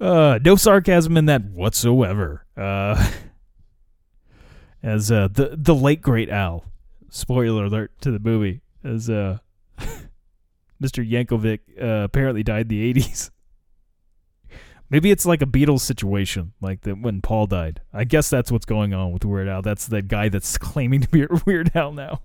Uh, 0.02 0.40
no 0.44 0.56
sarcasm 0.56 1.16
in 1.16 1.26
that 1.26 1.44
whatsoever. 1.44 2.44
Uh, 2.56 3.08
as 4.82 5.12
uh, 5.12 5.28
the 5.28 5.56
the 5.56 5.76
late 5.76 6.02
great 6.02 6.28
Al, 6.28 6.64
spoiler 7.08 7.66
alert 7.66 7.92
to 8.00 8.10
the 8.10 8.18
movie, 8.18 8.62
as 8.82 9.08
uh, 9.08 9.38
Mr. 10.82 11.08
Yankovic 11.08 11.60
uh, 11.80 12.02
apparently 12.02 12.42
died 12.42 12.62
in 12.62 12.68
the 12.68 12.92
'80s. 12.92 13.30
Maybe 14.90 15.12
it's 15.12 15.24
like 15.24 15.40
a 15.40 15.46
Beatles 15.46 15.80
situation, 15.80 16.52
like 16.60 16.80
the, 16.80 16.92
when 16.92 17.22
Paul 17.22 17.46
died. 17.46 17.80
I 17.94 18.02
guess 18.02 18.28
that's 18.28 18.50
what's 18.50 18.66
going 18.66 18.92
on 18.92 19.12
with 19.12 19.24
Weird 19.24 19.48
Al. 19.48 19.62
That's 19.62 19.86
the 19.86 20.02
guy 20.02 20.28
that's 20.28 20.58
claiming 20.58 21.02
to 21.02 21.08
be 21.08 21.26
Weird 21.46 21.70
Al 21.76 21.92
now. 21.92 22.22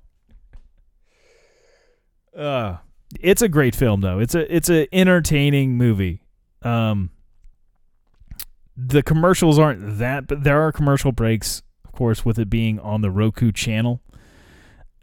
Uh, 2.36 2.78
it's 3.20 3.44
a 3.44 3.48
great 3.48 3.76
film 3.76 4.02
though. 4.02 4.18
It's 4.18 4.34
a 4.34 4.54
it's 4.54 4.70
an 4.70 4.88
entertaining 4.92 5.78
movie. 5.78 6.24
Um, 6.64 7.12
the 8.78 9.02
commercials 9.02 9.58
aren't 9.58 9.98
that, 9.98 10.28
but 10.28 10.44
there 10.44 10.62
are 10.62 10.72
commercial 10.72 11.12
breaks, 11.12 11.64
of 11.84 11.92
course, 11.92 12.24
with 12.24 12.38
it 12.38 12.50
being 12.50 12.80
on 12.80 13.02
the 13.02 13.10
Roku 13.10 13.52
channel. 13.52 14.02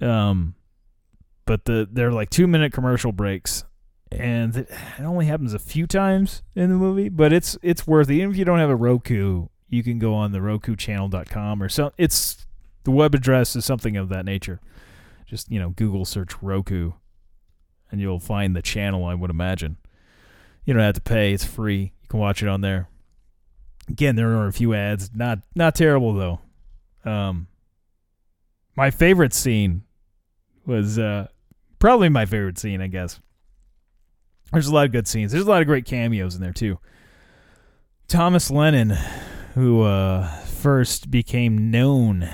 Um, 0.01 0.55
but 1.45 1.65
the 1.65 1.89
they're 1.91 2.13
like 2.13 2.31
two 2.31 2.47
minute 2.47 2.73
commercial 2.73 3.11
breaks, 3.11 3.65
and 4.13 4.57
it 4.57 4.71
only 5.01 5.27
happens 5.27 5.55
a 5.55 5.59
few 5.59 5.87
times 5.87 6.43
in 6.55 6.71
the 6.71 6.77
movie. 6.77 7.09
But 7.09 7.33
it's 7.33 7.59
it's 7.63 7.87
worth 7.87 8.09
it. 8.09 8.15
Even 8.15 8.31
if 8.31 8.37
you 8.37 8.45
don't 8.45 8.61
have 8.61 8.71
a 8.71 8.77
Roku, 8.77 9.49
you 9.69 9.83
can 9.83 9.99
go 9.99 10.15
on 10.15 10.31
the 10.31 10.41
Roku 10.41 10.77
RokuChannel.com 10.77 11.63
or 11.63 11.69
so. 11.69 11.93
It's 11.99 12.47
the 12.85 12.93
web 12.93 13.15
address 13.15 13.57
is 13.57 13.65
something 13.65 13.97
of 13.97 14.09
that 14.11 14.25
nature. 14.25 14.61
Just 15.27 15.51
you 15.51 15.59
know, 15.59 15.71
Google 15.71 16.05
search 16.05 16.41
Roku, 16.41 16.93
and 17.91 18.01
you'll 18.01 18.21
find 18.21 18.55
the 18.55 18.63
channel. 18.63 19.05
I 19.05 19.15
would 19.15 19.31
imagine. 19.31 19.79
You 20.65 20.75
don't 20.75 20.83
have 20.83 20.95
to 20.95 21.01
pay; 21.01 21.33
it's 21.33 21.45
free. 21.45 21.93
You 22.03 22.09
can 22.09 22.21
watch 22.21 22.43
it 22.43 22.49
on 22.49 22.61
there. 22.61 22.89
Again, 23.89 24.17
there 24.17 24.31
are 24.37 24.47
a 24.47 24.53
few 24.53 24.75
ads. 24.75 25.11
Not 25.15 25.41
not 25.55 25.75
terrible 25.75 26.15
though. 26.15 26.41
Um, 27.05 27.49
my 28.77 28.91
favorite 28.91 29.35
scene 29.35 29.83
was 30.67 30.99
uh, 30.99 31.29
probably 31.79 32.09
my 32.09 32.27
favorite 32.27 32.59
scene, 32.59 32.81
I 32.81 32.87
guess. 32.87 33.21
There's 34.53 34.69
a 34.69 34.75
lot 34.75 34.87
of 34.87 34.93
good 34.93 35.07
scenes. 35.07 35.33
There's 35.33 35.47
a 35.47 35.51
lot 35.51 35.61
of 35.61 35.67
great 35.67 35.85
cameos 35.85 36.35
in 36.35 36.41
there 36.41 36.53
too. 36.53 36.79
Thomas 38.09 38.51
Lennon, 38.51 38.97
who 39.55 39.83
uh, 39.83 40.29
first 40.45 41.11
became 41.11 41.71
known 41.71 42.29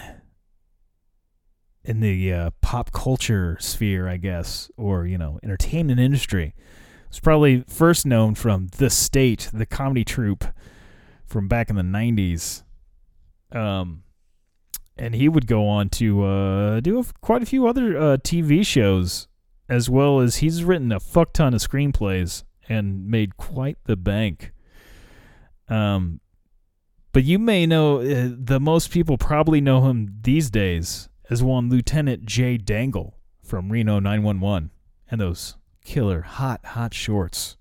in 1.82 2.00
the 2.00 2.32
uh, 2.32 2.50
pop 2.60 2.92
culture 2.92 3.56
sphere, 3.60 4.08
I 4.08 4.16
guess, 4.16 4.70
or 4.76 5.06
you 5.06 5.18
know, 5.18 5.40
entertainment 5.42 5.98
industry, 5.98 6.54
was 7.08 7.20
probably 7.20 7.64
first 7.66 8.06
known 8.06 8.34
from 8.34 8.68
The 8.76 8.90
State, 8.90 9.50
the 9.52 9.66
comedy 9.66 10.04
troupe 10.04 10.44
from 11.30 11.48
back 11.48 11.70
in 11.70 11.76
the 11.76 11.82
90s. 11.82 12.64
Um, 13.52 14.02
and 14.96 15.14
he 15.14 15.28
would 15.28 15.46
go 15.46 15.66
on 15.66 15.88
to 15.90 16.24
uh, 16.24 16.80
do 16.80 17.02
quite 17.20 17.42
a 17.42 17.46
few 17.46 17.66
other 17.66 17.96
uh, 17.96 18.16
TV 18.18 18.66
shows, 18.66 19.28
as 19.68 19.88
well 19.88 20.20
as 20.20 20.36
he's 20.36 20.64
written 20.64 20.92
a 20.92 21.00
fuck 21.00 21.32
ton 21.32 21.54
of 21.54 21.60
screenplays 21.60 22.42
and 22.68 23.06
made 23.06 23.36
quite 23.36 23.78
the 23.84 23.96
bank. 23.96 24.52
Um, 25.68 26.20
but 27.12 27.24
you 27.24 27.38
may 27.38 27.64
know 27.64 28.00
uh, 28.00 28.30
the 28.36 28.60
most 28.60 28.90
people 28.90 29.16
probably 29.16 29.60
know 29.60 29.88
him 29.88 30.18
these 30.22 30.50
days 30.50 31.08
as 31.30 31.42
one 31.42 31.70
Lieutenant 31.70 32.26
Jay 32.26 32.56
Dangle 32.56 33.14
from 33.42 33.70
Reno 33.70 34.00
911 34.00 34.70
and 35.10 35.20
those 35.20 35.56
killer 35.84 36.22
hot 36.22 36.64
hot 36.64 36.92
shorts. 36.92 37.56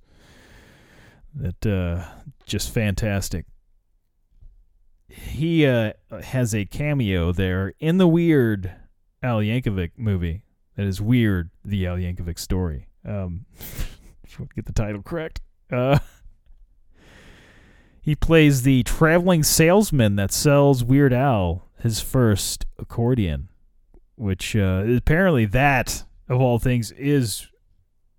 that 1.35 1.65
uh, 1.65 2.05
just 2.45 2.73
fantastic. 2.73 3.45
He 5.09 5.65
uh, 5.65 5.93
has 6.23 6.53
a 6.53 6.65
cameo 6.65 7.31
there 7.31 7.73
in 7.79 7.97
the 7.97 8.07
weird 8.07 8.71
Al 9.23 9.39
Yankovic 9.39 9.91
movie. 9.97 10.43
That 10.75 10.85
is 10.85 11.01
weird. 11.01 11.49
The 11.65 11.87
Al 11.87 11.97
Yankovic 11.97 12.39
story. 12.39 12.87
Um, 13.05 13.45
get 14.55 14.65
the 14.65 14.73
title 14.73 15.01
correct, 15.01 15.41
uh, 15.71 15.99
he 18.01 18.15
plays 18.15 18.63
the 18.63 18.83
traveling 18.83 19.43
salesman 19.43 20.15
that 20.15 20.31
sells 20.31 20.83
Weird 20.83 21.13
Al 21.13 21.67
his 21.79 22.01
first 22.01 22.65
accordion, 22.77 23.49
which 24.15 24.55
uh, 24.55 24.83
apparently 24.87 25.45
that 25.45 26.03
of 26.27 26.41
all 26.41 26.59
things 26.59 26.91
is 26.91 27.47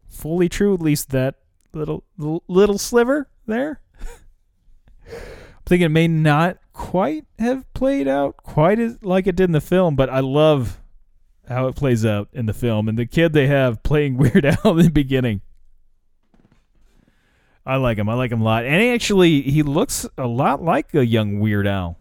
fully 0.08 0.48
true. 0.48 0.74
At 0.74 0.80
least 0.80 1.10
that 1.10 1.36
little 1.72 2.04
little 2.16 2.78
sliver 2.78 3.28
there. 3.46 3.80
I'm 5.10 5.20
thinking 5.66 5.86
it 5.86 5.90
may 5.90 6.08
not 6.08 6.58
quite 6.80 7.26
have 7.38 7.70
played 7.74 8.08
out 8.08 8.38
quite 8.38 8.78
as 8.78 8.96
like 9.02 9.26
it 9.26 9.36
did 9.36 9.44
in 9.44 9.52
the 9.52 9.60
film, 9.60 9.94
but 9.94 10.08
I 10.08 10.20
love 10.20 10.80
how 11.46 11.66
it 11.66 11.76
plays 11.76 12.06
out 12.06 12.28
in 12.32 12.46
the 12.46 12.54
film 12.54 12.88
and 12.88 12.98
the 12.98 13.04
kid 13.04 13.34
they 13.34 13.48
have 13.48 13.82
playing 13.82 14.16
Weird 14.18 14.46
Al 14.46 14.78
in 14.78 14.86
the 14.86 14.90
beginning. 14.90 15.42
I 17.66 17.76
like 17.76 17.98
him. 17.98 18.08
I 18.08 18.14
like 18.14 18.32
him 18.32 18.40
a 18.40 18.44
lot. 18.44 18.64
And 18.64 18.80
he 18.80 18.88
actually 18.88 19.42
he 19.42 19.62
looks 19.62 20.08
a 20.16 20.26
lot 20.26 20.62
like 20.62 20.94
a 20.94 21.04
young 21.04 21.38
Weird 21.38 21.66
Al. 21.66 21.98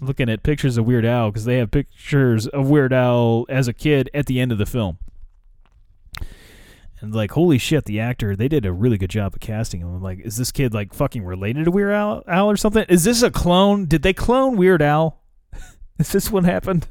Looking 0.00 0.30
at 0.30 0.44
pictures 0.44 0.78
of 0.78 0.86
Weird 0.86 1.04
Al 1.04 1.30
because 1.30 1.44
they 1.44 1.58
have 1.58 1.72
pictures 1.72 2.46
of 2.46 2.70
Weird 2.70 2.92
Al 2.92 3.44
as 3.48 3.66
a 3.66 3.72
kid 3.72 4.08
at 4.14 4.26
the 4.26 4.38
end 4.38 4.52
of 4.52 4.58
the 4.58 4.66
film 4.66 4.98
and 7.00 7.14
like 7.14 7.32
holy 7.32 7.58
shit 7.58 7.84
the 7.84 8.00
actor 8.00 8.34
they 8.34 8.48
did 8.48 8.64
a 8.64 8.72
really 8.72 8.98
good 8.98 9.10
job 9.10 9.34
of 9.34 9.40
casting 9.40 9.80
him. 9.80 9.88
I'm 9.94 10.02
like 10.02 10.20
is 10.20 10.36
this 10.36 10.52
kid 10.52 10.74
like 10.74 10.94
fucking 10.94 11.24
related 11.24 11.64
to 11.64 11.70
weird 11.70 11.92
al, 11.92 12.22
al 12.26 12.50
or 12.50 12.56
something? 12.56 12.84
Is 12.88 13.04
this 13.04 13.22
a 13.22 13.30
clone? 13.30 13.86
Did 13.86 14.02
they 14.02 14.12
clone 14.12 14.56
weird 14.56 14.82
al? 14.82 15.22
Is 15.98 16.12
this 16.12 16.30
what 16.30 16.44
happened? 16.44 16.88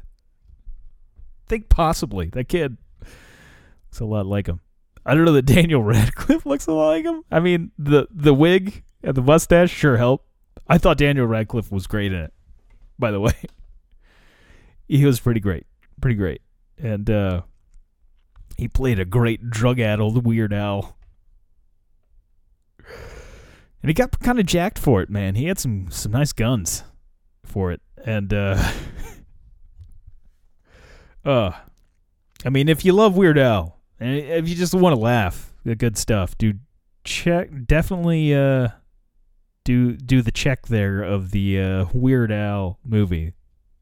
I 1.46 1.48
think 1.48 1.68
possibly. 1.68 2.26
That 2.30 2.48
kid 2.48 2.76
looks 3.00 4.00
a 4.00 4.04
lot 4.04 4.26
like 4.26 4.48
him. 4.48 4.60
I 5.04 5.14
don't 5.14 5.24
know 5.24 5.32
that 5.32 5.46
daniel 5.46 5.82
radcliffe 5.82 6.46
looks 6.46 6.66
a 6.66 6.72
lot 6.72 6.88
like 6.88 7.04
him. 7.04 7.22
I 7.30 7.40
mean 7.40 7.72
the 7.78 8.08
the 8.10 8.34
wig 8.34 8.82
and 9.02 9.14
the 9.14 9.22
mustache 9.22 9.70
sure 9.70 9.96
help. 9.96 10.26
I 10.68 10.78
thought 10.78 10.98
daniel 10.98 11.26
radcliffe 11.26 11.70
was 11.70 11.86
great 11.86 12.12
in 12.12 12.20
it 12.20 12.32
by 12.98 13.10
the 13.10 13.20
way. 13.20 13.32
He 14.88 15.04
was 15.04 15.18
pretty 15.18 15.40
great. 15.40 15.66
Pretty 16.00 16.14
great. 16.14 16.42
And 16.78 17.10
uh 17.10 17.42
he 18.56 18.68
played 18.68 18.98
a 18.98 19.04
great 19.04 19.50
drug-addled 19.50 20.24
Weird 20.24 20.52
Al. 20.52 20.96
And 22.78 23.90
he 23.90 23.94
got 23.94 24.18
kind 24.20 24.40
of 24.40 24.46
jacked 24.46 24.78
for 24.78 25.02
it, 25.02 25.10
man. 25.10 25.34
He 25.34 25.46
had 25.46 25.58
some 25.58 25.90
some 25.90 26.12
nice 26.12 26.32
guns 26.32 26.82
for 27.44 27.70
it. 27.70 27.80
And 28.04 28.32
uh 28.32 28.72
uh 31.24 31.52
I 32.44 32.48
mean, 32.48 32.68
if 32.68 32.84
you 32.84 32.92
love 32.92 33.16
Weird 33.16 33.38
Al 33.38 33.78
and 34.00 34.18
if 34.18 34.48
you 34.48 34.54
just 34.54 34.74
want 34.74 34.94
to 34.94 35.00
laugh 35.00 35.52
at 35.64 35.78
good 35.78 35.96
stuff, 35.96 36.36
dude, 36.36 36.60
check 37.04 37.50
definitely 37.66 38.34
uh 38.34 38.68
do 39.66 39.96
do 39.96 40.22
the 40.22 40.30
check 40.30 40.68
there 40.68 41.02
of 41.02 41.32
the 41.32 41.60
uh, 41.60 41.86
Weird 41.92 42.30
Al 42.32 42.78
movie 42.84 43.34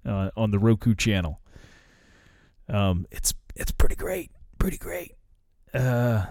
uh, 0.05 0.31
on 0.37 0.51
the 0.51 0.59
Roku 0.59 0.95
channel. 0.95 1.41
Um, 2.69 3.07
it's 3.11 3.35
it's 3.55 3.71
pretty 3.71 3.95
great 3.95 4.31
pretty 4.65 4.79
great. 4.79 5.13
Uh, 5.75 6.25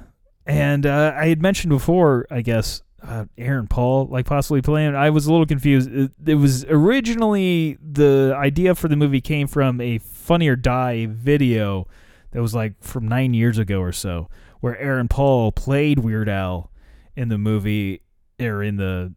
and 0.47 0.87
uh, 0.87 1.13
I 1.15 1.27
had 1.27 1.39
mentioned 1.39 1.69
before, 1.69 2.25
I 2.31 2.41
guess, 2.41 2.81
uh, 3.03 3.25
Aaron 3.37 3.67
Paul, 3.67 4.07
like 4.07 4.25
possibly 4.25 4.59
playing. 4.59 4.95
I 4.95 5.11
was 5.11 5.27
a 5.27 5.31
little 5.31 5.45
confused. 5.45 5.93
It, 5.93 6.11
it, 6.25 6.33
was 6.33 6.65
originally 6.65 7.77
the 7.79 8.33
idea 8.35 8.73
for 8.73 8.87
the 8.87 8.95
movie 8.95 9.21
came 9.21 9.45
from 9.45 9.79
a 9.79 9.99
Funny 9.99 10.47
or 10.47 10.55
Die 10.55 11.05
video 11.11 11.87
that 12.31 12.41
was 12.41 12.55
like 12.55 12.73
from 12.81 13.07
nine 13.07 13.35
years 13.35 13.59
ago 13.59 13.79
or 13.79 13.91
so, 13.91 14.29
where 14.61 14.75
Aaron 14.79 15.09
Paul 15.09 15.51
played 15.51 15.99
Weird 15.99 16.27
Al 16.27 16.71
in 17.15 17.29
the 17.29 17.37
movie 17.37 18.01
or 18.39 18.63
in 18.63 18.77
the 18.77 19.13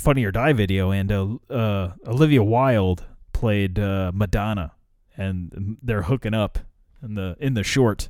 Funny 0.00 0.24
or 0.24 0.32
Die 0.32 0.54
video, 0.54 0.92
and 0.92 1.12
uh, 1.12 1.28
uh, 1.50 1.92
Olivia 2.06 2.42
Wilde 2.42 3.04
played 3.34 3.78
uh, 3.78 4.12
Madonna, 4.14 4.72
and 5.14 5.76
they're 5.82 6.04
hooking 6.04 6.32
up 6.32 6.58
in 7.04 7.14
the 7.14 7.36
in 7.38 7.54
the 7.54 7.62
short 7.62 8.08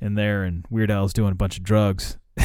in 0.00 0.14
there, 0.14 0.44
and 0.44 0.64
Weird 0.70 0.90
Al's 0.90 1.12
doing 1.12 1.32
a 1.32 1.36
bunch 1.36 1.56
of 1.56 1.64
drugs. 1.64 2.18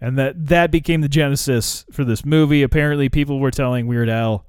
and 0.00 0.18
that 0.18 0.46
that 0.46 0.70
became 0.70 1.00
the 1.00 1.08
genesis 1.08 1.84
for 1.90 2.04
this 2.04 2.24
movie. 2.24 2.62
Apparently, 2.62 3.08
people 3.08 3.40
were 3.40 3.50
telling 3.50 3.86
Weird 3.86 4.08
Al 4.08 4.46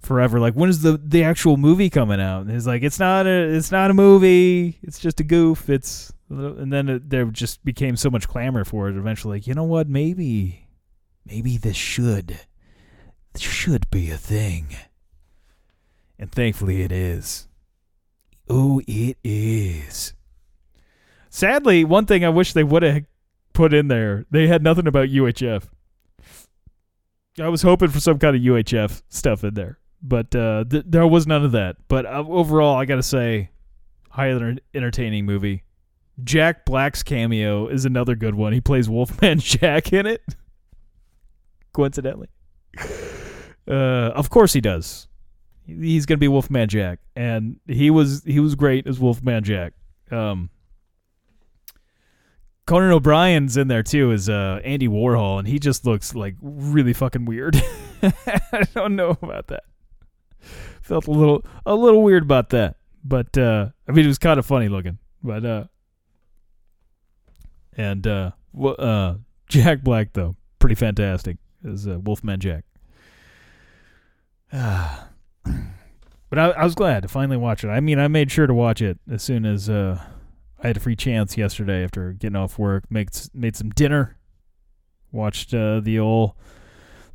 forever, 0.00 0.40
like, 0.40 0.54
when 0.54 0.68
is 0.68 0.82
the 0.82 1.00
the 1.02 1.24
actual 1.24 1.56
movie 1.56 1.88
coming 1.88 2.20
out? 2.20 2.42
And 2.42 2.50
he's 2.50 2.66
like, 2.66 2.82
it's 2.82 2.98
not 2.98 3.26
a 3.26 3.54
it's 3.54 3.70
not 3.70 3.90
a 3.90 3.94
movie. 3.94 4.78
It's 4.82 4.98
just 4.98 5.20
a 5.20 5.24
goof. 5.24 5.70
It's 5.70 6.12
and 6.28 6.72
then 6.72 6.88
it, 6.88 7.10
there 7.10 7.24
just 7.26 7.64
became 7.64 7.96
so 7.96 8.10
much 8.10 8.28
clamor 8.28 8.64
for 8.64 8.88
it. 8.88 8.96
Eventually, 8.96 9.38
like, 9.38 9.46
you 9.46 9.54
know 9.54 9.64
what? 9.64 9.88
Maybe 9.88 10.68
maybe 11.24 11.56
this 11.56 11.76
should 11.76 12.40
this 13.32 13.42
should 13.42 13.88
be 13.90 14.10
a 14.10 14.18
thing. 14.18 14.76
And 16.18 16.30
thankfully, 16.30 16.82
it 16.82 16.92
is. 16.92 17.48
Oh, 18.48 18.80
it 18.86 19.16
is. 19.24 20.14
Sadly, 21.30 21.84
one 21.84 22.06
thing 22.06 22.24
I 22.24 22.28
wish 22.28 22.52
they 22.52 22.64
would 22.64 22.82
have 22.82 23.04
put 23.52 23.72
in 23.72 23.88
there, 23.88 24.26
they 24.30 24.46
had 24.46 24.62
nothing 24.62 24.86
about 24.86 25.08
UHF. 25.08 25.64
I 27.40 27.48
was 27.48 27.62
hoping 27.62 27.88
for 27.88 28.00
some 28.00 28.18
kind 28.18 28.36
of 28.36 28.42
UHF 28.42 29.02
stuff 29.08 29.42
in 29.42 29.54
there, 29.54 29.78
but 30.02 30.34
uh, 30.34 30.64
th- 30.68 30.84
there 30.86 31.06
was 31.06 31.26
none 31.26 31.44
of 31.44 31.52
that. 31.52 31.76
But 31.88 32.04
uh, 32.04 32.24
overall, 32.28 32.76
I 32.76 32.84
gotta 32.84 33.02
say, 33.02 33.48
highly 34.10 34.58
entertaining 34.74 35.24
movie. 35.24 35.62
Jack 36.22 36.66
Black's 36.66 37.02
cameo 37.02 37.68
is 37.68 37.86
another 37.86 38.14
good 38.14 38.34
one. 38.34 38.52
He 38.52 38.60
plays 38.60 38.88
Wolfman 38.90 39.38
Jack 39.40 39.94
in 39.94 40.06
it. 40.06 40.22
Coincidentally, 41.72 42.28
uh, 43.66 43.70
of 43.70 44.28
course 44.28 44.52
he 44.52 44.60
does 44.60 45.08
he's 45.80 46.06
gonna 46.06 46.18
be 46.18 46.28
Wolfman 46.28 46.68
Jack, 46.68 47.00
and 47.16 47.60
he 47.66 47.90
was 47.90 48.22
he 48.24 48.40
was 48.40 48.54
great 48.54 48.86
as 48.86 48.98
Wolfman 48.98 49.44
Jack. 49.44 49.72
Um, 50.10 50.50
Conan 52.66 52.92
O'Brien's 52.92 53.56
in 53.56 53.68
there 53.68 53.82
too 53.82 54.12
as 54.12 54.28
uh, 54.28 54.60
Andy 54.64 54.88
Warhol, 54.88 55.38
and 55.38 55.48
he 55.48 55.58
just 55.58 55.84
looks 55.84 56.14
like 56.14 56.36
really 56.40 56.92
fucking 56.92 57.24
weird. 57.24 57.60
I 58.02 58.66
don't 58.74 58.96
know 58.96 59.16
about 59.22 59.48
that. 59.48 59.64
Felt 60.82 61.06
a 61.06 61.10
little 61.10 61.44
a 61.66 61.74
little 61.74 62.02
weird 62.02 62.22
about 62.22 62.50
that, 62.50 62.76
but 63.04 63.36
uh, 63.36 63.68
I 63.88 63.92
mean 63.92 64.04
it 64.04 64.08
was 64.08 64.18
kind 64.18 64.38
of 64.38 64.46
funny 64.46 64.68
looking. 64.68 64.98
But 65.22 65.44
uh, 65.44 65.64
and 67.76 68.06
uh, 68.06 68.30
uh, 68.64 69.14
Jack 69.48 69.82
Black 69.82 70.12
though 70.12 70.36
pretty 70.58 70.74
fantastic 70.76 71.38
as 71.68 71.86
uh, 71.86 71.98
Wolfman 71.98 72.40
Jack. 72.40 72.64
Ah. 74.54 75.08
But 76.32 76.38
I, 76.38 76.50
I, 76.52 76.64
was 76.64 76.74
glad 76.74 77.02
to 77.02 77.08
finally 77.08 77.36
watch 77.36 77.62
it. 77.62 77.68
I 77.68 77.80
mean, 77.80 77.98
I 77.98 78.08
made 78.08 78.30
sure 78.30 78.46
to 78.46 78.54
watch 78.54 78.80
it 78.80 78.98
as 79.10 79.22
soon 79.22 79.44
as 79.44 79.68
uh, 79.68 80.00
I 80.62 80.68
had 80.68 80.78
a 80.78 80.80
free 80.80 80.96
chance 80.96 81.36
yesterday 81.36 81.84
after 81.84 82.14
getting 82.14 82.36
off 82.36 82.58
work. 82.58 82.90
Made 82.90 83.10
made 83.34 83.54
some 83.54 83.68
dinner. 83.68 84.16
Watched 85.10 85.52
uh, 85.52 85.80
the 85.80 85.98
old, 85.98 86.32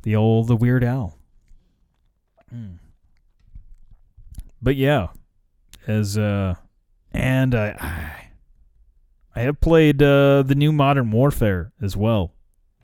the 0.02 0.14
old, 0.14 0.46
the 0.46 0.54
Weird 0.54 0.84
Al. 0.84 1.18
Mm. 2.54 2.78
But 4.62 4.76
yeah, 4.76 5.08
as 5.88 6.16
uh, 6.16 6.54
and 7.12 7.56
I, 7.56 8.28
I 9.34 9.40
have 9.40 9.60
played 9.60 10.00
uh, 10.00 10.42
the 10.42 10.54
new 10.54 10.70
Modern 10.70 11.10
Warfare 11.10 11.72
as 11.82 11.96
well, 11.96 12.34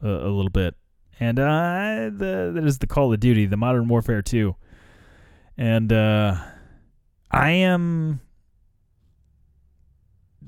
uh, 0.03 0.09
a 0.09 0.31
little 0.31 0.51
bit, 0.51 0.75
and 1.21 1.39
uh, 1.39 2.11
the 2.13 2.51
that 2.55 2.65
is 2.65 2.79
the 2.79 2.89
Call 2.89 3.13
of 3.13 3.21
Duty, 3.21 3.47
the 3.47 3.57
Modern 3.57 3.87
Warfare 3.87 4.21
two 4.21 4.57
and 5.57 5.93
uh, 5.93 6.37
I 7.31 7.51
am 7.51 8.21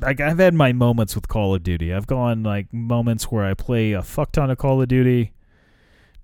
like 0.00 0.20
I've 0.20 0.38
had 0.38 0.54
my 0.54 0.72
moments 0.72 1.14
with 1.14 1.28
Call 1.28 1.54
of 1.54 1.62
Duty. 1.62 1.92
I've 1.92 2.06
gone 2.06 2.42
like 2.42 2.72
moments 2.72 3.30
where 3.30 3.44
I 3.44 3.54
play 3.54 3.92
a 3.92 4.02
fuck 4.02 4.32
ton 4.32 4.50
of 4.50 4.58
Call 4.58 4.82
of 4.82 4.88
Duty, 4.88 5.32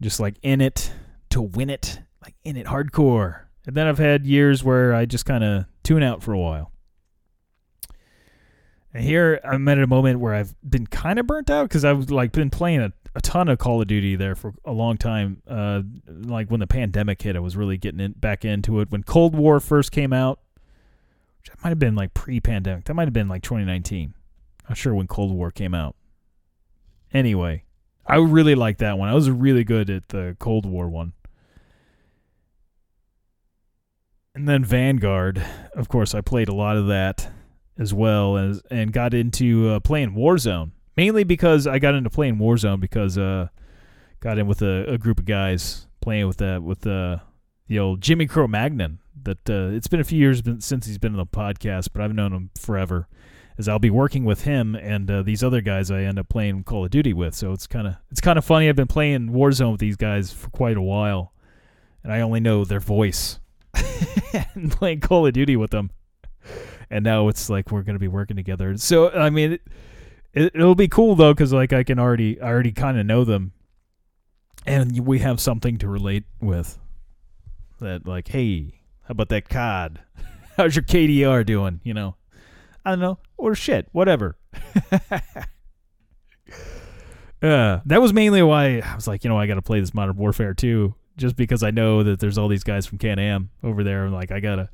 just 0.00 0.20
like 0.20 0.36
in 0.42 0.60
it 0.60 0.92
to 1.30 1.40
win 1.40 1.70
it, 1.70 2.00
like 2.22 2.34
in 2.44 2.56
it 2.56 2.66
hardcore. 2.66 3.42
And 3.66 3.76
then 3.76 3.86
I've 3.86 3.98
had 3.98 4.26
years 4.26 4.64
where 4.64 4.94
I 4.94 5.06
just 5.06 5.24
kind 5.24 5.44
of 5.44 5.66
tune 5.82 6.02
out 6.02 6.22
for 6.22 6.32
a 6.32 6.38
while. 6.38 6.72
And 8.92 9.04
here 9.04 9.40
I'm 9.44 9.66
at 9.68 9.78
a 9.78 9.86
moment 9.86 10.20
where 10.20 10.34
I've 10.34 10.54
been 10.68 10.86
kind 10.86 11.18
of 11.18 11.26
burnt 11.26 11.48
out 11.48 11.68
because 11.68 11.84
I've 11.84 12.10
like 12.10 12.32
been 12.32 12.50
playing 12.50 12.80
a 12.80 12.92
a 13.14 13.20
ton 13.20 13.48
of 13.48 13.58
Call 13.58 13.80
of 13.80 13.86
Duty 13.86 14.16
there 14.16 14.34
for 14.34 14.54
a 14.64 14.72
long 14.72 14.96
time. 14.96 15.42
Uh, 15.46 15.82
like 16.08 16.50
when 16.50 16.60
the 16.60 16.66
pandemic 16.66 17.20
hit, 17.22 17.36
I 17.36 17.40
was 17.40 17.56
really 17.56 17.76
getting 17.76 18.00
in, 18.00 18.12
back 18.12 18.44
into 18.44 18.80
it. 18.80 18.90
When 18.90 19.02
Cold 19.02 19.34
War 19.34 19.60
first 19.60 19.92
came 19.92 20.12
out, 20.12 20.40
which 21.42 21.50
might 21.62 21.70
have 21.70 21.78
been 21.78 21.94
like 21.94 22.14
pre-pandemic. 22.14 22.84
That 22.84 22.94
might 22.94 23.06
have 23.06 23.12
been 23.12 23.28
like 23.28 23.42
2019. 23.42 24.14
Not 24.68 24.78
sure 24.78 24.94
when 24.94 25.08
Cold 25.08 25.32
War 25.32 25.50
came 25.50 25.74
out. 25.74 25.96
Anyway, 27.12 27.64
I 28.06 28.16
really 28.16 28.54
liked 28.54 28.78
that 28.78 28.96
one. 28.96 29.08
I 29.08 29.14
was 29.14 29.30
really 29.30 29.64
good 29.64 29.90
at 29.90 30.08
the 30.08 30.36
Cold 30.38 30.66
War 30.66 30.88
one. 30.88 31.12
And 34.34 34.48
then 34.48 34.64
Vanguard, 34.64 35.44
of 35.74 35.88
course, 35.88 36.14
I 36.14 36.22
played 36.22 36.48
a 36.48 36.54
lot 36.54 36.76
of 36.76 36.86
that 36.86 37.28
as 37.78 37.92
well 37.92 38.36
as 38.36 38.62
and 38.70 38.92
got 38.92 39.12
into 39.12 39.68
uh, 39.68 39.80
playing 39.80 40.14
Warzone. 40.14 40.70
Mainly 40.96 41.24
because 41.24 41.66
I 41.66 41.78
got 41.78 41.94
into 41.94 42.10
playing 42.10 42.36
Warzone 42.36 42.80
because 42.80 43.16
uh 43.16 43.48
got 44.22 44.38
in 44.38 44.46
with 44.46 44.62
a, 44.62 44.84
a 44.88 44.96
group 44.96 45.18
of 45.18 45.26
guys 45.26 45.86
playing 46.00 46.26
with 46.26 46.38
that 46.38 46.62
with 46.62 46.86
uh, 46.86 47.18
the 47.66 47.78
old 47.78 48.00
Jimmy 48.00 48.26
Crow 48.26 48.46
Magnon. 48.46 49.00
That 49.24 49.50
uh, 49.50 49.74
it's 49.74 49.88
been 49.88 50.00
a 50.00 50.04
few 50.04 50.18
years 50.18 50.42
since 50.60 50.86
he's 50.86 50.98
been 50.98 51.12
on 51.12 51.18
the 51.18 51.26
podcast, 51.26 51.88
but 51.92 52.02
I've 52.02 52.14
known 52.14 52.32
him 52.32 52.50
forever. 52.58 53.08
As 53.58 53.68
I'll 53.68 53.78
be 53.78 53.90
working 53.90 54.24
with 54.24 54.44
him 54.44 54.74
and 54.74 55.10
uh, 55.10 55.22
these 55.22 55.44
other 55.44 55.60
guys 55.60 55.90
I 55.90 56.00
end 56.00 56.18
up 56.18 56.30
playing 56.30 56.64
Call 56.64 56.86
of 56.86 56.90
Duty 56.90 57.12
with, 57.12 57.34
so 57.34 57.52
it's 57.52 57.66
kind 57.66 57.86
of 57.86 57.96
it's 58.10 58.20
kind 58.20 58.38
of 58.38 58.44
funny. 58.44 58.68
I've 58.68 58.76
been 58.76 58.86
playing 58.86 59.28
Warzone 59.28 59.72
with 59.72 59.80
these 59.80 59.96
guys 59.96 60.32
for 60.32 60.48
quite 60.50 60.76
a 60.76 60.82
while, 60.82 61.34
and 62.02 62.12
I 62.12 62.22
only 62.22 62.40
know 62.40 62.64
their 62.64 62.80
voice. 62.80 63.38
and 64.54 64.70
playing 64.72 65.00
Call 65.00 65.26
of 65.26 65.34
Duty 65.34 65.56
with 65.56 65.70
them, 65.70 65.90
and 66.90 67.04
now 67.04 67.28
it's 67.28 67.50
like 67.50 67.70
we're 67.70 67.82
gonna 67.82 67.98
be 67.98 68.08
working 68.08 68.36
together. 68.36 68.76
So 68.78 69.10
I 69.10 69.28
mean, 69.28 69.52
it, 69.52 69.62
it, 70.34 70.52
it'll 70.54 70.74
be 70.74 70.88
cool 70.88 71.14
though, 71.14 71.34
because 71.34 71.52
like 71.52 71.72
I 71.72 71.82
can 71.84 71.98
already 71.98 72.40
I 72.40 72.48
already 72.48 72.72
kind 72.72 72.98
of 72.98 73.06
know 73.06 73.24
them 73.24 73.52
and 74.66 75.06
we 75.06 75.20
have 75.20 75.40
something 75.40 75.78
to 75.78 75.88
relate 75.88 76.24
with. 76.40 76.78
That 77.80 78.06
like, 78.06 78.28
hey, 78.28 78.80
how 79.02 79.12
about 79.12 79.28
that 79.30 79.48
COD? 79.48 80.00
How's 80.56 80.76
your 80.76 80.84
KDR 80.84 81.44
doing? 81.44 81.80
You 81.82 81.94
know, 81.94 82.16
I 82.84 82.90
don't 82.90 83.00
know, 83.00 83.18
or 83.36 83.54
shit, 83.54 83.88
whatever. 83.92 84.36
uh, 87.42 87.80
that 87.84 88.00
was 88.00 88.12
mainly 88.12 88.42
why 88.42 88.80
I 88.80 88.94
was 88.94 89.08
like, 89.08 89.24
you 89.24 89.30
know, 89.30 89.38
I 89.38 89.46
got 89.46 89.54
to 89.54 89.62
play 89.62 89.80
this 89.80 89.94
Modern 89.94 90.16
Warfare 90.16 90.54
2, 90.54 90.94
just 91.16 91.34
because 91.36 91.62
I 91.62 91.70
know 91.70 92.02
that 92.02 92.20
there's 92.20 92.38
all 92.38 92.48
these 92.48 92.64
guys 92.64 92.86
from 92.86 92.98
Can 92.98 93.18
Am 93.18 93.50
over 93.64 93.82
there. 93.82 94.04
I'm 94.04 94.12
like, 94.12 94.30
I 94.30 94.40
gotta. 94.40 94.68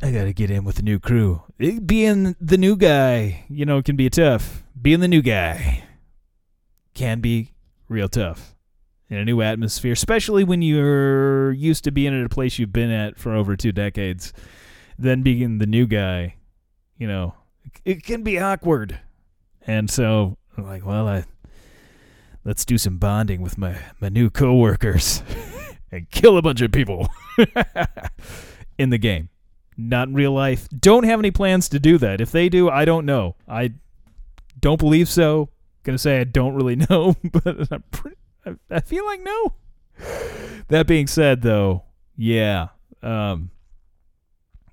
I 0.00 0.12
gotta 0.12 0.32
get 0.32 0.50
in 0.50 0.64
with 0.64 0.76
the 0.76 0.82
new 0.82 1.00
crew. 1.00 1.42
It, 1.58 1.86
being 1.86 2.36
the 2.40 2.56
new 2.56 2.76
guy, 2.76 3.44
you 3.48 3.66
know, 3.66 3.82
can 3.82 3.96
be 3.96 4.08
tough. 4.08 4.62
Being 4.80 5.00
the 5.00 5.08
new 5.08 5.22
guy 5.22 5.84
can 6.94 7.20
be 7.20 7.52
real 7.88 8.08
tough 8.08 8.54
in 9.08 9.16
a 9.16 9.24
new 9.24 9.40
atmosphere, 9.42 9.92
especially 9.92 10.44
when 10.44 10.62
you're 10.62 11.50
used 11.52 11.82
to 11.84 11.90
being 11.90 12.18
at 12.18 12.24
a 12.24 12.28
place 12.28 12.58
you've 12.58 12.72
been 12.72 12.90
at 12.90 13.18
for 13.18 13.34
over 13.34 13.56
two 13.56 13.72
decades. 13.72 14.32
Then 14.98 15.22
being 15.22 15.58
the 15.58 15.66
new 15.66 15.86
guy, 15.86 16.36
you 16.96 17.08
know, 17.08 17.34
it 17.84 18.04
can 18.04 18.22
be 18.22 18.38
awkward. 18.38 19.00
And 19.66 19.90
so, 19.90 20.38
I'm 20.56 20.64
like, 20.64 20.86
well, 20.86 21.08
I 21.08 21.24
let's 22.44 22.64
do 22.64 22.78
some 22.78 22.98
bonding 22.98 23.42
with 23.42 23.58
my 23.58 23.76
my 24.00 24.08
new 24.08 24.30
coworkers 24.30 25.22
and 25.92 26.08
kill 26.10 26.38
a 26.38 26.42
bunch 26.42 26.60
of 26.60 26.70
people 26.70 27.08
in 28.78 28.90
the 28.90 28.98
game. 28.98 29.28
Not 29.78 30.08
in 30.08 30.14
real 30.14 30.32
life. 30.32 30.68
Don't 30.76 31.04
have 31.04 31.20
any 31.20 31.30
plans 31.30 31.68
to 31.70 31.78
do 31.78 31.96
that. 31.98 32.20
If 32.20 32.32
they 32.32 32.48
do, 32.48 32.68
I 32.68 32.84
don't 32.84 33.06
know. 33.06 33.36
I 33.48 33.74
don't 34.60 34.78
believe 34.78 35.08
so 35.08 35.50
gonna 35.88 35.98
say 35.98 36.20
I 36.20 36.24
don't 36.24 36.54
really 36.54 36.76
know, 36.90 37.16
but 37.32 37.90
pretty, 37.90 38.16
I, 38.46 38.54
I 38.70 38.80
feel 38.80 39.04
like 39.04 39.20
no. 39.22 39.54
That 40.68 40.86
being 40.86 41.06
said, 41.06 41.42
though, 41.42 41.84
yeah, 42.16 42.68
um, 43.02 43.50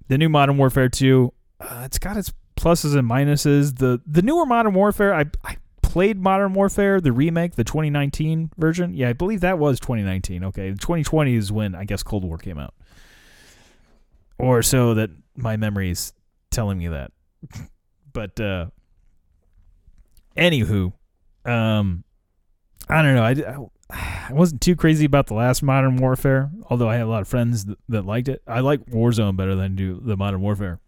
the 0.08 0.18
new 0.18 0.30
Modern 0.30 0.58
Warfare 0.58 0.90
2, 0.90 1.34
uh, 1.62 1.84
it's 1.86 1.98
got 1.98 2.18
its 2.18 2.32
pluses 2.56 2.96
and 2.96 3.10
minuses. 3.10 3.78
The 3.80 4.02
the 4.06 4.22
newer 4.22 4.46
Modern 4.46 4.74
Warfare, 4.74 5.14
I 5.14 5.26
I 5.44 5.58
played 5.82 6.20
Modern 6.20 6.54
Warfare, 6.54 7.00
the 7.00 7.12
remake, 7.12 7.56
the 7.56 7.64
2019 7.64 8.52
version. 8.58 8.94
Yeah, 8.94 9.10
I 9.10 9.14
believe 9.14 9.40
that 9.42 9.58
was 9.58 9.80
2019. 9.80 10.44
Okay, 10.44 10.70
2020 10.72 11.34
is 11.34 11.52
when 11.52 11.74
I 11.74 11.86
guess 11.86 12.04
Cold 12.04 12.24
War 12.24 12.38
came 12.38 12.60
out, 12.60 12.74
or 14.38 14.62
so 14.62 14.94
that 14.96 15.10
my 15.36 15.58
memory 15.58 15.92
is 15.92 16.14
telling 16.52 16.78
me 16.78 16.88
that. 16.88 17.12
but 18.14 18.40
uh, 18.40 18.68
anywho, 20.38 20.94
um, 21.46 22.04
I 22.90 23.02
don't 23.02 23.16
know. 23.16 23.24
I, 23.24 23.68
I 24.30 24.34
wasn't 24.34 24.62
too 24.62 24.76
crazy 24.76 25.06
about 25.06 25.28
the 25.28 25.34
last 25.36 25.62
Modern 25.62 25.98
Warfare, 25.98 26.50
although 26.70 26.90
I 26.90 26.96
had 26.96 27.04
a 27.04 27.10
lot 27.10 27.22
of 27.22 27.28
friends 27.28 27.66
that, 27.66 27.78
that 27.90 28.06
liked 28.06 28.28
it. 28.28 28.42
I 28.48 28.62
like 28.62 28.86
Warzone 28.88 29.38
better 29.38 29.56
than 29.56 29.76
do 29.76 30.02
the 30.04 30.18
Modern 30.18 30.42
Warfare. 30.42 30.80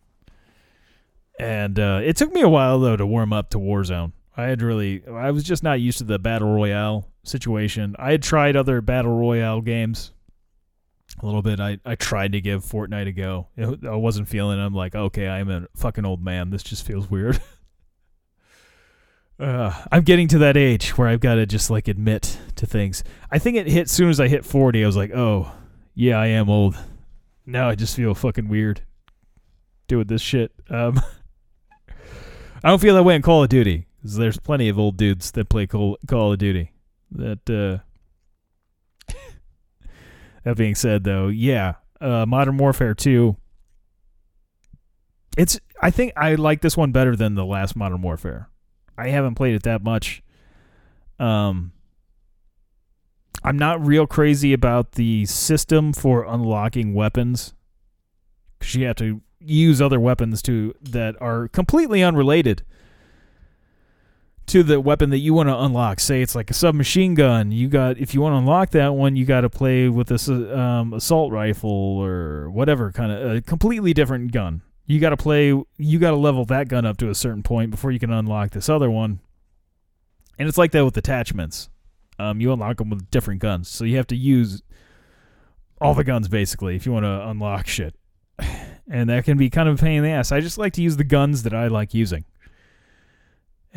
And 1.40 1.80
uh, 1.80 2.02
it 2.04 2.18
took 2.18 2.34
me 2.34 2.42
a 2.42 2.50
while 2.50 2.80
though 2.80 2.96
to 2.96 3.06
warm 3.06 3.32
up 3.32 3.52
to 3.52 3.60
Warzone. 3.60 4.14
I 4.36 4.44
had 4.44 4.62
really, 4.62 5.04
I 5.08 5.32
was 5.32 5.44
just 5.44 5.64
not 5.64 5.80
used 5.80 6.00
to 6.00 6.04
the 6.04 6.20
battle 6.20 6.54
royale 6.54 7.10
situation. 7.24 7.96
I 7.98 8.12
had 8.12 8.24
tried 8.24 8.56
other 8.56 8.82
battle 8.82 9.16
royale 9.16 9.62
games 9.62 10.12
a 11.20 11.26
little 11.26 11.42
bit. 11.42 11.60
I, 11.60 11.80
I 11.86 11.96
tried 11.96 12.34
to 12.34 12.42
give 12.42 12.64
Fortnite 12.64 13.08
a 13.08 13.12
go. 13.12 13.48
I 13.58 13.96
wasn't 13.96 14.28
feeling. 14.28 14.60
It. 14.60 14.64
I'm 14.64 14.74
like, 14.74 14.96
okay, 14.96 15.28
I'm 15.28 15.50
a 15.50 15.68
fucking 15.76 16.06
old 16.06 16.24
man. 16.24 16.50
This 16.50 16.64
just 16.64 16.86
feels 16.86 17.10
weird. 17.10 17.42
Uh, 19.40 19.72
I'm 19.92 20.02
getting 20.02 20.28
to 20.30 20.40
that 20.40 20.58
age 20.58 20.98
where 20.98 21.08
I've 21.08 21.20
got 21.20 21.36
to 21.36 21.46
just 21.46 21.70
like 21.70 21.88
admit 21.88 22.40
to 22.56 22.66
things. 22.66 23.04
I 23.30 23.38
think 23.38 23.56
it 23.56 23.68
hit 23.68 23.84
as 23.84 23.92
soon 23.92 24.10
as 24.10 24.20
I 24.20 24.28
hit 24.28 24.44
40. 24.44 24.84
I 24.84 24.88
was 24.88 24.98
like, 24.98 25.12
oh, 25.12 25.52
yeah, 25.94 26.18
I 26.18 26.26
am 26.26 26.50
old. 26.50 26.76
Now 27.46 27.70
I 27.70 27.76
just 27.76 27.96
feel 27.96 28.16
fucking 28.16 28.48
weird 28.48 28.82
doing 29.88 30.08
this 30.08 30.24
shit. 30.24 30.54
Um, 30.72 31.00
I 32.64 32.70
don't 32.70 32.82
feel 32.82 32.96
that 32.96 33.04
way 33.04 33.16
in 33.16 33.22
Call 33.22 33.44
of 33.44 33.50
Duty 33.50 33.86
there's 34.16 34.40
plenty 34.40 34.70
of 34.70 34.80
old 34.80 34.98
dudes 34.98 35.32
that 35.32 35.50
play 35.50 35.68
Call, 35.68 35.98
Call 36.08 36.32
of 36.34 36.40
Duty. 36.40 36.72
That 37.12 37.50
uh, 37.50 37.84
that 40.48 40.56
being 40.56 40.76
said, 40.76 41.04
though, 41.04 41.28
yeah, 41.28 41.74
uh, 42.00 42.26
Modern 42.26 42.58
Warfare 42.58 42.94
2. 42.94 43.36
It's. 45.38 45.60
I 45.82 45.92
think 45.92 46.14
I 46.16 46.36
like 46.36 46.62
this 46.62 46.78
one 46.78 46.94
better 46.94 47.18
than 47.18 47.36
the 47.36 47.44
last 47.44 47.76
Modern 47.76 48.02
Warfare. 48.02 48.50
I 48.98 49.10
haven't 49.10 49.36
played 49.36 49.56
it 49.56 49.64
that 49.64 49.84
much. 49.84 50.24
Um, 51.20 51.74
I'm 53.44 53.60
not 53.60 53.86
real 53.86 54.08
crazy 54.08 54.54
about 54.54 54.94
the 54.94 55.26
system 55.26 55.92
for 55.92 56.24
unlocking 56.24 56.94
weapons 56.94 57.54
because 58.58 58.74
you 58.74 58.86
have 58.88 58.96
to 58.96 59.22
use 59.40 59.82
other 59.82 60.00
weapons 60.00 60.42
to 60.44 60.74
that 60.82 61.22
are 61.22 61.50
completely 61.50 62.02
unrelated 62.02 62.64
to 64.48 64.64
the 64.64 64.80
weapon 64.80 65.10
that 65.10 65.20
you 65.20 65.34
want 65.34 65.50
to 65.50 65.58
unlock. 65.58 66.00
Say 66.00 66.22
it's 66.22 66.34
like 66.34 66.50
a 66.50 66.54
submachine 66.54 67.14
gun. 67.14 67.52
You 67.52 67.68
got 67.68 67.98
if 67.98 68.14
you 68.14 68.22
want 68.22 68.34
to 68.34 68.38
unlock 68.38 68.72
that 68.72 68.94
one, 68.94 69.16
you 69.16 69.26
got 69.26 69.42
to 69.42 69.50
play 69.50 69.90
with 69.90 70.08
this 70.08 70.28
um, 70.30 70.94
assault 70.94 71.32
rifle 71.32 71.70
or 71.70 72.50
whatever 72.50 72.92
kind 72.92 73.12
of 73.12 73.36
a 73.36 73.42
completely 73.42 73.94
different 73.94 74.32
gun. 74.32 74.62
You 74.86 75.00
got 75.00 75.10
to 75.10 75.18
play 75.18 75.48
you 75.78 76.00
got 76.00 76.12
to 76.12 76.16
level 76.16 76.46
that 76.46 76.70
gun 76.70 76.86
up 76.86 76.98
to 76.98 77.10
a 77.10 77.16
certain 77.16 77.44
point 77.44 77.72
before 77.72 77.92
you 77.92 78.00
can 78.00 78.12
unlock 78.12 78.52
this 78.52 78.70
other 78.70 78.90
one. 78.90 79.20
And 80.40 80.48
it's 80.48 80.58
like 80.58 80.72
that 80.72 80.86
with 80.86 80.96
attachments. 80.96 81.70
Um, 82.20 82.40
you 82.40 82.52
unlock 82.52 82.78
them 82.78 82.90
with 82.90 83.12
different 83.12 83.42
guns. 83.42 83.68
So 83.70 83.84
you 83.84 83.98
have 83.98 84.08
to 84.08 84.16
use 84.16 84.62
all 85.82 85.94
the 85.94 86.04
guns 86.04 86.28
basically 86.28 86.76
if 86.76 86.86
you 86.86 86.94
want 86.94 87.06
to 87.06 87.28
unlock 87.28 87.68
shit. 87.68 87.96
And 88.90 89.10
that 89.10 89.26
can 89.26 89.38
be 89.38 89.50
kind 89.50 89.68
of 89.68 89.78
a 89.78 89.84
pain 89.84 89.98
in 89.98 90.04
the 90.06 90.12
ass. 90.12 90.32
I 90.32 90.40
just 90.40 90.58
like 90.58 90.72
to 90.76 90.82
use 90.82 90.96
the 90.96 91.04
guns 91.04 91.44
that 91.44 91.54
i 91.54 91.68
like 91.68 91.94
using 91.94 92.24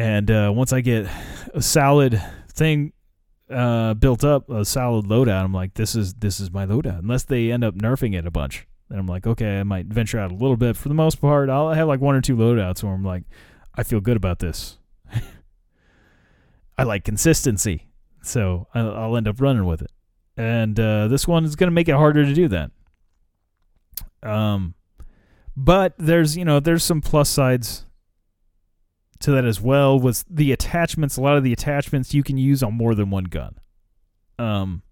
and 0.01 0.30
uh, 0.30 0.53
once 0.55 0.72
i 0.72 0.80
get 0.80 1.07
a 1.55 1.62
solid 1.62 2.20
thing 2.53 2.92
uh, 3.51 3.94
built 3.94 4.24
up 4.24 4.48
a 4.48 4.64
solid 4.64 5.07
loadout 5.07 5.44
i'm 5.44 5.53
like 5.53 5.74
this 5.74 5.94
is 5.94 6.14
this 6.14 6.40
is 6.40 6.51
my 6.51 6.66
loadout 6.66 6.98
unless 6.98 7.24
they 7.24 7.53
end 7.53 7.62
up 7.62 7.74
nerfing 7.74 8.16
it 8.16 8.26
a 8.26 8.30
bunch 8.30 8.66
then 8.90 8.98
I'm 8.98 9.07
like, 9.07 9.26
okay, 9.26 9.61
I 9.61 9.62
might 9.62 9.86
venture 9.86 10.18
out 10.18 10.32
a 10.32 10.34
little 10.34 10.57
bit. 10.57 10.76
For 10.76 10.88
the 10.88 10.94
most 10.94 11.20
part, 11.20 11.48
I'll 11.48 11.70
have 11.70 11.86
like 11.86 12.01
one 12.01 12.16
or 12.16 12.20
two 12.20 12.36
loadouts 12.36 12.82
where 12.82 12.92
I'm 12.92 13.05
like, 13.05 13.22
I 13.74 13.84
feel 13.84 14.01
good 14.01 14.16
about 14.16 14.40
this. 14.40 14.78
I 16.78 16.82
like 16.82 17.05
consistency, 17.05 17.88
so 18.22 18.66
I'll 18.74 19.16
end 19.16 19.28
up 19.28 19.40
running 19.40 19.64
with 19.64 19.80
it. 19.82 19.92
And 20.36 20.78
uh, 20.78 21.07
this 21.07 21.28
one 21.28 21.44
is 21.44 21.55
going 21.55 21.68
to 21.68 21.74
make 21.74 21.88
it 21.88 21.94
harder 21.94 22.24
to 22.24 22.34
do 22.34 22.48
that. 22.48 22.72
Um, 24.24 24.74
but 25.57 25.94
there's 25.96 26.36
you 26.36 26.44
know 26.44 26.59
there's 26.59 26.82
some 26.82 27.01
plus 27.01 27.28
sides 27.28 27.86
to 29.21 29.31
that 29.33 29.45
as 29.45 29.61
well. 29.61 29.99
was 29.99 30.25
the 30.29 30.53
attachments, 30.53 31.16
a 31.16 31.21
lot 31.21 31.37
of 31.37 31.45
the 31.45 31.53
attachments 31.53 32.14
you 32.14 32.23
can 32.23 32.39
use 32.39 32.62
on 32.62 32.75
more 32.75 32.95
than 32.95 33.11
one 33.11 33.25
gun. 33.25 33.57
Um, 34.39 34.83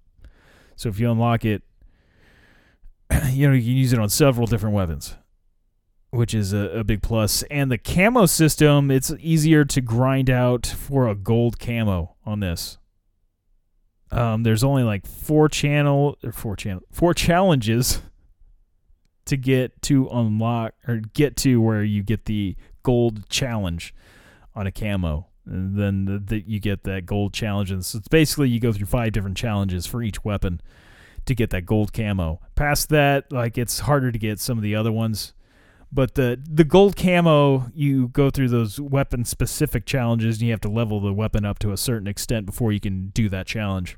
so 0.77 0.89
if 0.89 1.01
you 1.01 1.11
unlock 1.11 1.45
it 1.45 1.63
you 3.31 3.49
know, 3.49 3.55
you 3.55 3.63
can 3.63 3.77
use 3.77 3.93
it 3.93 3.99
on 3.99 4.09
several 4.09 4.47
different 4.47 4.75
weapons, 4.75 5.17
which 6.11 6.35
is 6.35 6.53
a, 6.53 6.81
a, 6.81 6.85
big 6.85 7.03
plus. 7.03 7.43
And 7.51 7.71
the 7.71 7.79
camo 7.79 8.27
system, 8.27 8.91
it's 8.91 9.13
easier 9.21 9.65
to 9.67 9.81
grind 9.81 10.29
out 10.29 10.67
for 10.67 11.09
a 11.09 11.15
gold 11.15 11.59
camo 11.59 12.17
on 12.25 12.41
this. 12.41 12.79
Um, 14.11 14.43
there's 14.43 14.65
only 14.65 14.83
like 14.83 15.07
four 15.07 15.49
channel 15.49 16.17
or 16.25 16.33
four 16.33 16.57
channel 16.57 16.83
four 16.91 17.13
challenges 17.13 18.01
to 19.27 19.37
get 19.37 19.83
to 19.83 20.09
unlock 20.09 20.73
or 20.87 21.03
get 21.13 21.37
to 21.39 21.61
where 21.61 21.85
you 21.85 22.03
get 22.03 22.25
the 22.25 22.57
gold 22.83 23.29
challenge 23.29 23.95
on 24.59 24.67
a 24.67 24.73
camo. 24.73 25.29
And 25.47 25.79
then 25.79 26.05
the, 26.05 26.19
the, 26.19 26.45
you 26.47 26.61
get 26.61 26.83
that 26.83 27.07
gold 27.07 27.33
challenge. 27.33 27.71
And 27.71 27.85
so 27.85 27.99
it's 27.99 28.09
basically 28.09 28.49
you 28.49 28.61
go 28.61 28.73
through 28.73 28.87
five 28.87 29.13
different 29.13 29.37
challenges 29.37 29.87
for 29.87 30.03
each 30.03 30.25
weapon 30.25 30.61
to 31.27 31.35
get 31.35 31.51
that 31.51 31.65
gold 31.65 31.93
camo. 31.93 32.41
Past 32.57 32.89
that, 32.91 33.33
like 33.33 33.57
it's 33.57 33.81
harder 33.81 34.11
to 34.11 34.19
get 34.19 34.41
some 34.41 34.59
of 34.59 34.63
the 34.63 34.75
other 34.75 34.93
ones. 34.93 35.33
But 35.91 36.17
the 36.17 36.39
the 36.45 36.65
gold 36.65 36.97
camo, 36.97 37.71
you 37.75 38.09
go 38.09 38.29
through 38.29 38.49
those 38.49 38.79
weapon 38.79 39.25
specific 39.25 39.87
challenges 39.87 40.37
and 40.37 40.47
you 40.47 40.51
have 40.51 40.61
to 40.63 40.69
level 40.69 41.01
the 41.01 41.15
weapon 41.15 41.47
up 41.47 41.59
to 41.61 41.73
a 41.73 41.79
certain 41.79 42.09
extent 42.09 42.45
before 42.45 42.73
you 42.73 42.81
can 42.81 43.09
do 43.09 43.31
that 43.31 43.47
challenge. 43.47 43.97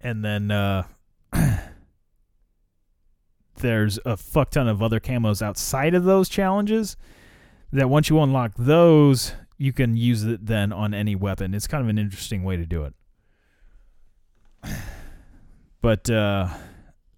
And 0.00 0.24
then 0.24 0.52
uh 0.52 0.84
there's 3.56 3.98
a 4.04 4.16
fuck 4.16 4.50
ton 4.50 4.68
of 4.68 4.80
other 4.82 5.00
camos 5.00 5.42
outside 5.42 5.94
of 5.94 6.04
those 6.04 6.28
challenges 6.28 6.96
that 7.72 7.88
once 7.88 8.10
you 8.10 8.20
unlock 8.20 8.52
those, 8.56 9.32
you 9.58 9.72
can 9.72 9.96
use 9.96 10.24
it 10.24 10.46
then 10.46 10.72
on 10.72 10.94
any 10.94 11.14
weapon. 11.14 11.54
It's 11.54 11.66
kind 11.66 11.82
of 11.82 11.88
an 11.88 11.98
interesting 11.98 12.44
way 12.44 12.56
to 12.56 12.66
do 12.66 12.84
it. 12.84 12.94
But 15.80 16.08
uh 16.10 16.48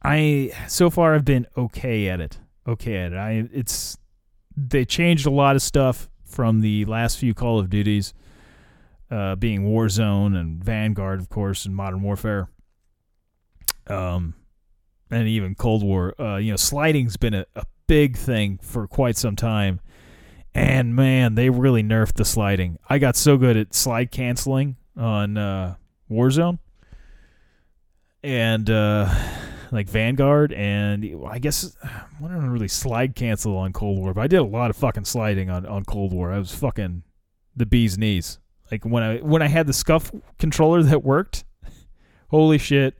I 0.02 0.52
so 0.68 0.90
far 0.90 1.14
I've 1.14 1.24
been 1.24 1.46
okay 1.56 2.08
at 2.08 2.20
it. 2.20 2.38
Okay 2.66 2.96
at 2.96 3.12
it. 3.12 3.16
I 3.16 3.48
it's 3.52 3.98
they 4.56 4.84
changed 4.84 5.26
a 5.26 5.30
lot 5.30 5.56
of 5.56 5.62
stuff 5.62 6.08
from 6.24 6.60
the 6.60 6.84
last 6.84 7.18
few 7.18 7.34
Call 7.34 7.58
of 7.58 7.70
Duties, 7.70 8.12
uh, 9.10 9.36
being 9.36 9.62
Warzone 9.62 10.36
and 10.36 10.62
Vanguard, 10.62 11.20
of 11.20 11.28
course, 11.28 11.64
and 11.64 11.74
Modern 11.74 12.02
Warfare. 12.02 12.48
Um, 13.86 14.34
and 15.10 15.28
even 15.28 15.54
Cold 15.54 15.84
War. 15.84 16.14
Uh, 16.20 16.36
you 16.36 16.50
know, 16.50 16.56
sliding's 16.56 17.16
been 17.16 17.34
a, 17.34 17.46
a 17.54 17.64
big 17.86 18.16
thing 18.16 18.58
for 18.62 18.86
quite 18.86 19.16
some 19.16 19.36
time. 19.36 19.80
And 20.54 20.94
man, 20.94 21.34
they 21.34 21.50
really 21.50 21.82
nerfed 21.82 22.14
the 22.14 22.24
sliding. 22.24 22.78
I 22.88 22.98
got 22.98 23.16
so 23.16 23.36
good 23.36 23.56
at 23.56 23.74
slide 23.74 24.12
canceling 24.12 24.76
on 24.96 25.36
uh, 25.36 25.74
Warzone 26.10 26.58
and 28.22 28.70
uh, 28.70 29.12
like 29.72 29.88
Vanguard, 29.88 30.52
and 30.52 31.04
I 31.28 31.38
guess 31.38 31.76
I 31.84 32.04
don't 32.20 32.50
really 32.50 32.68
slide 32.68 33.16
cancel 33.16 33.56
on 33.56 33.72
Cold 33.72 33.98
War, 33.98 34.14
but 34.14 34.22
I 34.22 34.26
did 34.28 34.38
a 34.38 34.44
lot 34.44 34.70
of 34.70 34.76
fucking 34.76 35.04
sliding 35.04 35.50
on, 35.50 35.66
on 35.66 35.84
Cold 35.84 36.12
War. 36.12 36.32
I 36.32 36.38
was 36.38 36.54
fucking 36.54 37.02
the 37.56 37.66
bee's 37.66 37.98
knees. 37.98 38.38
Like 38.70 38.84
when 38.84 39.02
I 39.02 39.18
when 39.18 39.42
I 39.42 39.48
had 39.48 39.66
the 39.66 39.72
scuff 39.72 40.10
controller 40.38 40.82
that 40.84 41.02
worked, 41.02 41.44
holy 42.28 42.58
shit, 42.58 42.94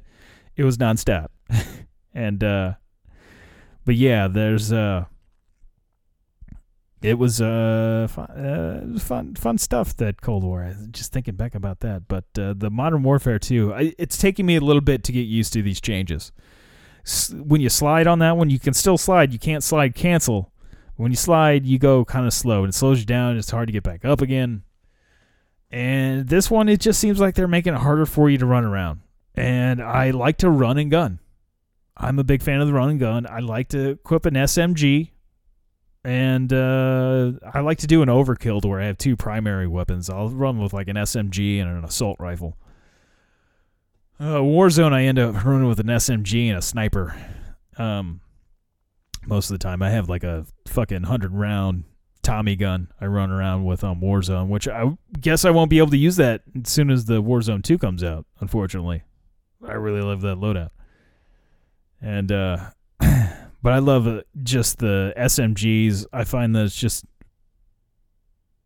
it 0.57 0.65
was 0.65 0.77
nonstop. 0.77 1.29
and 2.15 2.43
uh, 2.43 2.75
but 3.85 3.95
yeah, 3.95 4.29
there's 4.29 4.73
uh, 4.73 5.05
it 7.05 7.19
was 7.19 7.43
uh, 7.43 8.07
fun, 8.11 8.31
uh 8.31 8.99
fun 8.99 9.35
fun 9.35 9.59
stuff 9.59 9.95
that 9.99 10.23
Cold 10.23 10.43
War. 10.43 10.75
Just 10.91 11.13
thinking 11.13 11.35
back 11.35 11.55
about 11.55 11.81
that, 11.81 12.09
but 12.09 12.25
uh, 12.39 12.55
the 12.57 12.71
Modern 12.71 13.03
Warfare 13.03 13.39
2, 13.39 13.75
I, 13.75 13.95
it's 13.99 14.17
taking 14.17 14.47
me 14.47 14.57
a 14.57 14.61
little 14.61 14.81
bit 14.81 15.05
to 15.05 15.13
get 15.13 15.27
used 15.27 15.53
to 15.53 15.61
these 15.61 15.83
changes. 15.83 16.33
S- 17.05 17.35
when 17.35 17.61
you 17.61 17.69
slide 17.69 18.07
on 18.07 18.21
that 18.21 18.39
one, 18.39 18.49
you 18.49 18.59
can 18.59 18.73
still 18.73 18.97
slide. 18.97 19.35
You 19.35 19.39
can't 19.39 19.63
slide 19.63 19.95
cancel. 19.95 20.51
When 20.97 21.13
you 21.13 21.17
slide, 21.17 21.67
you 21.67 21.79
go 21.79 22.07
kind 22.07 22.27
of 22.27 22.33
slow, 22.33 22.61
and 22.61 22.71
it 22.71 22.75
slows 22.75 23.01
you 23.01 23.07
down. 23.07 23.37
It's 23.37 23.51
hard 23.51 23.69
to 23.69 23.73
get 23.73 23.83
back 23.83 24.07
up 24.07 24.23
again. 24.23 24.63
And 25.71 26.27
this 26.27 26.51
one, 26.51 26.71
it 26.71 26.81
just 26.81 26.99
seems 26.99 27.21
like 27.21 27.35
they're 27.35 27.47
making 27.47 27.75
it 27.75 27.81
harder 27.81 28.07
for 28.07 28.31
you 28.31 28.39
to 28.39 28.47
run 28.47 28.65
around. 28.65 29.01
And 29.35 29.83
I 29.83 30.11
like 30.13 30.39
to 30.39 30.49
run 30.49 30.79
and 30.79 30.91
gun. 30.91 31.19
I'm 31.99 32.19
a 32.19 32.25
big 32.25 32.41
fan 32.41 32.63
of 32.63 32.67
the 32.67 32.73
run 32.73 32.89
and 32.89 33.01
gun. 33.01 33.27
I 33.27 33.41
like 33.41 33.69
to 33.69 33.91
equip 33.91 34.25
an 34.25 34.35
SMG 34.35 35.11
and 36.05 36.53
uh, 36.53 37.33
I 37.53 37.61
like 37.61 37.79
to 37.79 37.87
do 37.87 38.03
an 38.03 38.09
overkill 38.09 38.61
to 38.63 38.69
where 38.69 38.81
I 38.81 38.87
have 38.87 38.99
two 38.99 39.17
primary 39.17 39.67
weapons. 39.67 40.11
I'll 40.11 40.29
run 40.29 40.61
with 40.61 40.75
like 40.75 40.89
an 40.89 40.97
SMG 40.97 41.61
and 41.61 41.71
an 41.71 41.85
assault 41.85 42.19
rifle. 42.21 42.59
Uh, 44.21 44.39
Warzone, 44.39 44.93
I 44.93 45.05
end 45.05 45.19
up 45.19 45.45
running 45.45 45.67
with 45.67 45.81
an 45.81 45.87
SMG 45.87 46.49
and 46.49 46.59
a 46.59 46.63
sniper. 46.63 47.17
Um, 47.79 48.21
most 49.27 49.51
of 49.51 49.59
the 49.59 49.63
time, 49.63 49.83
I 49.83 49.91
have 49.91 50.09
like 50.09 50.25
a 50.25 50.47
fucking 50.67 51.05
hundred 51.05 51.33
round 51.33 51.85
Tommy 52.23 52.57
gun 52.57 52.89
I 53.01 53.07
run 53.07 53.31
around 53.31 53.65
with 53.65 53.83
on 53.83 54.01
Warzone, 54.01 54.49
which 54.49 54.69
I 54.69 54.97
guess 55.21 55.45
I 55.45 55.51
won't 55.51 55.71
be 55.71 55.79
able 55.79 55.91
to 55.91 55.97
use 55.97 56.17
that 56.17 56.43
as 56.63 56.71
soon 56.71 56.91
as 56.91 57.07
the 57.07 57.23
Warzone 57.23 57.65
Two 57.65 57.79
comes 57.79 58.05
out. 58.05 58.27
Unfortunately, 58.41 59.03
I 59.67 59.73
really 59.73 60.03
love 60.03 60.21
that 60.21 60.37
loadout, 60.37 60.71
and 62.01 62.31
uh, 62.31 62.71
but 63.65 63.73
I 63.73 63.79
love 63.79 64.07
uh, 64.07 64.21
just 64.43 64.79
the 64.79 65.15
SMGs. 65.17 66.05
I 66.13 66.25
find 66.25 66.55
that 66.55 66.67
it's 66.67 66.77
just 66.77 67.07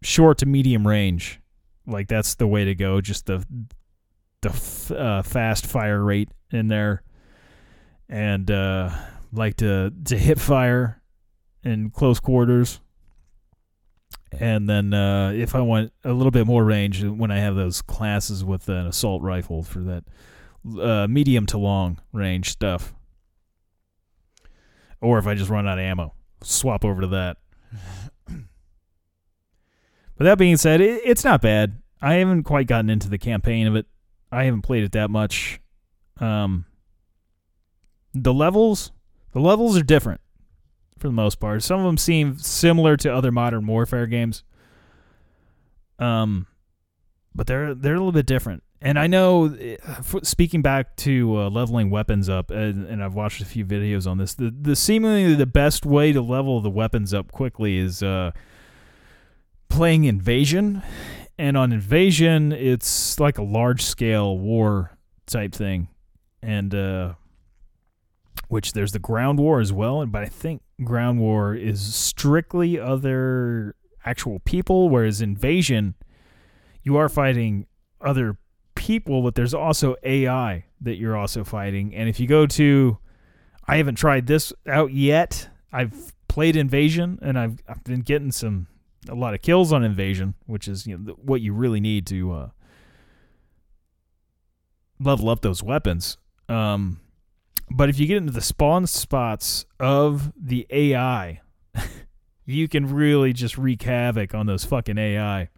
short 0.02 0.38
to 0.38 0.46
medium 0.46 0.84
range. 0.84 1.40
Like 1.86 2.08
that's 2.08 2.34
the 2.34 2.48
way 2.48 2.64
to 2.64 2.74
go. 2.74 3.00
Just 3.00 3.26
the 3.26 3.46
the 4.42 4.48
f- 4.48 4.90
uh, 4.90 5.22
fast 5.22 5.66
fire 5.66 6.02
rate 6.02 6.30
in 6.50 6.66
there, 6.66 7.04
and 8.08 8.50
uh, 8.50 8.90
like 9.32 9.58
to 9.58 9.92
to 10.06 10.18
hip 10.18 10.40
fire 10.40 11.00
in 11.62 11.90
close 11.90 12.18
quarters. 12.18 12.80
And 14.32 14.68
then 14.68 14.92
uh, 14.92 15.30
if 15.30 15.54
I 15.54 15.60
want 15.60 15.92
a 16.02 16.12
little 16.12 16.32
bit 16.32 16.44
more 16.44 16.64
range, 16.64 17.04
when 17.04 17.30
I 17.30 17.38
have 17.38 17.54
those 17.54 17.82
classes 17.82 18.44
with 18.44 18.68
an 18.68 18.88
assault 18.88 19.22
rifle 19.22 19.62
for 19.62 19.78
that 19.78 20.04
uh, 20.82 21.06
medium 21.08 21.46
to 21.46 21.58
long 21.58 22.00
range 22.12 22.50
stuff 22.50 22.94
or 25.00 25.18
if 25.18 25.26
I 25.26 25.34
just 25.34 25.50
run 25.50 25.66
out 25.68 25.78
of 25.78 25.84
ammo, 25.84 26.14
swap 26.42 26.84
over 26.84 27.02
to 27.02 27.06
that. 27.08 27.36
but 28.26 30.24
that 30.24 30.38
being 30.38 30.56
said, 30.56 30.80
it, 30.80 31.02
it's 31.04 31.24
not 31.24 31.42
bad. 31.42 31.80
I 32.00 32.14
haven't 32.14 32.44
quite 32.44 32.66
gotten 32.66 32.90
into 32.90 33.08
the 33.08 33.18
campaign 33.18 33.66
of 33.66 33.74
it. 33.76 33.86
I 34.30 34.44
haven't 34.44 34.62
played 34.62 34.84
it 34.84 34.92
that 34.92 35.10
much. 35.10 35.60
Um, 36.20 36.66
the 38.14 38.32
levels, 38.32 38.92
the 39.32 39.40
levels 39.40 39.76
are 39.76 39.82
different 39.82 40.20
for 40.98 41.08
the 41.08 41.12
most 41.12 41.40
part. 41.40 41.62
Some 41.62 41.80
of 41.80 41.86
them 41.86 41.98
seem 41.98 42.38
similar 42.38 42.96
to 42.98 43.12
other 43.12 43.32
modern 43.32 43.66
warfare 43.66 44.06
games. 44.06 44.44
Um, 45.98 46.46
but 47.34 47.46
they're 47.46 47.74
they're 47.74 47.94
a 47.94 47.98
little 47.98 48.12
bit 48.12 48.26
different. 48.26 48.62
And 48.80 48.96
I 48.96 49.08
know, 49.08 49.46
uh, 49.46 50.20
speaking 50.22 50.62
back 50.62 50.94
to 50.96 51.36
uh, 51.36 51.50
leveling 51.50 51.90
weapons 51.90 52.28
up, 52.28 52.52
and, 52.52 52.86
and 52.86 53.02
I've 53.02 53.14
watched 53.14 53.40
a 53.40 53.44
few 53.44 53.66
videos 53.66 54.08
on 54.08 54.18
this. 54.18 54.34
The 54.34 54.50
the 54.50 54.76
seemingly 54.76 55.34
the 55.34 55.46
best 55.46 55.84
way 55.84 56.12
to 56.12 56.20
level 56.20 56.60
the 56.60 56.70
weapons 56.70 57.12
up 57.12 57.32
quickly 57.32 57.78
is 57.78 58.02
uh, 58.02 58.30
playing 59.68 60.04
invasion. 60.04 60.82
And 61.40 61.56
on 61.56 61.72
invasion, 61.72 62.52
it's 62.52 63.18
like 63.20 63.38
a 63.38 63.42
large 63.42 63.82
scale 63.82 64.38
war 64.38 64.96
type 65.26 65.52
thing, 65.52 65.88
and 66.42 66.74
uh, 66.74 67.14
which 68.48 68.72
there's 68.72 68.92
the 68.92 68.98
ground 68.98 69.38
war 69.40 69.60
as 69.60 69.72
well. 69.72 70.04
But 70.06 70.22
I 70.22 70.26
think 70.26 70.62
ground 70.84 71.18
war 71.18 71.54
is 71.54 71.94
strictly 71.94 72.78
other 72.78 73.74
actual 74.04 74.38
people, 74.40 74.88
whereas 74.88 75.20
invasion, 75.20 75.94
you 76.82 76.96
are 76.96 77.08
fighting 77.08 77.66
other 78.00 78.38
people, 78.88 79.20
but 79.20 79.34
there's 79.34 79.52
also 79.52 79.94
AI 80.02 80.64
that 80.80 80.96
you're 80.96 81.14
also 81.14 81.44
fighting. 81.44 81.94
And 81.94 82.08
if 82.08 82.18
you 82.18 82.26
go 82.26 82.46
to, 82.46 82.96
I 83.66 83.76
haven't 83.76 83.96
tried 83.96 84.26
this 84.26 84.50
out 84.66 84.94
yet. 84.94 85.50
I've 85.70 86.14
played 86.26 86.56
Invasion, 86.56 87.18
and 87.20 87.38
I've 87.38 87.58
I've 87.68 87.84
been 87.84 88.00
getting 88.00 88.32
some 88.32 88.66
a 89.06 89.14
lot 89.14 89.34
of 89.34 89.42
kills 89.42 89.74
on 89.74 89.84
Invasion, 89.84 90.34
which 90.46 90.66
is 90.66 90.86
you 90.86 90.96
know 90.96 91.12
what 91.22 91.42
you 91.42 91.52
really 91.52 91.80
need 91.80 92.06
to 92.06 92.32
uh, 92.32 92.48
level 94.98 95.28
up 95.28 95.42
those 95.42 95.62
weapons. 95.62 96.16
Um, 96.48 97.00
but 97.70 97.90
if 97.90 98.00
you 98.00 98.06
get 98.06 98.16
into 98.16 98.32
the 98.32 98.40
spawn 98.40 98.86
spots 98.86 99.66
of 99.78 100.32
the 100.34 100.66
AI, 100.70 101.42
you 102.46 102.66
can 102.68 102.90
really 102.90 103.34
just 103.34 103.58
wreak 103.58 103.82
havoc 103.82 104.34
on 104.34 104.46
those 104.46 104.64
fucking 104.64 104.96
AI 104.96 105.50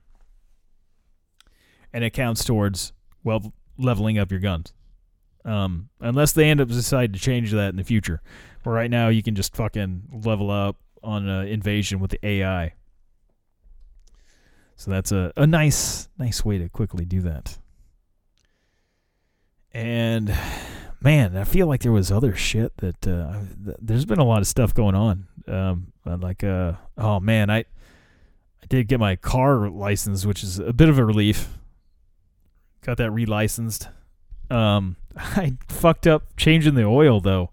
and 1.92 2.04
it 2.04 2.10
counts 2.10 2.44
towards 2.44 2.92
well 3.24 3.52
leveling 3.78 4.18
up 4.18 4.30
your 4.30 4.40
guns. 4.40 4.72
Um, 5.44 5.88
unless 6.00 6.32
they 6.32 6.50
end 6.50 6.60
up 6.60 6.68
decide 6.68 7.14
to 7.14 7.18
change 7.18 7.50
that 7.52 7.70
in 7.70 7.76
the 7.76 7.84
future. 7.84 8.20
But 8.62 8.70
right 8.70 8.90
now, 8.90 9.08
you 9.08 9.22
can 9.22 9.34
just 9.34 9.56
fucking 9.56 10.20
level 10.24 10.50
up 10.50 10.76
on 11.02 11.28
uh, 11.28 11.42
invasion 11.42 11.98
with 11.98 12.10
the 12.10 12.26
AI. 12.26 12.74
So 14.76 14.90
that's 14.90 15.12
a, 15.12 15.32
a 15.36 15.46
nice 15.46 16.08
nice 16.18 16.44
way 16.44 16.58
to 16.58 16.68
quickly 16.68 17.04
do 17.04 17.20
that. 17.22 17.58
And 19.72 20.34
man, 21.00 21.36
I 21.36 21.44
feel 21.44 21.66
like 21.66 21.82
there 21.82 21.92
was 21.92 22.10
other 22.10 22.34
shit 22.34 22.76
that 22.78 23.06
uh, 23.06 23.40
th- 23.64 23.76
there's 23.80 24.04
been 24.04 24.18
a 24.18 24.24
lot 24.24 24.40
of 24.40 24.46
stuff 24.46 24.74
going 24.74 24.94
on. 24.94 25.26
Um, 25.46 25.92
uh, 26.06 26.16
like 26.16 26.42
uh, 26.44 26.72
oh 26.96 27.20
man, 27.20 27.50
I 27.50 27.58
I 27.58 28.66
did 28.68 28.88
get 28.88 29.00
my 29.00 29.16
car 29.16 29.68
license, 29.68 30.24
which 30.26 30.42
is 30.42 30.58
a 30.58 30.72
bit 30.72 30.88
of 30.88 30.98
a 30.98 31.04
relief 31.04 31.48
got 32.82 32.96
that 32.98 33.10
relicensed. 33.10 33.88
Um, 34.50 34.96
I 35.16 35.54
fucked 35.68 36.06
up 36.06 36.36
changing 36.36 36.74
the 36.74 36.84
oil 36.84 37.20
though. 37.20 37.50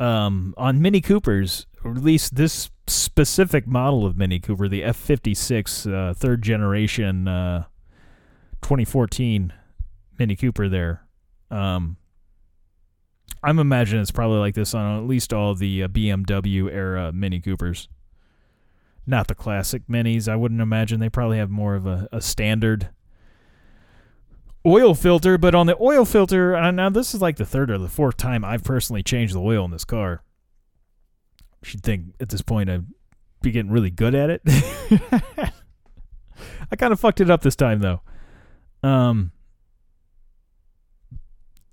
Um, 0.00 0.54
on 0.56 0.80
Mini 0.80 1.00
Coopers, 1.00 1.66
or 1.82 1.90
at 1.90 2.02
least 2.02 2.36
this 2.36 2.70
specific 2.86 3.66
model 3.66 4.06
of 4.06 4.16
Mini 4.16 4.38
Cooper, 4.38 4.68
the 4.68 4.82
F56 4.82 5.92
uh, 5.92 6.14
third 6.14 6.42
generation 6.42 7.26
uh, 7.26 7.64
2014 8.62 9.52
Mini 10.18 10.36
Cooper 10.36 10.68
there. 10.68 11.02
Um, 11.50 11.96
I'm 13.42 13.58
imagining 13.58 14.02
it's 14.02 14.10
probably 14.10 14.38
like 14.38 14.54
this 14.54 14.74
on 14.74 14.98
at 14.98 15.08
least 15.08 15.32
all 15.32 15.54
the 15.54 15.84
uh, 15.84 15.88
BMW 15.88 16.70
era 16.72 17.12
Mini 17.12 17.40
Coopers. 17.40 17.88
Not 19.06 19.28
the 19.28 19.34
classic 19.34 19.82
minis. 19.88 20.28
I 20.28 20.36
wouldn't 20.36 20.60
imagine 20.60 21.00
they 21.00 21.08
probably 21.08 21.38
have 21.38 21.50
more 21.50 21.74
of 21.74 21.86
a, 21.86 22.08
a 22.12 22.20
standard 22.20 22.90
oil 24.66 24.94
filter. 24.94 25.38
But 25.38 25.54
on 25.54 25.66
the 25.66 25.76
oil 25.80 26.04
filter, 26.04 26.70
now 26.72 26.88
this 26.88 27.14
is 27.14 27.20
like 27.20 27.36
the 27.36 27.46
third 27.46 27.70
or 27.70 27.78
the 27.78 27.88
fourth 27.88 28.16
time 28.16 28.44
I've 28.44 28.64
personally 28.64 29.02
changed 29.02 29.34
the 29.34 29.40
oil 29.40 29.64
in 29.64 29.70
this 29.70 29.84
car. 29.84 30.22
Should 31.62 31.82
think 31.82 32.14
at 32.20 32.28
this 32.28 32.42
point 32.42 32.70
I'd 32.70 32.86
be 33.42 33.50
getting 33.50 33.70
really 33.70 33.90
good 33.90 34.14
at 34.14 34.30
it. 34.30 34.42
I 36.70 36.76
kind 36.76 36.92
of 36.92 37.00
fucked 37.00 37.20
it 37.20 37.30
up 37.30 37.42
this 37.42 37.56
time 37.56 37.80
though. 37.80 38.00
Um, 38.82 39.32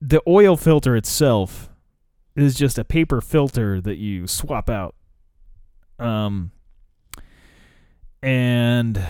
the 0.02 0.22
oil 0.28 0.58
filter 0.58 0.96
itself 0.96 1.70
is 2.36 2.56
just 2.56 2.78
a 2.78 2.84
paper 2.84 3.22
filter 3.22 3.80
that 3.82 3.98
you 3.98 4.28
swap 4.28 4.70
out. 4.70 4.96
Um, 6.00 6.52
and 8.22 9.02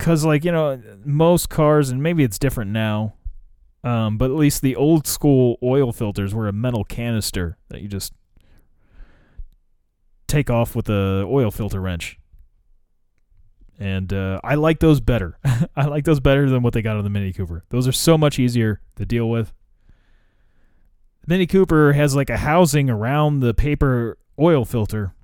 because 0.00 0.24
like 0.24 0.44
you 0.44 0.50
know 0.50 0.82
most 1.04 1.48
cars 1.48 1.90
and 1.90 2.02
maybe 2.02 2.24
it's 2.24 2.38
different 2.38 2.70
now 2.70 3.14
um, 3.82 4.18
but 4.18 4.30
at 4.30 4.36
least 4.36 4.62
the 4.62 4.76
old 4.76 5.06
school 5.06 5.58
oil 5.62 5.92
filters 5.92 6.34
were 6.34 6.48
a 6.48 6.52
metal 6.52 6.84
canister 6.84 7.56
that 7.68 7.80
you 7.80 7.88
just 7.88 8.12
take 10.26 10.50
off 10.50 10.76
with 10.76 10.88
a 10.88 11.24
oil 11.26 11.50
filter 11.50 11.80
wrench. 11.80 12.18
And 13.78 14.12
uh, 14.12 14.40
i 14.44 14.56
like 14.56 14.80
those 14.80 15.00
better. 15.00 15.38
I 15.76 15.86
like 15.86 16.04
those 16.04 16.20
better 16.20 16.50
than 16.50 16.62
what 16.62 16.74
they 16.74 16.82
got 16.82 16.96
on 16.96 17.04
the 17.04 17.10
mini 17.10 17.32
cooper. 17.32 17.64
Those 17.70 17.88
are 17.88 17.92
so 17.92 18.18
much 18.18 18.38
easier 18.38 18.82
to 18.96 19.06
deal 19.06 19.30
with. 19.30 19.54
Mini 21.26 21.46
cooper 21.46 21.94
has 21.94 22.14
like 22.14 22.28
a 22.28 22.36
housing 22.36 22.90
around 22.90 23.40
the 23.40 23.54
paper 23.54 24.18
oil 24.38 24.66
filter 24.66 25.14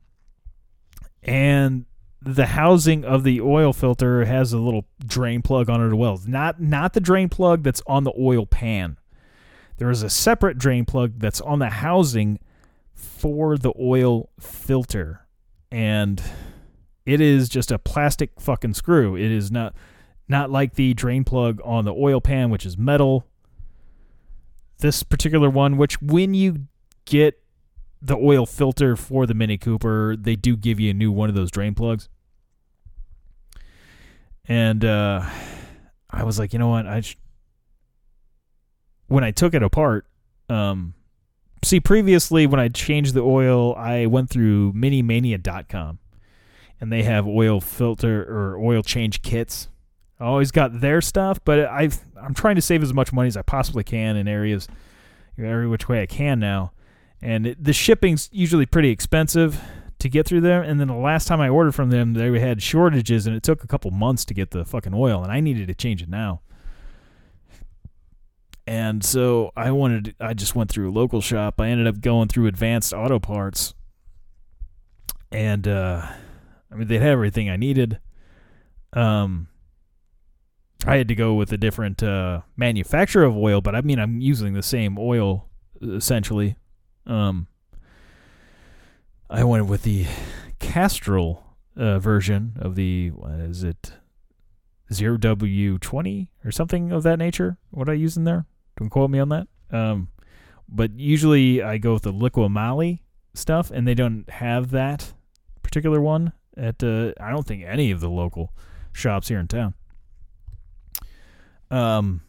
and 1.22 1.85
the 2.23 2.47
housing 2.47 3.05
of 3.05 3.23
the 3.25 3.41
oil 3.41 3.73
filter 3.73 4.25
has 4.25 4.53
a 4.53 4.59
little 4.59 4.87
drain 5.05 5.43
plug 5.43 5.69
on 5.69 5.83
it 5.83 5.89
as 5.89 5.95
well. 5.95 6.21
Not 6.27 6.61
not 6.61 6.93
the 6.93 7.01
drain 7.01 7.29
plug 7.29 7.62
that's 7.62 7.83
on 7.87 8.05
the 8.05 8.12
oil 8.19 8.47
pan. 8.47 8.99
There 9.79 9.91
is 9.91 10.03
a 10.03 10.11
separate 10.11 10.59
drain 10.59 10.85
plug 10.85 11.19
that's 11.19 11.41
on 11.41 11.59
the 11.59 11.69
housing 11.69 12.39
for 12.95 13.59
the 13.59 13.73
oil 13.79 14.31
filter. 14.41 15.27
And 15.71 16.23
it 17.05 17.21
is 17.21 17.49
just 17.49 17.71
a 17.71 17.79
plastic 17.79 18.41
fucking 18.41 18.75
screw. 18.75 19.17
It 19.17 19.31
is 19.31 19.51
not 19.51 19.75
not 20.29 20.51
like 20.51 20.75
the 20.75 20.95
drain 20.95 21.25
plug 21.25 21.61
on 21.64 21.85
the 21.85 21.95
oil 21.95 22.21
pan 22.21 22.51
which 22.51 22.67
is 22.67 22.79
metal. 22.79 23.27
This 24.79 25.03
particular 25.03 25.51
one 25.51 25.77
which 25.77 26.01
when 26.01 26.35
you 26.35 26.67
get 27.05 27.41
the 28.07 28.17
oil 28.17 28.47
filter 28.47 28.95
for 28.97 29.27
the 29.27 29.35
Mini 29.35 29.59
Cooper, 29.59 30.17
they 30.17 30.37
do 30.37 30.57
give 30.57 30.79
you 30.79 30.91
a 30.91 30.95
new 30.95 31.11
one 31.11 31.29
of 31.29 31.35
those 31.35 31.51
drain 31.51 31.75
plugs. 31.75 32.09
And 34.49 34.85
uh, 34.85 35.29
I 36.09 36.23
was 36.23 36.39
like, 36.39 36.53
you 36.53 36.59
know 36.59 36.69
what? 36.69 36.87
I 36.87 37.01
sh-. 37.01 37.17
when 39.09 39.25
I 39.25 39.33
took 39.33 39.55
it 39.55 39.63
apart, 39.63 40.07
um, 40.49 40.95
see 41.65 41.81
previously 41.81 42.47
when 42.47 42.61
I 42.61 42.69
changed 42.69 43.15
the 43.15 43.23
oil, 43.23 43.75
I 43.75 44.07
went 44.07 44.31
through 44.31 44.73
minimania.com 44.73 45.99
and 46.81 46.93
they 46.93 47.03
have 47.03 47.27
oil 47.27 47.61
filter 47.61 48.23
or 48.23 48.57
oil 48.59 48.85
change 48.85 49.23
kits. 49.23 49.69
I 50.21 50.27
always 50.27 50.53
got 50.53 50.81
their 50.81 51.01
stuff, 51.01 51.41
but 51.45 51.59
I've 51.67 51.99
I'm 52.21 52.35
trying 52.35 52.55
to 52.55 52.63
save 52.63 52.83
as 52.83 52.95
much 52.95 53.13
money 53.13 53.27
as 53.27 53.37
I 53.37 53.43
possibly 53.43 53.83
can 53.83 54.17
in 54.17 54.29
areas 54.29 54.69
every 55.39 55.67
which 55.67 55.89
way 55.89 56.01
I 56.01 56.07
can 56.07 56.39
now 56.39 56.73
and 57.23 57.47
it, 57.47 57.62
the 57.62 57.73
shipping's 57.73 58.29
usually 58.33 58.67
pretty 58.67 58.91
expensive 58.91 59.61
to 59.99 60.09
get 60.09 60.27
through 60.27 60.43
there. 60.43 60.62
And 60.62 60.79
then 60.79 60.89
the 60.89 60.95
last 60.95 61.27
time 61.27 61.41
I 61.41 61.49
ordered 61.49 61.75
from 61.75 61.91
them, 61.91 62.14
they 62.14 62.39
had 62.39 62.62
shortages, 62.62 63.27
and 63.27 63.35
it 63.35 63.43
took 63.43 63.64
a 63.64 63.67
couple 63.67 63.91
months 63.91 64.25
to 64.27 64.35
get 64.35 64.51
the 64.51 64.64
fucking 64.64 64.95
oil, 64.95 65.23
and 65.23 65.33
I 65.33 65.41
needed 65.41 65.69
to 65.69 65.75
change 65.75 66.03
it 66.03 66.09
now. 66.09 66.41
And 68.67 69.05
so 69.05 69.53
I 69.57 69.71
wanted, 69.71 70.17
I 70.21 70.35
just 70.35 70.57
went 70.57 70.71
through 70.71 70.91
a 70.91 70.93
local 70.93 71.21
shop. 71.21 71.61
I 71.61 71.69
ended 71.69 71.87
up 71.87 72.01
going 72.01 72.29
through 72.29 72.47
Advanced 72.47 72.93
Auto 72.93 73.21
Parts, 73.21 73.75
and 75.31 75.67
uh, 75.69 76.05
I 76.71 76.75
mean 76.75 76.89
they 76.89 76.99
had 76.99 77.09
everything 77.09 77.49
I 77.49 77.57
needed. 77.57 78.01
Um, 78.93 79.49
I 80.85 80.97
had 80.97 81.09
to 81.09 81.14
go 81.14 81.35
with 81.35 81.53
a 81.53 81.57
different 81.57 82.03
uh, 82.03 82.43
manufacturer 82.57 83.25
of 83.25 83.37
oil, 83.37 83.61
but 83.61 83.75
I 83.75 83.81
mean 83.81 83.99
I'm 83.99 84.21
using 84.21 84.55
the 84.55 84.62
same 84.62 84.99
oil 84.99 85.49
essentially 85.81 86.57
um, 87.07 87.47
I 89.29 89.45
went 89.45 89.67
with 89.67 89.83
the 89.83 90.07
Castrol 90.59 91.45
uh, 91.77 91.99
version 91.99 92.55
of 92.61 92.75
the 92.75 93.13
is 93.39 93.63
it 93.63 93.93
zero 94.93 95.17
W 95.17 95.79
twenty 95.79 96.31
or 96.45 96.51
something 96.51 96.93
of 96.93 97.03
that 97.03 97.19
nature. 97.19 97.59
What 97.71 97.89
I 97.89 97.95
use 97.95 98.17
in 98.17 98.25
there? 98.25 98.47
Don't 98.79 98.91
quote 98.91 99.11
me 99.11 99.19
on 99.19 99.29
that. 99.31 99.49
Um, 99.71 100.09
but 100.69 100.99
usually 100.99 101.63
I 101.63 101.79
go 101.79 101.95
with 101.95 102.03
the 102.03 102.13
Liqui 102.13 103.01
stuff, 103.35 103.71
and 103.71 103.87
they 103.87 103.95
don't 103.95 104.29
have 104.31 104.71
that 104.71 105.13
particular 105.63 106.01
one 106.01 106.33
at. 106.57 106.83
Uh, 106.83 107.13
I 107.21 107.31
don't 107.31 107.47
think 107.47 107.65
any 107.65 107.91
of 107.91 108.01
the 108.01 108.11
local 108.11 108.53
shops 108.93 109.29
here 109.29 109.39
in 109.39 109.49
town. 109.49 109.75
Um, 111.71 112.23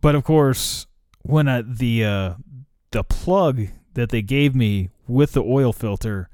but 0.00 0.14
of 0.14 0.24
course, 0.24 0.86
when 1.22 1.48
I, 1.48 1.62
the 1.62 2.04
uh, 2.04 2.34
the 2.90 3.04
plug 3.04 3.68
that 3.94 4.10
they 4.10 4.22
gave 4.22 4.54
me 4.54 4.90
with 5.06 5.32
the 5.32 5.42
oil 5.42 5.72
filter 5.72 6.28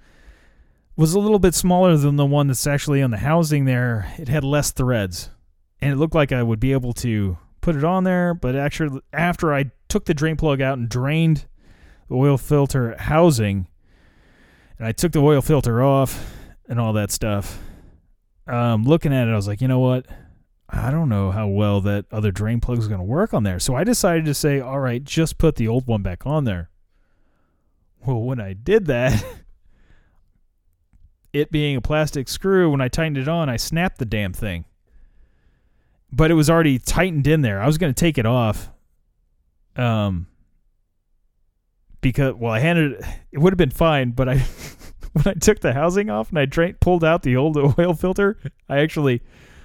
was 0.96 1.14
a 1.14 1.18
little 1.18 1.38
bit 1.38 1.54
smaller 1.54 1.96
than 1.96 2.16
the 2.16 2.26
one 2.26 2.46
that's 2.46 2.66
actually 2.66 3.02
on 3.02 3.10
the 3.10 3.18
housing 3.18 3.64
there. 3.64 4.12
It 4.18 4.28
had 4.28 4.44
less 4.44 4.70
threads, 4.70 5.30
and 5.80 5.92
it 5.92 5.96
looked 5.96 6.14
like 6.14 6.32
I 6.32 6.42
would 6.42 6.60
be 6.60 6.72
able 6.72 6.92
to 6.94 7.38
put 7.60 7.76
it 7.76 7.84
on 7.84 8.04
there. 8.04 8.34
But 8.34 8.54
actually, 8.54 9.00
after 9.12 9.52
I 9.52 9.72
took 9.88 10.04
the 10.04 10.14
drain 10.14 10.36
plug 10.36 10.60
out 10.60 10.78
and 10.78 10.88
drained 10.88 11.46
the 12.08 12.14
oil 12.14 12.38
filter 12.38 12.96
housing, 12.98 13.66
and 14.78 14.86
I 14.86 14.92
took 14.92 15.12
the 15.12 15.20
oil 15.22 15.40
filter 15.40 15.82
off 15.82 16.32
and 16.68 16.78
all 16.78 16.92
that 16.92 17.10
stuff, 17.10 17.58
um, 18.46 18.84
looking 18.84 19.12
at 19.12 19.26
it, 19.26 19.32
I 19.32 19.36
was 19.36 19.48
like, 19.48 19.60
you 19.60 19.68
know 19.68 19.80
what? 19.80 20.06
I 20.74 20.90
don't 20.90 21.08
know 21.08 21.30
how 21.30 21.46
well 21.46 21.80
that 21.82 22.06
other 22.10 22.32
drain 22.32 22.60
plug 22.60 22.78
is 22.78 22.88
going 22.88 22.98
to 22.98 23.04
work 23.04 23.32
on 23.32 23.44
there. 23.44 23.58
So 23.58 23.74
I 23.74 23.84
decided 23.84 24.24
to 24.26 24.34
say, 24.34 24.60
all 24.60 24.80
right, 24.80 25.02
just 25.02 25.38
put 25.38 25.56
the 25.56 25.68
old 25.68 25.86
one 25.86 26.02
back 26.02 26.26
on 26.26 26.44
there. 26.44 26.70
Well, 28.04 28.22
when 28.22 28.40
I 28.40 28.54
did 28.54 28.86
that, 28.86 29.24
it 31.32 31.50
being 31.50 31.76
a 31.76 31.80
plastic 31.80 32.28
screw, 32.28 32.70
when 32.70 32.80
I 32.80 32.88
tightened 32.88 33.18
it 33.18 33.28
on, 33.28 33.48
I 33.48 33.56
snapped 33.56 33.98
the 33.98 34.04
damn 34.04 34.32
thing. 34.32 34.64
But 36.12 36.30
it 36.30 36.34
was 36.34 36.50
already 36.50 36.78
tightened 36.78 37.26
in 37.26 37.42
there. 37.42 37.60
I 37.60 37.66
was 37.66 37.78
going 37.78 37.92
to 37.92 37.98
take 37.98 38.18
it 38.18 38.26
off. 38.26 38.70
Um, 39.76 40.28
because 42.00 42.34
well, 42.34 42.52
I 42.52 42.60
handed 42.60 42.92
it. 42.92 43.04
It 43.32 43.38
would 43.38 43.52
have 43.52 43.58
been 43.58 43.70
fine, 43.70 44.10
but 44.10 44.28
I 44.28 44.36
when 45.12 45.26
I 45.26 45.34
took 45.34 45.60
the 45.60 45.72
housing 45.72 46.10
off 46.10 46.30
and 46.30 46.38
I 46.38 46.44
drained, 46.44 46.80
pulled 46.80 47.02
out 47.02 47.22
the 47.22 47.36
old 47.36 47.56
oil 47.56 47.94
filter, 47.94 48.38
I 48.68 48.78
actually 48.78 49.22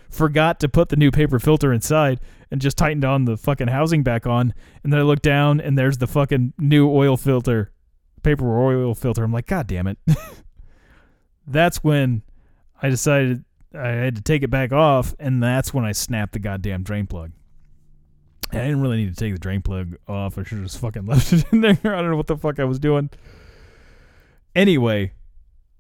forgot 0.09 0.59
to 0.59 0.69
put 0.69 0.89
the 0.89 0.95
new 0.95 1.11
paper 1.11 1.39
filter 1.39 1.71
inside 1.71 2.19
and 2.51 2.61
just 2.61 2.77
tightened 2.77 3.05
on 3.05 3.25
the 3.25 3.37
fucking 3.37 3.67
housing 3.67 4.03
back 4.03 4.25
on. 4.25 4.53
And 4.83 4.91
then 4.91 4.99
I 4.99 5.03
look 5.03 5.21
down 5.21 5.61
and 5.61 5.77
there's 5.77 5.97
the 5.97 6.07
fucking 6.07 6.53
new 6.57 6.89
oil 6.89 7.15
filter, 7.15 7.71
paper 8.23 8.59
oil 8.59 8.95
filter. 8.95 9.23
I'm 9.23 9.31
like, 9.31 9.47
God 9.47 9.67
damn 9.67 9.87
it. 9.87 9.97
that's 11.47 11.83
when 11.83 12.23
I 12.81 12.89
decided 12.89 13.43
I 13.73 13.89
had 13.89 14.15
to 14.15 14.21
take 14.21 14.43
it 14.43 14.49
back 14.49 14.71
off. 14.71 15.13
And 15.19 15.41
that's 15.41 15.73
when 15.73 15.85
I 15.85 15.91
snapped 15.91 16.33
the 16.33 16.39
goddamn 16.39 16.83
drain 16.83 17.07
plug. 17.07 17.31
I 18.51 18.57
didn't 18.57 18.81
really 18.81 18.97
need 18.97 19.15
to 19.15 19.15
take 19.15 19.33
the 19.33 19.39
drain 19.39 19.61
plug 19.61 19.95
off. 20.07 20.37
I 20.37 20.43
should 20.43 20.57
have 20.57 20.67
just 20.67 20.79
fucking 20.79 21.05
left 21.07 21.31
it 21.33 21.45
in 21.51 21.61
there. 21.61 21.77
I 21.83 22.01
don't 22.01 22.09
know 22.09 22.17
what 22.17 22.27
the 22.27 22.37
fuck 22.37 22.59
I 22.59 22.63
was 22.63 22.79
doing. 22.79 23.11
Anyway, 24.55 25.13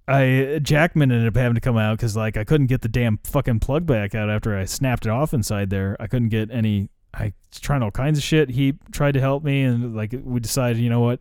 I 0.09 0.59
Jackman 0.63 1.11
ended 1.11 1.27
up 1.27 1.35
having 1.35 1.53
to 1.53 1.61
come 1.61 1.77
out 1.77 1.97
because 1.97 2.15
like 2.15 2.35
I 2.35 2.43
couldn't 2.43 2.67
get 2.67 2.81
the 2.81 2.89
damn 2.89 3.19
fucking 3.23 3.59
plug 3.59 3.85
back 3.85 4.15
out 4.15 4.29
after 4.29 4.57
I 4.57 4.65
snapped 4.65 5.05
it 5.05 5.09
off 5.09 5.35
inside 5.35 5.69
there. 5.69 5.95
I 5.99 6.07
couldn't 6.07 6.29
get 6.29 6.49
any. 6.49 6.89
I 7.13 7.33
trying 7.51 7.83
all 7.83 7.91
kinds 7.91 8.17
of 8.17 8.23
shit. 8.23 8.49
He 8.49 8.73
tried 8.91 9.13
to 9.13 9.19
help 9.19 9.43
me, 9.43 9.61
and 9.61 9.95
like 9.95 10.15
we 10.23 10.39
decided, 10.39 10.81
you 10.81 10.89
know 10.89 10.99
what, 10.99 11.19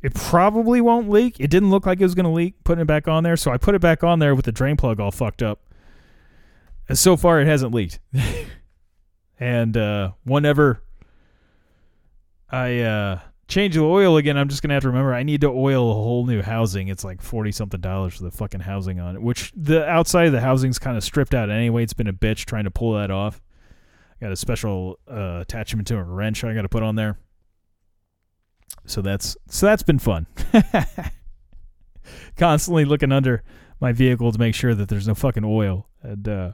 it 0.00 0.14
probably 0.14 0.80
won't 0.80 1.10
leak. 1.10 1.40
It 1.40 1.50
didn't 1.50 1.70
look 1.70 1.86
like 1.86 2.00
it 2.00 2.04
was 2.04 2.14
gonna 2.14 2.32
leak. 2.32 2.62
Putting 2.62 2.82
it 2.82 2.86
back 2.86 3.08
on 3.08 3.24
there, 3.24 3.36
so 3.36 3.50
I 3.50 3.58
put 3.58 3.74
it 3.74 3.80
back 3.80 4.04
on 4.04 4.20
there 4.20 4.36
with 4.36 4.44
the 4.44 4.52
drain 4.52 4.76
plug 4.76 5.00
all 5.00 5.10
fucked 5.10 5.42
up. 5.42 5.60
And 6.88 6.96
so 6.96 7.16
far, 7.16 7.40
it 7.40 7.48
hasn't 7.48 7.74
leaked. 7.74 7.98
and 9.40 9.76
uh, 9.76 10.12
whenever 10.22 10.82
I 12.48 12.78
uh, 12.80 13.20
change 13.50 13.74
the 13.74 13.82
oil 13.82 14.16
again, 14.16 14.38
I'm 14.38 14.48
just 14.48 14.62
gonna 14.62 14.74
have 14.74 14.84
to 14.84 14.88
remember 14.88 15.12
I 15.12 15.22
need 15.22 15.42
to 15.42 15.48
oil 15.48 15.90
a 15.90 15.94
whole 15.94 16.24
new 16.24 16.40
housing. 16.40 16.88
It's 16.88 17.04
like 17.04 17.20
forty 17.20 17.52
something 17.52 17.80
dollars 17.80 18.16
for 18.16 18.22
the 18.22 18.30
fucking 18.30 18.60
housing 18.60 19.00
on 19.00 19.16
it. 19.16 19.22
Which 19.22 19.52
the 19.54 19.86
outside 19.86 20.26
of 20.26 20.32
the 20.32 20.40
housing's 20.40 20.78
kind 20.78 20.96
of 20.96 21.04
stripped 21.04 21.34
out 21.34 21.50
anyway. 21.50 21.82
It's 21.82 21.92
been 21.92 22.06
a 22.06 22.12
bitch 22.12 22.46
trying 22.46 22.64
to 22.64 22.70
pull 22.70 22.94
that 22.94 23.10
off. 23.10 23.42
I 24.20 24.24
got 24.24 24.32
a 24.32 24.36
special 24.36 24.98
uh, 25.10 25.40
attachment 25.40 25.88
to 25.88 25.96
a 25.96 26.02
wrench 26.02 26.44
I 26.44 26.54
got 26.54 26.62
to 26.62 26.68
put 26.68 26.82
on 26.82 26.94
there. 26.94 27.18
So 28.86 29.02
that's 29.02 29.36
so 29.48 29.66
that's 29.66 29.82
been 29.82 29.98
fun. 29.98 30.26
Constantly 32.36 32.84
looking 32.84 33.12
under 33.12 33.42
my 33.80 33.92
vehicle 33.92 34.30
to 34.32 34.38
make 34.38 34.54
sure 34.54 34.74
that 34.74 34.88
there's 34.88 35.08
no 35.08 35.14
fucking 35.14 35.44
oil. 35.44 35.88
And 36.02 36.28
uh, 36.28 36.52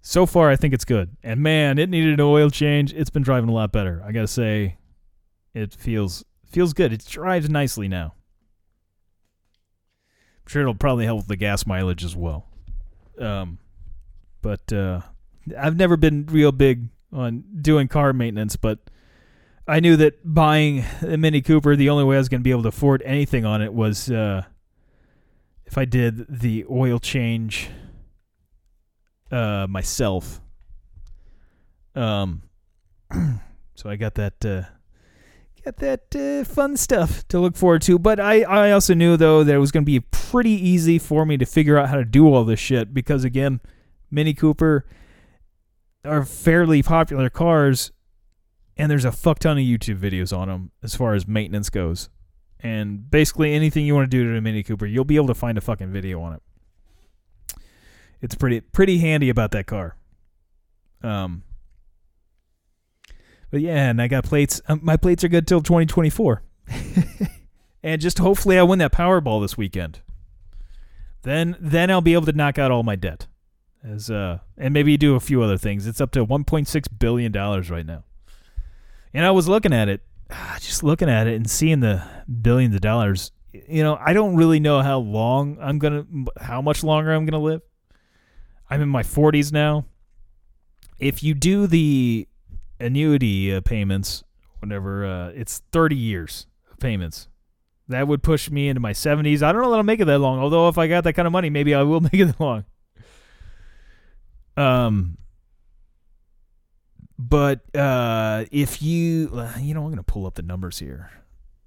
so 0.00 0.26
far, 0.26 0.50
I 0.50 0.56
think 0.56 0.74
it's 0.74 0.84
good. 0.84 1.16
And 1.22 1.40
man, 1.40 1.78
it 1.78 1.90
needed 1.90 2.14
an 2.14 2.20
oil 2.20 2.50
change. 2.50 2.92
It's 2.92 3.10
been 3.10 3.22
driving 3.22 3.50
a 3.50 3.52
lot 3.52 3.72
better. 3.72 4.02
I 4.06 4.12
gotta 4.12 4.28
say, 4.28 4.76
it 5.54 5.74
feels 5.74 6.24
feels 6.46 6.72
good. 6.72 6.92
It 6.92 7.04
drives 7.06 7.48
nicely 7.48 7.88
now. 7.88 8.14
I'm 10.42 10.48
sure 10.48 10.62
it'll 10.62 10.74
probably 10.74 11.04
help 11.04 11.18
with 11.18 11.28
the 11.28 11.36
gas 11.36 11.66
mileage 11.66 12.04
as 12.04 12.16
well. 12.16 12.46
Um, 13.18 13.58
but 14.42 14.72
uh, 14.72 15.02
I've 15.56 15.76
never 15.76 15.96
been 15.96 16.26
real 16.26 16.52
big 16.52 16.88
on 17.12 17.44
doing 17.60 17.88
car 17.88 18.12
maintenance, 18.12 18.56
but 18.56 18.78
I 19.66 19.80
knew 19.80 19.96
that 19.96 20.14
buying 20.24 20.84
a 21.02 21.16
Mini 21.16 21.42
Cooper, 21.42 21.76
the 21.76 21.90
only 21.90 22.04
way 22.04 22.16
I 22.16 22.18
was 22.18 22.28
going 22.28 22.40
to 22.40 22.44
be 22.44 22.50
able 22.50 22.62
to 22.62 22.68
afford 22.68 23.02
anything 23.04 23.44
on 23.44 23.62
it 23.62 23.72
was 23.72 24.10
uh, 24.10 24.42
if 25.66 25.78
I 25.78 25.84
did 25.84 26.26
the 26.28 26.64
oil 26.68 26.98
change 26.98 27.70
uh, 29.30 29.66
myself. 29.68 30.40
Um, 31.94 32.42
so 33.74 33.88
I 33.88 33.96
got 33.96 34.14
that 34.14 34.44
uh, 34.44 34.62
got 35.64 35.76
that 35.76 36.16
uh, 36.16 36.44
fun 36.44 36.76
stuff 36.76 37.26
to 37.28 37.38
look 37.38 37.56
forward 37.56 37.82
to. 37.82 37.98
But 37.98 38.20
I 38.20 38.42
I 38.42 38.72
also 38.72 38.94
knew 38.94 39.16
though 39.16 39.44
that 39.44 39.54
it 39.54 39.58
was 39.58 39.72
going 39.72 39.84
to 39.84 39.86
be 39.86 40.00
pretty 40.00 40.50
easy 40.50 40.98
for 40.98 41.24
me 41.24 41.36
to 41.36 41.46
figure 41.46 41.78
out 41.78 41.88
how 41.88 41.96
to 41.96 42.04
do 42.04 42.32
all 42.32 42.44
this 42.44 42.60
shit 42.60 42.94
because 42.94 43.24
again, 43.24 43.60
Mini 44.10 44.34
Cooper 44.34 44.86
are 46.04 46.24
fairly 46.24 46.82
popular 46.82 47.28
cars, 47.28 47.92
and 48.76 48.90
there's 48.90 49.04
a 49.04 49.12
fuck 49.12 49.38
ton 49.38 49.58
of 49.58 49.64
YouTube 49.64 49.98
videos 49.98 50.36
on 50.36 50.48
them 50.48 50.70
as 50.82 50.94
far 50.94 51.14
as 51.14 51.26
maintenance 51.26 51.70
goes. 51.70 52.08
And 52.60 53.10
basically 53.10 53.54
anything 53.54 53.86
you 53.86 53.94
want 53.94 54.10
to 54.10 54.16
do 54.16 54.30
to 54.30 54.36
a 54.36 54.40
Mini 54.40 54.62
Cooper, 54.62 54.86
you'll 54.86 55.04
be 55.04 55.16
able 55.16 55.28
to 55.28 55.34
find 55.34 55.56
a 55.56 55.60
fucking 55.60 55.92
video 55.92 56.20
on 56.20 56.34
it. 56.34 56.42
It's 58.20 58.34
pretty 58.34 58.60
pretty 58.60 58.98
handy 58.98 59.30
about 59.30 59.50
that 59.52 59.66
car. 59.66 59.96
Um, 61.02 61.42
but 63.50 63.60
yeah, 63.60 63.90
and 63.90 64.00
I 64.00 64.08
got 64.08 64.24
plates. 64.24 64.60
Um, 64.68 64.80
my 64.82 64.96
plates 64.96 65.24
are 65.24 65.28
good 65.28 65.46
till 65.46 65.60
2024. 65.60 66.42
and 67.82 68.00
just 68.00 68.18
hopefully 68.18 68.58
I 68.58 68.62
win 68.62 68.78
that 68.78 68.92
Powerball 68.92 69.42
this 69.42 69.56
weekend. 69.56 70.00
Then 71.22 71.56
then 71.60 71.90
I'll 71.90 72.00
be 72.00 72.14
able 72.14 72.26
to 72.26 72.32
knock 72.32 72.58
out 72.58 72.70
all 72.70 72.82
my 72.82 72.96
debt. 72.96 73.26
As 73.82 74.10
uh 74.10 74.38
and 74.56 74.74
maybe 74.74 74.96
do 74.96 75.14
a 75.14 75.20
few 75.20 75.42
other 75.42 75.58
things. 75.58 75.86
It's 75.86 76.00
up 76.00 76.12
to 76.12 76.24
1.6 76.24 76.86
billion 76.98 77.32
dollars 77.32 77.70
right 77.70 77.86
now. 77.86 78.04
And 79.12 79.26
I 79.26 79.30
was 79.32 79.48
looking 79.48 79.72
at 79.72 79.88
it, 79.88 80.02
ah, 80.30 80.56
just 80.60 80.84
looking 80.84 81.10
at 81.10 81.26
it 81.26 81.34
and 81.34 81.50
seeing 81.50 81.80
the 81.80 82.04
billions 82.42 82.74
of 82.74 82.80
dollars. 82.80 83.32
You 83.52 83.82
know, 83.82 83.98
I 84.00 84.12
don't 84.12 84.36
really 84.36 84.60
know 84.60 84.80
how 84.82 85.00
long 85.00 85.58
I'm 85.60 85.78
going 85.78 86.04
to 86.04 86.42
how 86.42 86.62
much 86.62 86.84
longer 86.84 87.12
I'm 87.12 87.24
going 87.24 87.32
to 87.32 87.38
live. 87.38 87.62
I'm 88.68 88.80
in 88.80 88.88
my 88.88 89.02
40s 89.02 89.52
now. 89.52 89.86
If 91.00 91.22
you 91.24 91.34
do 91.34 91.66
the 91.66 92.28
annuity 92.80 93.54
uh, 93.54 93.60
payments, 93.60 94.24
whatever, 94.60 95.04
uh, 95.04 95.28
it's 95.28 95.62
30 95.72 95.96
years 95.96 96.46
of 96.70 96.78
payments. 96.78 97.28
That 97.88 98.06
would 98.06 98.22
push 98.22 98.50
me 98.50 98.68
into 98.68 98.80
my 98.80 98.92
70s. 98.92 99.42
I 99.42 99.52
don't 99.52 99.62
know 99.62 99.70
that 99.70 99.76
I'll 99.78 99.82
make 99.82 100.00
it 100.00 100.04
that 100.04 100.18
long. 100.18 100.38
Although 100.38 100.68
if 100.68 100.78
I 100.78 100.86
got 100.86 101.04
that 101.04 101.14
kind 101.14 101.26
of 101.26 101.32
money, 101.32 101.50
maybe 101.50 101.74
I 101.74 101.82
will 101.82 102.00
make 102.12 102.14
it 102.14 102.26
that 102.26 102.40
long. 102.40 102.64
Um, 104.56 105.18
but 107.18 107.60
uh, 107.74 108.44
if 108.50 108.82
you, 108.82 109.30
uh, 109.34 109.52
you 109.60 109.74
know, 109.74 109.84
I'm 109.84 109.90
gonna 109.90 110.02
pull 110.02 110.26
up 110.26 110.34
the 110.34 110.42
numbers 110.42 110.78
here. 110.78 111.10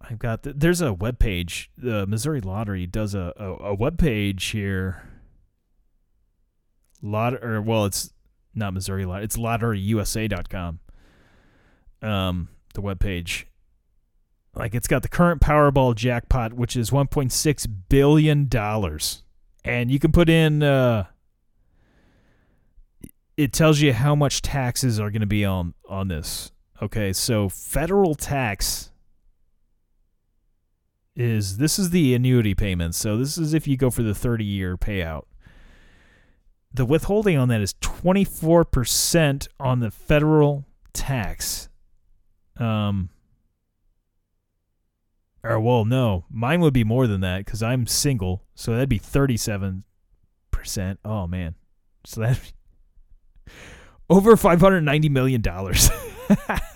I've 0.01 0.19
got 0.19 0.43
the, 0.43 0.53
there's 0.53 0.81
a 0.81 0.93
web 0.93 1.19
page. 1.19 1.71
The 1.77 2.05
Missouri 2.07 2.41
Lottery 2.41 2.85
does 2.87 3.15
a 3.15 3.33
a, 3.37 3.67
a 3.67 3.73
web 3.73 3.97
page 3.97 4.45
here. 4.45 5.09
Lot 7.01 7.35
or 7.43 7.61
well, 7.61 7.85
it's 7.85 8.13
not 8.55 8.73
Missouri 8.73 9.05
Lottery. 9.05 9.25
It's 9.25 9.37
lotteryusa.com. 9.37 10.79
Um, 12.03 12.49
the 12.73 12.81
web 12.81 12.99
page. 12.99 13.47
Like 14.55 14.75
it's 14.75 14.87
got 14.87 15.01
the 15.01 15.07
current 15.07 15.41
Powerball 15.41 15.95
jackpot, 15.95 16.53
which 16.53 16.75
is 16.75 16.91
1.6 16.91 17.67
billion 17.89 18.47
dollars, 18.47 19.23
and 19.63 19.89
you 19.89 19.99
can 19.99 20.11
put 20.11 20.29
in. 20.29 20.61
Uh, 20.61 21.05
it 23.35 23.51
tells 23.51 23.79
you 23.79 23.93
how 23.93 24.13
much 24.13 24.43
taxes 24.43 24.99
are 24.99 25.09
going 25.09 25.21
to 25.21 25.27
be 25.27 25.43
on 25.43 25.73
on 25.89 26.07
this. 26.07 26.51
Okay, 26.81 27.13
so 27.13 27.49
federal 27.49 28.13
tax 28.13 28.91
is 31.15 31.57
this 31.57 31.79
is 31.79 31.89
the 31.91 32.13
annuity 32.13 32.53
payment. 32.53 32.95
So 32.95 33.17
this 33.17 33.37
is 33.37 33.53
if 33.53 33.67
you 33.67 33.77
go 33.77 33.89
for 33.89 34.03
the 34.03 34.15
30 34.15 34.43
year 34.43 34.77
payout. 34.77 35.23
The 36.73 36.85
withholding 36.85 37.37
on 37.37 37.49
that 37.49 37.61
is 37.61 37.75
24% 37.75 39.47
on 39.59 39.79
the 39.79 39.91
federal 39.91 40.65
tax. 40.91 41.69
Um 42.57 43.09
or 45.43 45.59
well, 45.59 45.83
no, 45.83 46.25
mine 46.29 46.61
would 46.61 46.73
be 46.73 46.83
more 46.83 47.07
than 47.07 47.21
that 47.21 47.45
cuz 47.45 47.61
I'm 47.63 47.87
single. 47.87 48.43
So 48.55 48.71
that'd 48.71 48.89
be 48.89 48.99
37%. 48.99 49.83
Oh 51.03 51.27
man. 51.27 51.55
So 52.05 52.21
that 52.21 52.39
over 54.09 54.35
590 54.37 55.09
million 55.09 55.41
dollars. 55.41 55.89
and 56.47 56.69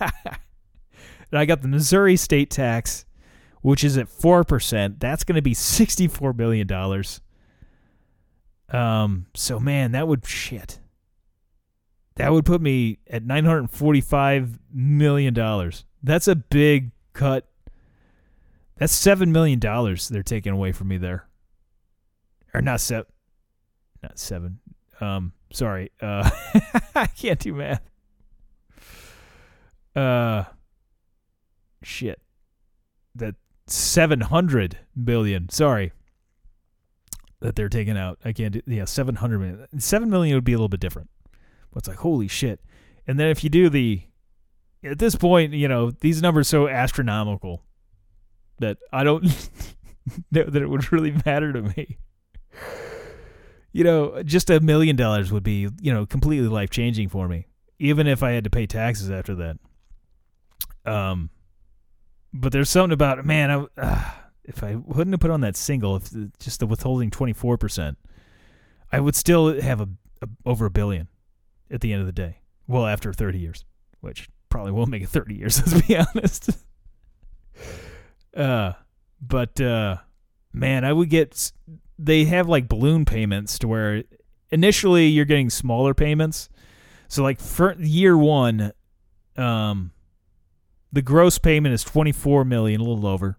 I 1.32 1.44
got 1.44 1.62
the 1.62 1.68
Missouri 1.68 2.16
state 2.16 2.50
tax 2.50 3.04
which 3.60 3.82
is 3.82 3.98
at 3.98 4.06
4%. 4.06 5.00
That's 5.00 5.24
going 5.24 5.36
to 5.36 5.42
be 5.42 5.54
64 5.54 6.32
million 6.32 6.66
dollars. 6.66 7.20
Um 8.70 9.26
so 9.34 9.58
man, 9.58 9.92
that 9.92 10.06
would 10.06 10.26
shit. 10.26 10.78
That 12.18 12.32
would 12.32 12.44
put 12.44 12.60
me 12.60 12.98
at 13.08 13.24
945 13.24 14.58
million 14.72 15.34
dollars. 15.34 15.84
That's 16.02 16.26
a 16.26 16.34
big 16.34 16.90
cut. 17.12 17.48
That's 18.76 18.92
7 18.92 19.30
million 19.30 19.60
dollars 19.60 20.08
they're 20.08 20.24
taking 20.24 20.52
away 20.52 20.72
from 20.72 20.88
me 20.88 20.98
there. 20.98 21.28
Or 22.52 22.60
not 22.60 22.80
7 22.80 23.06
not 24.02 24.18
7. 24.18 24.58
Um 25.00 25.32
sorry. 25.52 25.92
Uh 26.00 26.28
I 26.96 27.06
can't 27.06 27.38
do 27.38 27.54
math. 27.54 27.88
Uh 29.94 30.44
shit. 31.84 32.20
That 33.14 33.36
700 33.68 34.76
billion. 35.04 35.48
Sorry. 35.50 35.92
That 37.40 37.54
they're 37.54 37.68
taking 37.68 37.96
out. 37.96 38.18
I 38.24 38.32
can't 38.32 38.54
do 38.54 38.62
yeah, 38.66 38.86
700 38.86 39.38
million. 39.38 39.80
7 39.80 40.10
million 40.10 40.34
would 40.34 40.42
be 40.42 40.52
a 40.54 40.56
little 40.56 40.68
bit 40.68 40.80
different. 40.80 41.10
But 41.72 41.78
it's 41.78 41.88
like 41.88 41.98
holy 41.98 42.28
shit. 42.28 42.60
And 43.06 43.18
then 43.18 43.28
if 43.28 43.42
you 43.42 43.50
do 43.50 43.68
the 43.68 44.02
at 44.84 44.98
this 44.98 45.16
point, 45.16 45.52
you 45.52 45.68
know, 45.68 45.90
these 45.90 46.22
numbers 46.22 46.48
so 46.48 46.68
astronomical 46.68 47.64
that 48.58 48.78
I 48.92 49.04
don't 49.04 49.24
know 50.30 50.44
that 50.44 50.62
it 50.62 50.68
would 50.68 50.92
really 50.92 51.14
matter 51.24 51.52
to 51.52 51.62
me 51.62 51.98
you 53.72 53.84
know, 53.84 54.22
just 54.22 54.50
a 54.50 54.60
million 54.60 54.96
dollars 54.96 55.30
would 55.30 55.42
be, 55.42 55.68
you 55.80 55.92
know, 55.92 56.06
completely 56.06 56.48
life 56.48 56.70
changing 56.70 57.08
for 57.08 57.28
me, 57.28 57.46
even 57.78 58.06
if 58.06 58.22
I 58.22 58.32
had 58.32 58.44
to 58.44 58.50
pay 58.50 58.66
taxes 58.66 59.10
after 59.10 59.34
that. 59.36 59.56
Um, 60.84 61.30
but 62.32 62.52
there's 62.52 62.70
something 62.70 62.92
about 62.92 63.24
man, 63.24 63.50
I, 63.50 63.66
uh, 63.80 64.10
if 64.44 64.64
I 64.64 64.76
wouldn't 64.76 65.12
have 65.12 65.20
put 65.20 65.30
on 65.30 65.42
that 65.42 65.56
single, 65.56 65.96
if 65.96 66.10
just 66.38 66.60
the 66.60 66.66
withholding 66.66 67.10
twenty 67.10 67.32
four 67.32 67.58
percent, 67.58 67.98
I 68.90 69.00
would 69.00 69.14
still 69.14 69.60
have 69.60 69.80
a, 69.80 69.88
a 70.22 70.28
over 70.46 70.66
a 70.66 70.70
billion 70.70 71.08
at 71.70 71.80
the 71.80 71.92
end 71.92 72.00
of 72.00 72.06
the 72.06 72.12
day. 72.12 72.38
Well, 72.66 72.86
after 72.86 73.12
thirty 73.12 73.38
years, 73.38 73.64
which 74.00 74.28
probably 74.48 74.72
won't 74.72 74.90
make 74.90 75.02
it 75.02 75.08
thirty 75.08 75.34
years. 75.34 75.58
Let's 75.72 75.86
be 75.86 75.96
honest. 75.96 76.50
uh, 78.36 78.72
but 79.20 79.60
uh, 79.60 79.96
man, 80.52 80.84
I 80.84 80.92
would 80.92 81.10
get 81.10 81.52
they 81.98 82.24
have 82.24 82.48
like 82.48 82.68
balloon 82.68 83.04
payments 83.04 83.58
to 83.60 83.68
where 83.68 84.04
initially 84.50 85.06
you're 85.06 85.24
getting 85.24 85.50
smaller 85.50 85.94
payments. 85.94 86.48
So 87.08 87.22
like 87.22 87.40
for 87.40 87.74
year 87.78 88.16
one, 88.16 88.72
um, 89.36 89.92
the 90.92 91.02
gross 91.02 91.38
payment 91.38 91.74
is 91.74 91.82
24 91.84 92.44
million, 92.44 92.80
a 92.80 92.84
little 92.84 93.06
over. 93.06 93.38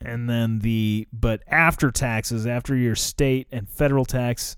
And 0.00 0.28
then 0.28 0.58
the 0.58 1.08
but 1.12 1.42
after 1.46 1.90
taxes, 1.90 2.46
after 2.46 2.74
your 2.76 2.94
state 2.94 3.46
and 3.50 3.68
federal 3.68 4.04
tax, 4.04 4.56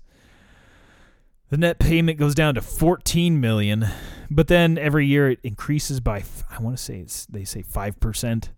the 1.49 1.57
net 1.57 1.79
payment 1.79 2.19
goes 2.19 2.35
down 2.35 2.55
to 2.55 2.61
14 2.61 3.39
million, 3.39 3.87
but 4.29 4.47
then 4.47 4.77
every 4.77 5.05
year 5.05 5.31
it 5.31 5.39
increases 5.43 5.99
by 5.99 6.23
I 6.49 6.61
want 6.61 6.77
to 6.77 6.83
say 6.83 6.99
it's 6.99 7.25
they 7.25 7.43
say 7.43 7.63
5%. 7.63 8.49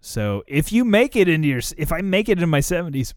So, 0.00 0.44
if 0.46 0.70
you 0.70 0.84
make 0.84 1.16
it 1.16 1.28
into 1.28 1.48
your 1.48 1.62
if 1.76 1.90
I 1.90 2.02
make 2.02 2.28
it 2.28 2.40
in 2.40 2.48
my 2.48 2.60
70s 2.60 3.14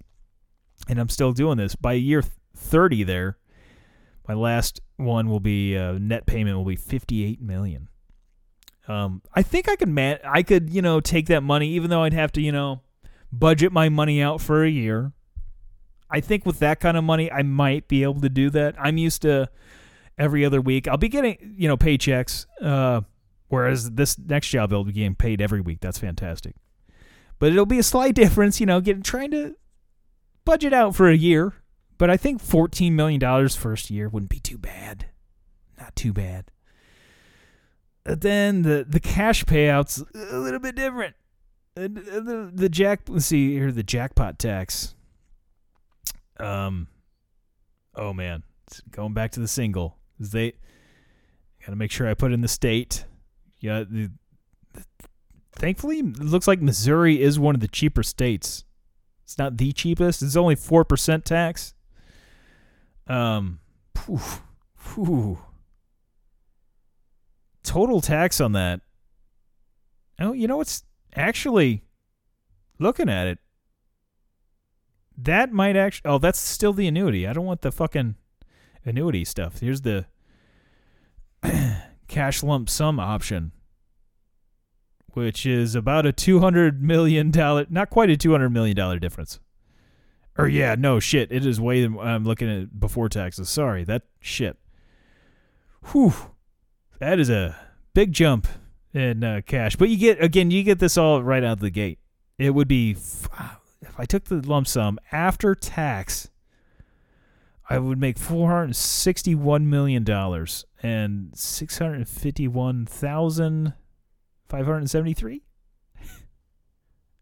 and 0.87 0.99
I'm 0.99 1.09
still 1.09 1.33
doing 1.33 1.57
this 1.57 1.75
by 1.75 1.93
year 1.93 2.23
30 2.55 3.03
there, 3.03 3.37
my 4.27 4.33
last 4.33 4.79
one 4.95 5.29
will 5.29 5.39
be 5.39 5.77
uh, 5.77 5.93
net 5.93 6.25
payment 6.25 6.57
will 6.57 6.65
be 6.65 6.75
58 6.75 7.41
million. 7.41 7.89
Um, 8.87 9.21
I 9.33 9.41
think 9.41 9.67
I 9.67 9.75
could 9.75 9.89
man 9.89 10.19
I 10.23 10.43
could, 10.43 10.69
you 10.69 10.81
know, 10.81 10.99
take 10.99 11.27
that 11.27 11.43
money 11.43 11.69
even 11.71 11.89
though 11.89 12.03
I'd 12.03 12.13
have 12.13 12.31
to, 12.33 12.41
you 12.41 12.51
know, 12.51 12.81
budget 13.31 13.71
my 13.71 13.89
money 13.89 14.21
out 14.21 14.41
for 14.41 14.63
a 14.63 14.69
year. 14.69 15.11
I 16.09 16.19
think 16.21 16.45
with 16.45 16.59
that 16.59 16.79
kind 16.79 16.97
of 16.97 17.03
money, 17.03 17.31
I 17.31 17.43
might 17.43 17.87
be 17.87 18.03
able 18.03 18.21
to 18.21 18.29
do 18.29 18.49
that. 18.51 18.75
I'm 18.79 18.97
used 18.97 19.21
to 19.23 19.49
every 20.17 20.45
other 20.45 20.61
week. 20.61 20.87
I'll 20.87 20.97
be 20.97 21.09
getting, 21.09 21.55
you 21.57 21.67
know, 21.67 21.77
paychecks. 21.77 22.45
Uh, 22.61 23.01
whereas 23.49 23.91
this 23.91 24.17
next 24.17 24.49
job, 24.49 24.73
I'll 24.73 24.83
be 24.83 24.93
getting 24.93 25.15
paid 25.15 25.41
every 25.41 25.61
week. 25.61 25.79
That's 25.81 25.99
fantastic. 25.99 26.55
But 27.39 27.51
it'll 27.51 27.65
be 27.65 27.79
a 27.79 27.83
slight 27.83 28.15
difference, 28.23 28.59
you 28.59 28.65
know, 28.65 28.81
getting 28.81 29.03
trying 29.03 29.31
to 29.31 29.55
budget 30.45 30.73
out 30.73 30.95
for 30.95 31.09
a 31.09 31.17
year. 31.17 31.53
But 31.97 32.09
I 32.09 32.17
think 32.17 32.43
$14 32.43 32.91
million 32.91 33.49
first 33.49 33.89
year 33.89 34.07
wouldn't 34.07 34.29
be 34.29 34.39
too 34.39 34.57
bad. 34.57 35.07
Not 35.79 35.95
too 35.95 36.13
bad. 36.13 36.51
But 38.03 38.21
then 38.21 38.61
the, 38.61 38.85
the 38.87 38.99
cash 38.99 39.43
payouts 39.43 40.03
a 40.31 40.37
little 40.37 40.59
bit 40.59 40.75
different. 40.75 41.15
Uh, 41.75 41.87
The, 41.89 42.51
the 42.53 42.69
jack, 42.69 43.01
let's 43.07 43.25
see 43.25 43.51
here, 43.53 43.71
the 43.71 43.83
jackpot 43.83 44.39
tax. 44.39 44.95
Um, 46.39 46.87
oh 47.95 48.13
man, 48.13 48.43
It's 48.67 48.81
going 48.91 49.13
back 49.13 49.31
to 49.31 49.39
the 49.39 49.47
single. 49.47 49.97
They 50.19 50.53
got 51.61 51.71
to 51.71 51.75
make 51.75 51.91
sure 51.91 52.07
I 52.07 52.13
put 52.13 52.31
in 52.33 52.41
the 52.41 52.47
state. 52.47 53.05
Yeah, 53.59 53.83
the, 53.89 54.11
thankfully, 55.53 55.99
it 55.99 56.19
looks 56.19 56.47
like 56.47 56.61
Missouri 56.61 57.21
is 57.21 57.39
one 57.39 57.55
of 57.55 57.61
the 57.61 57.67
cheaper 57.67 58.03
states. 58.03 58.63
It's 59.23 59.37
not 59.37 59.57
the 59.57 59.71
cheapest. 59.71 60.21
It's 60.21 60.35
only 60.35 60.55
four 60.55 60.85
percent 60.85 61.25
tax. 61.25 61.73
Um, 63.07 63.59
phew, 63.95 64.19
phew. 64.75 65.39
total 67.63 68.01
tax 68.01 68.39
on 68.41 68.51
that. 68.53 68.81
Oh, 70.19 70.33
you 70.33 70.47
know 70.47 70.57
what's 70.57 70.83
actually 71.15 71.83
looking 72.79 73.09
at 73.09 73.27
it 73.27 73.39
that 75.17 75.51
might 75.51 75.75
actually 75.75 76.09
oh 76.09 76.17
that's 76.17 76.39
still 76.39 76.73
the 76.73 76.87
annuity. 76.87 77.27
I 77.27 77.33
don't 77.33 77.45
want 77.45 77.61
the 77.61 77.71
fucking 77.71 78.15
annuity 78.85 79.25
stuff. 79.25 79.59
Here's 79.59 79.81
the 79.81 80.05
cash 82.07 82.43
lump 82.43 82.69
sum 82.69 82.99
option 82.99 83.51
which 85.13 85.47
is 85.47 85.73
about 85.73 86.05
a 86.05 86.11
200 86.11 86.83
million 86.83 87.31
dollar 87.31 87.65
not 87.69 87.89
quite 87.89 88.09
a 88.09 88.15
200 88.17 88.49
million 88.49 88.75
dollar 88.75 88.99
difference. 88.99 89.39
Or 90.37 90.47
yeah 90.47 90.75
no 90.75 90.99
shit. 90.99 91.31
It 91.31 91.45
is 91.45 91.59
way 91.59 91.83
i'm 91.83 92.23
looking 92.23 92.49
at 92.49 92.79
before 92.79 93.09
taxes. 93.09 93.49
Sorry 93.49 93.83
that 93.85 94.03
shit. 94.19 94.57
Whew. 95.91 96.13
That 96.99 97.19
is 97.19 97.29
a 97.29 97.55
big 97.93 98.13
jump 98.13 98.47
in 98.93 99.23
uh, 99.23 99.41
cash. 99.45 99.75
But 99.75 99.89
you 99.89 99.97
get 99.97 100.23
again 100.23 100.51
you 100.51 100.63
get 100.63 100.79
this 100.79 100.97
all 100.97 101.23
right 101.23 101.43
out 101.43 101.53
of 101.53 101.59
the 101.61 101.71
gate. 101.71 101.99
It 102.37 102.51
would 102.51 102.67
be 102.67 102.95
if 103.81 103.99
I 103.99 104.05
took 104.05 104.25
the 104.25 104.41
lump 104.41 104.67
sum 104.67 104.99
after 105.11 105.55
tax, 105.55 106.29
I 107.69 107.79
would 107.79 107.99
make 107.99 108.17
four 108.17 108.49
hundred 108.49 108.75
sixty-one 108.75 109.69
million 109.69 110.03
dollars 110.03 110.65
and 110.81 111.31
six 111.35 111.77
hundred 111.77 112.07
fifty-one 112.07 112.85
thousand 112.85 113.73
five 114.47 114.65
hundred 114.65 114.89
seventy-three. 114.89 115.43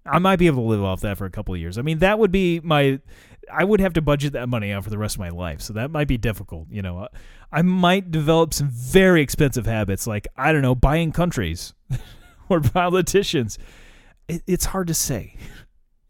I 0.05 0.19
might 0.19 0.35
be 0.37 0.45
able 0.47 0.63
to 0.63 0.69
live 0.69 0.83
off 0.83 1.01
that 1.01 1.17
for 1.17 1.25
a 1.25 1.31
couple 1.31 1.55
of 1.55 1.59
years. 1.59 1.77
I 1.79 1.81
mean, 1.81 1.99
that 1.99 2.19
would 2.19 2.31
be 2.31 2.59
my. 2.59 2.99
I 3.51 3.63
would 3.63 3.79
have 3.79 3.93
to 3.93 4.01
budget 4.01 4.33
that 4.33 4.49
money 4.49 4.71
out 4.71 4.83
for 4.83 4.89
the 4.89 4.97
rest 4.97 5.15
of 5.15 5.19
my 5.19 5.29
life, 5.29 5.61
so 5.61 5.73
that 5.73 5.91
might 5.91 6.07
be 6.07 6.17
difficult. 6.17 6.67
You 6.69 6.81
know, 6.81 7.07
I 7.51 7.61
might 7.63 8.11
develop 8.11 8.53
some 8.53 8.69
very 8.69 9.21
expensive 9.21 9.65
habits, 9.65 10.05
like 10.05 10.27
I 10.37 10.51
don't 10.51 10.61
know, 10.61 10.75
buying 10.75 11.11
countries 11.11 11.73
or 12.49 12.61
politicians. 12.61 13.57
It, 14.27 14.43
it's 14.45 14.65
hard 14.65 14.87
to 14.87 14.93
say 14.93 15.37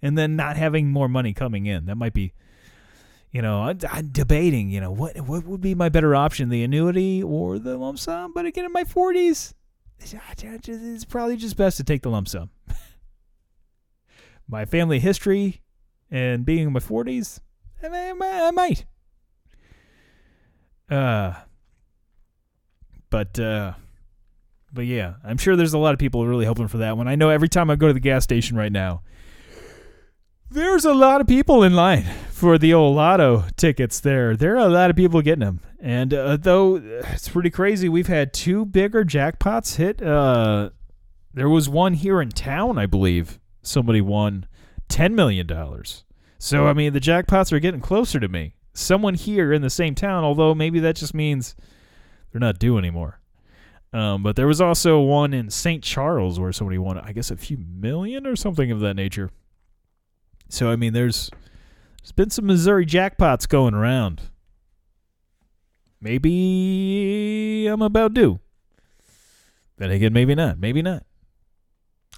and 0.06 0.16
then 0.16 0.36
not 0.36 0.56
having 0.56 0.92
more 0.92 1.10
money 1.10 1.34
coming 1.34 1.66
in. 1.66 1.88
That 1.88 1.96
might 1.96 2.14
be, 2.14 2.32
you 3.32 3.42
know, 3.42 3.64
I'm, 3.64 3.80
I'm 3.92 4.10
debating. 4.10 4.70
You 4.70 4.80
know, 4.80 4.92
what 4.92 5.20
what 5.22 5.46
would 5.46 5.62
be 5.62 5.74
my 5.74 5.90
better 5.90 6.16
option, 6.16 6.50
the 6.50 6.64
annuity 6.64 7.24
or 7.24 7.58
the 7.58 7.76
lump 7.76 7.98
sum? 7.98 8.32
But 8.32 8.46
again, 8.46 8.66
in 8.66 8.72
my 8.72 8.84
forties, 8.84 9.56
it's 10.00 11.06
probably 11.06 11.38
just 11.38 11.58
best 11.58 11.78
to 11.78 11.84
take 11.84 12.04
the 12.04 12.12
lump 12.12 12.28
sum. 12.28 12.52
my 14.48 14.66
family 14.66 15.00
history 15.00 15.64
and 16.12 16.46
being 16.46 16.68
in 16.68 16.74
my 16.74 16.80
forties, 16.80 17.42
I, 17.82 17.88
I, 17.88 18.14
I 18.22 18.52
might. 18.52 18.86
Uh, 20.88 21.34
but 23.10 23.40
uh, 23.40 23.74
but 24.72 24.86
yeah, 24.86 25.16
I'm 25.24 25.40
sure 25.40 25.56
there's 25.56 25.74
a 25.74 25.80
lot 25.80 25.94
of 25.94 26.00
people 26.00 26.28
really 26.28 26.46
hoping 26.46 26.68
for 26.68 26.78
that 26.78 26.96
one. 26.96 27.08
I 27.08 27.16
know 27.16 27.32
every 27.32 27.50
time 27.50 27.72
I 27.72 27.76
go 27.76 27.88
to 27.88 27.94
the 27.94 28.00
gas 28.00 28.24
station 28.24 28.56
right 28.56 28.72
now 28.72 29.02
there's 30.50 30.86
a 30.86 30.94
lot 30.94 31.22
of 31.22 31.28
people 31.28 31.64
in 31.64 31.74
line 31.74 32.06
for 32.32 32.58
the 32.58 32.74
old 32.74 32.96
lotto 32.96 33.46
tickets 33.56 34.00
there. 34.00 34.36
There 34.36 34.56
are 34.56 34.68
a 34.68 34.70
lot 34.70 34.90
of 34.90 34.96
people 34.96 35.22
getting 35.22 35.46
them. 35.46 35.62
And 35.80 36.14
uh, 36.14 36.38
though 36.38 36.76
it's 36.76 37.30
pretty 37.30 37.50
crazy, 37.50 37.90
we've 37.90 38.08
had 38.08 38.34
two 38.34 38.66
bigger 38.66 39.04
jackpots 39.04 39.76
hit. 39.76 40.02
Uh, 40.02 40.72
there 41.34 41.50
was 41.50 41.68
one 41.68 41.94
here 41.94 42.22
in 42.22 42.30
town, 42.30 42.78
I 42.78 42.86
believe. 42.86 43.40
Somebody 43.62 44.02
won 44.02 44.48
$10 44.90 45.14
million. 45.14 45.50
So, 46.38 46.68
I 46.68 46.74
mean, 46.74 46.94
the 46.94 47.00
jackpots 47.00 47.52
are 47.52 47.60
getting 47.60 47.82
closer 47.82 48.20
to 48.20 48.28
me. 48.28 48.56
Someone 48.74 49.16
here 49.16 49.52
in 49.52 49.62
the 49.62 49.70
same 49.70 49.96
town, 49.96 50.24
although 50.24 50.54
maybe 50.54 50.80
that 50.82 50.96
just 50.96 51.14
means 51.14 51.56
they're 52.32 52.40
not 52.40 52.60
due 52.60 52.78
anymore. 52.78 53.20
Um, 53.94 54.24
but 54.24 54.36
there 54.36 54.48
was 54.48 54.60
also 54.60 55.00
one 55.00 55.34
in 55.34 55.50
St. 55.50 55.82
Charles 55.82 56.40
where 56.40 56.52
somebody 56.52 56.78
won, 56.78 56.98
I 57.00 57.14
guess, 57.14 57.32
a 57.32 57.38
few 57.38 57.58
million 57.58 58.28
or 58.28 58.36
something 58.36 58.70
of 58.72 58.82
that 58.82 58.96
nature. 58.96 59.32
So 60.50 60.70
I 60.70 60.76
mean, 60.76 60.94
there's 60.94 61.30
there's 62.02 62.12
been 62.12 62.30
some 62.30 62.46
Missouri 62.46 62.86
jackpots 62.86 63.48
going 63.48 63.74
around. 63.74 64.24
Maybe 66.02 67.68
I'm 67.68 67.82
about 67.82 68.14
due. 68.14 68.40
Then 69.78 69.92
again, 69.92 70.14
maybe 70.14 70.36
not. 70.36 70.60
Maybe 70.60 70.82
not. 70.82 71.04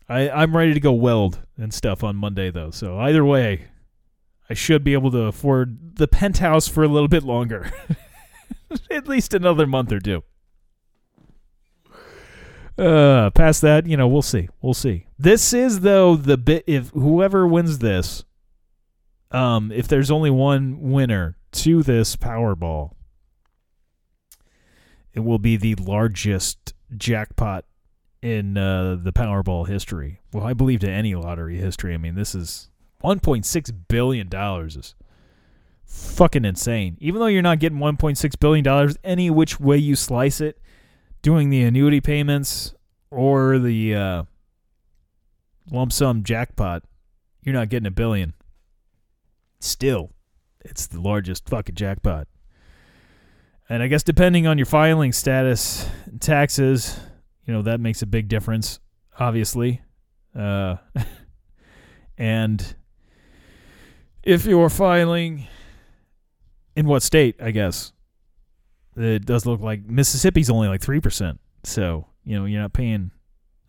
I 0.09 0.29
I'm 0.29 0.55
ready 0.55 0.73
to 0.73 0.79
go 0.79 0.93
weld 0.93 1.39
and 1.57 1.73
stuff 1.73 2.03
on 2.03 2.15
Monday 2.15 2.51
though. 2.51 2.71
So 2.71 2.99
either 2.99 3.25
way, 3.25 3.67
I 4.49 4.53
should 4.53 4.83
be 4.83 4.93
able 4.93 5.11
to 5.11 5.23
afford 5.23 5.97
the 5.97 6.07
penthouse 6.07 6.67
for 6.67 6.83
a 6.83 6.87
little 6.87 7.07
bit 7.07 7.23
longer. 7.23 7.71
At 8.91 9.07
least 9.07 9.33
another 9.33 9.65
month 9.65 9.91
or 9.91 9.99
two. 9.99 10.23
Uh, 12.77 13.31
past 13.31 13.61
that, 13.61 13.87
you 13.87 13.97
know, 13.97 14.07
we'll 14.07 14.21
see. 14.21 14.49
We'll 14.61 14.73
see. 14.75 15.07
This 15.17 15.51
is 15.51 15.79
though 15.79 16.15
the 16.15 16.37
bit. 16.37 16.63
If 16.67 16.89
whoever 16.89 17.47
wins 17.47 17.79
this, 17.79 18.23
um, 19.31 19.71
if 19.71 19.87
there's 19.87 20.11
only 20.11 20.29
one 20.29 20.91
winner 20.91 21.37
to 21.53 21.81
this 21.81 22.15
Powerball, 22.15 22.91
it 25.13 25.21
will 25.21 25.39
be 25.39 25.57
the 25.57 25.73
largest 25.75 26.75
jackpot 26.95 27.65
in 28.21 28.57
uh, 28.57 28.97
the 29.01 29.13
Powerball 29.13 29.67
history. 29.67 30.19
Well, 30.31 30.45
I 30.45 30.53
believe 30.53 30.81
to 30.81 30.89
any 30.89 31.15
lottery 31.15 31.57
history. 31.57 31.95
I 31.95 31.97
mean, 31.97 32.13
this 32.13 32.35
is 32.35 32.69
1.6 33.03 33.73
billion 33.87 34.29
dollars. 34.29 34.77
Is 34.77 34.95
fucking 35.83 36.45
insane. 36.45 36.97
Even 36.99 37.19
though 37.19 37.27
you're 37.27 37.41
not 37.41 37.59
getting 37.59 37.79
1.6 37.79 38.39
billion 38.39 38.63
dollars 38.63 38.97
any 39.03 39.31
which 39.31 39.59
way 39.59 39.77
you 39.77 39.95
slice 39.95 40.39
it 40.41 40.59
doing 41.21 41.49
the 41.49 41.63
annuity 41.63 42.01
payments 42.01 42.73
or 43.09 43.59
the 43.59 43.95
uh, 43.95 44.23
lump 45.71 45.91
sum 45.91 46.23
jackpot, 46.23 46.83
you're 47.41 47.53
not 47.55 47.69
getting 47.69 47.87
a 47.87 47.91
billion. 47.91 48.33
Still, 49.59 50.11
it's 50.61 50.87
the 50.87 51.01
largest 51.01 51.49
fucking 51.49 51.75
jackpot. 51.75 52.27
And 53.69 53.83
I 53.83 53.87
guess 53.87 54.03
depending 54.03 54.47
on 54.47 54.57
your 54.57 54.65
filing 54.65 55.11
status 55.11 55.87
and 56.05 56.21
taxes, 56.21 56.99
you 57.45 57.53
know, 57.53 57.61
that 57.63 57.79
makes 57.79 58.01
a 58.01 58.05
big 58.05 58.27
difference, 58.27 58.79
obviously. 59.19 59.81
Uh, 60.37 60.77
and 62.17 62.75
if 64.23 64.45
you're 64.45 64.69
filing 64.69 65.47
in 66.75 66.85
what 66.87 67.01
state, 67.03 67.35
I 67.41 67.51
guess, 67.51 67.91
it 68.97 69.25
does 69.25 69.45
look 69.45 69.61
like 69.61 69.85
Mississippi's 69.85 70.49
only 70.49 70.67
like 70.67 70.81
three 70.81 70.99
percent. 70.99 71.39
So 71.63 72.07
you 72.23 72.37
know 72.37 72.45
you're 72.45 72.61
not 72.61 72.73
paying 72.73 73.11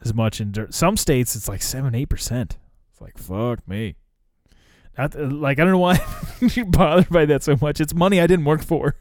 as 0.03 0.15
much 0.15 0.41
in 0.41 0.53
dirt. 0.53 0.75
some 0.75 0.97
states. 0.97 1.37
It's 1.37 1.49
like 1.49 1.63
seven, 1.63 1.95
eight 1.95 2.09
percent. 2.09 2.57
It's 2.93 3.01
like 3.01 3.19
fuck 3.19 3.67
me. 3.69 3.97
Not, 4.97 5.15
like 5.15 5.59
I 5.59 5.65
don't 5.65 5.73
know 5.73 5.79
why 5.79 6.01
you're 6.41 6.67
bothered 6.67 7.09
by 7.09 7.25
that 7.27 7.43
so 7.43 7.57
much. 7.61 7.81
It's 7.81 7.95
money 7.95 8.21
I 8.21 8.27
didn't 8.27 8.45
work 8.45 8.63
for. 8.63 8.97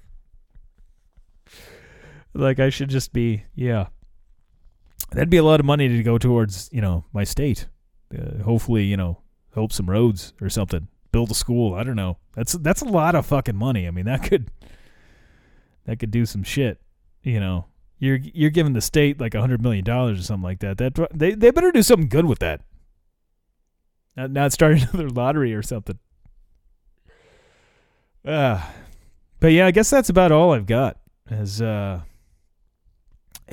like 2.34 2.60
I 2.60 2.70
should 2.70 2.90
just 2.90 3.14
be 3.14 3.44
yeah. 3.56 3.88
That'd 5.12 5.30
be 5.30 5.38
a 5.38 5.44
lot 5.44 5.60
of 5.60 5.66
money 5.66 5.88
to 5.88 6.04
go 6.04 6.18
towards 6.18 6.70
you 6.72 6.82
know 6.82 7.06
my 7.14 7.24
state. 7.24 7.68
Uh, 8.14 8.44
hopefully 8.44 8.84
you 8.84 8.98
know 8.98 9.22
help 9.54 9.74
some 9.74 9.90
roads 9.90 10.34
or 10.40 10.50
something, 10.50 10.88
build 11.12 11.32
a 11.32 11.34
school. 11.34 11.74
I 11.74 11.84
don't 11.84 11.96
know. 11.96 12.18
That's 12.36 12.54
that's 12.54 12.82
a 12.82 12.86
lot 12.86 13.16
of 13.16 13.26
fucking 13.26 13.56
money. 13.56 13.88
I 13.88 13.92
mean 13.92 14.06
that 14.06 14.24
could 14.24 14.52
that 15.88 15.98
could 15.98 16.12
do 16.12 16.28
some 16.28 16.44
shit. 16.44 16.80
You 17.24 17.40
know, 17.40 17.66
you're 17.98 18.20
you're 18.22 18.52
giving 18.52 18.74
the 18.74 18.82
state 18.82 19.20
like 19.20 19.34
a 19.34 19.42
hundred 19.42 19.62
million 19.62 19.84
dollars 19.84 20.20
or 20.20 20.24
something 20.24 20.44
like 20.44 20.60
that. 20.60 20.78
That 20.78 21.10
they 21.14 21.34
they 21.34 21.50
better 21.50 21.72
do 21.72 21.82
something 21.82 22.10
good 22.10 22.26
with 22.26 22.40
that. 22.40 22.62
Not 24.16 24.32
not 24.32 24.54
start 24.54 24.82
another 24.94 25.10
lottery 25.10 25.56
or 25.56 25.64
something. 25.64 25.98
Uh, 28.24 28.62
but 29.40 29.48
yeah, 29.48 29.66
I 29.66 29.72
guess 29.72 29.90
that's 29.90 30.10
about 30.10 30.32
all 30.32 30.54
I've 30.54 30.66
got. 30.66 30.98
As 31.30 31.62
uh, 31.62 32.02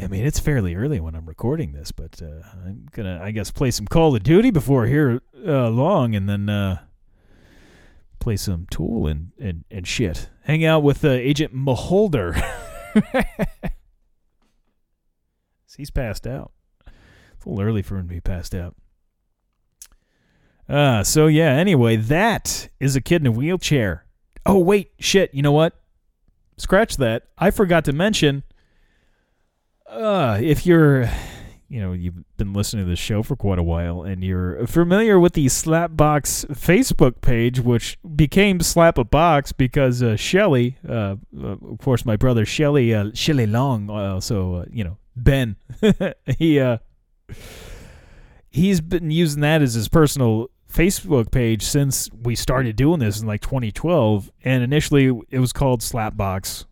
I 0.01 0.07
mean, 0.09 0.27
it's 0.27 0.41
fairly 0.41 0.75
early 0.75 1.01
when 1.01 1.15
I'm 1.15 1.27
recording 1.27 1.73
this, 1.73 1.93
but 1.93 2.21
uh, 2.21 2.47
I'm 2.67 2.89
gonna, 2.93 3.21
I 3.23 3.31
guess, 3.31 3.51
play 3.51 3.71
some 3.71 3.87
Call 3.87 4.15
of 4.15 4.23
Duty 4.23 4.51
before 4.51 4.87
here 4.87 5.23
uh, 5.47 5.69
long, 5.69 6.15
and 6.15 6.29
then 6.29 6.49
uh, 6.49 6.81
play 8.19 8.37
some 8.37 8.67
Tool 8.71 9.07
and 9.07 9.33
and 9.41 9.65
and 9.71 9.87
shit. 9.87 10.31
Hang 10.43 10.65
out 10.65 10.83
with 10.83 11.05
uh, 11.05 11.09
Agent 11.09 11.55
Maholder. 11.55 12.41
He's 15.77 15.91
passed 15.91 16.27
out. 16.27 16.53
It's 16.87 17.45
a 17.45 17.49
little 17.49 17.65
early 17.65 17.83
for 17.83 17.97
him 17.97 18.09
to 18.09 18.15
be 18.15 18.21
passed 18.21 18.55
out. 18.55 18.77
Uh, 20.69 21.03
so 21.03 21.27
yeah, 21.27 21.51
anyway, 21.51 21.97
that 21.97 22.69
is 22.81 22.97
a 22.97 23.01
kid 23.01 23.23
in 23.23 23.27
a 23.27 23.33
wheelchair. 23.33 24.07
Oh, 24.47 24.59
wait, 24.59 24.93
shit, 24.99 25.35
you 25.35 25.43
know 25.43 25.53
what? 25.53 25.75
Scratch 26.57 26.97
that. 26.99 27.25
I 27.39 27.51
forgot 27.51 27.85
to 27.87 27.93
mention 27.93 28.45
uh, 29.89 30.39
if 30.41 30.67
you're, 30.67 31.09
you 31.75 31.81
know, 31.81 31.93
you've 31.93 32.37
been 32.37 32.53
listening 32.53 32.85
to 32.85 32.89
the 32.89 32.95
show 32.95 33.25
for 33.25 33.35
quite 33.35 33.59
a 33.59 33.63
while 33.65 34.05
and 34.05 34.23
you're 34.23 34.65
familiar 34.65 35.19
with 35.19 35.33
the 35.33 35.47
Slapbox 35.47 36.47
Facebook 36.47 37.21
page, 37.21 37.59
which 37.59 37.99
became 38.15 38.61
Slap 38.61 38.97
a 38.97 39.03
Box 39.03 39.51
because 39.51 40.01
uh, 40.01 40.15
Shelly, 40.15 40.79
uh, 40.89 41.17
uh, 41.37 41.57
of 41.73 41.79
course, 41.83 42.05
my 42.05 42.15
brother 42.15 42.47
Shelly, 42.47 42.95
uh, 42.95 43.11
Shelly 43.13 43.49
Long, 43.49 43.91
also, 43.91 44.55
uh, 44.55 44.65
you 44.71 44.85
know, 44.85 44.99
Ben, 45.17 45.57
he, 46.39 46.61
uh, 46.61 46.79
he's 48.51 48.81
been 48.81 49.11
using 49.11 49.41
that 49.41 49.61
as 49.61 49.75
his 49.75 49.89
personal 49.89 50.51
Facebook 50.73 51.33
page 51.33 51.65
since 51.65 52.09
we 52.13 52.37
started 52.37 52.77
doing 52.77 53.01
this 53.01 53.21
in 53.21 53.27
like 53.27 53.41
2012. 53.41 54.31
And 54.45 54.63
initially 54.63 55.07
it 55.29 55.41
was 55.41 55.53
called 55.53 55.81
Slapbox, 55.81 56.67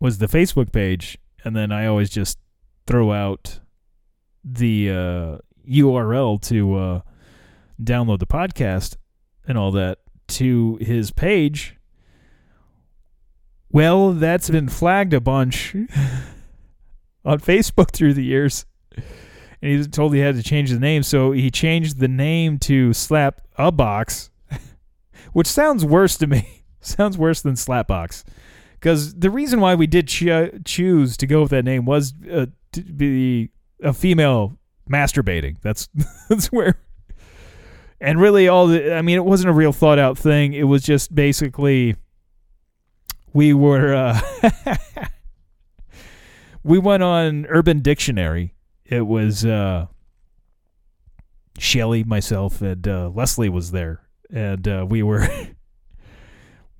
was 0.00 0.16
the 0.16 0.26
Facebook 0.26 0.72
page. 0.72 1.18
And 1.44 1.54
then 1.54 1.70
I 1.70 1.84
always 1.84 2.08
just 2.08 2.38
throw 2.86 3.12
out 3.12 3.60
the 4.44 4.90
uh, 4.90 5.38
URL 5.68 6.40
to 6.42 6.74
uh, 6.76 7.00
download 7.82 8.18
the 8.18 8.26
podcast 8.26 8.96
and 9.46 9.56
all 9.56 9.70
that 9.72 9.98
to 10.28 10.76
his 10.80 11.10
page. 11.10 11.76
Well, 13.70 14.12
that's 14.12 14.50
been 14.50 14.68
flagged 14.68 15.12
a 15.12 15.20
bunch 15.20 15.74
on 17.24 17.40
Facebook 17.40 17.90
through 17.90 18.14
the 18.14 18.24
years 18.24 18.66
and 19.64 19.72
he 19.72 19.78
was 19.78 19.88
told 19.88 20.12
he 20.12 20.20
had 20.20 20.36
to 20.36 20.42
change 20.42 20.70
the 20.70 20.78
name, 20.78 21.02
so 21.02 21.32
he 21.32 21.50
changed 21.50 21.98
the 21.98 22.06
name 22.06 22.58
to 22.58 22.92
Slap 22.92 23.40
a 23.56 23.72
Box, 23.72 24.28
which 25.32 25.46
sounds 25.46 25.86
worse 25.86 26.18
to 26.18 26.26
me. 26.26 26.64
sounds 26.80 27.16
worse 27.16 27.40
than 27.40 27.54
Slapbox, 27.54 28.24
because 28.72 29.14
the 29.14 29.30
reason 29.30 29.60
why 29.60 29.74
we 29.74 29.86
did 29.86 30.06
cho- 30.06 30.50
choose 30.66 31.16
to 31.16 31.26
go 31.26 31.40
with 31.40 31.50
that 31.52 31.64
name 31.64 31.86
was 31.86 32.12
uh, 32.30 32.44
to 32.72 32.82
be 32.82 33.48
a 33.84 33.92
female 33.92 34.58
masturbating. 34.90 35.60
That's 35.62 35.88
that's 36.28 36.46
where. 36.46 36.80
And 38.00 38.20
really, 38.20 38.48
all 38.48 38.66
the, 38.66 38.92
I 38.94 39.02
mean, 39.02 39.16
it 39.16 39.24
wasn't 39.24 39.50
a 39.50 39.54
real 39.54 39.72
thought 39.72 39.98
out 39.98 40.18
thing. 40.18 40.52
It 40.52 40.64
was 40.64 40.82
just 40.82 41.14
basically 41.14 41.96
we 43.32 43.54
were 43.54 43.94
uh, 43.94 44.20
we 46.64 46.78
went 46.78 47.02
on 47.02 47.46
Urban 47.46 47.80
Dictionary 47.80 48.54
it 48.84 49.06
was 49.06 49.44
uh, 49.44 49.86
Shelly, 51.58 52.04
myself, 52.04 52.60
and 52.60 52.86
uh, 52.86 53.10
Leslie 53.14 53.48
was 53.48 53.70
there, 53.70 54.02
and 54.30 54.66
uh, 54.68 54.86
we 54.88 55.02
were 55.02 55.26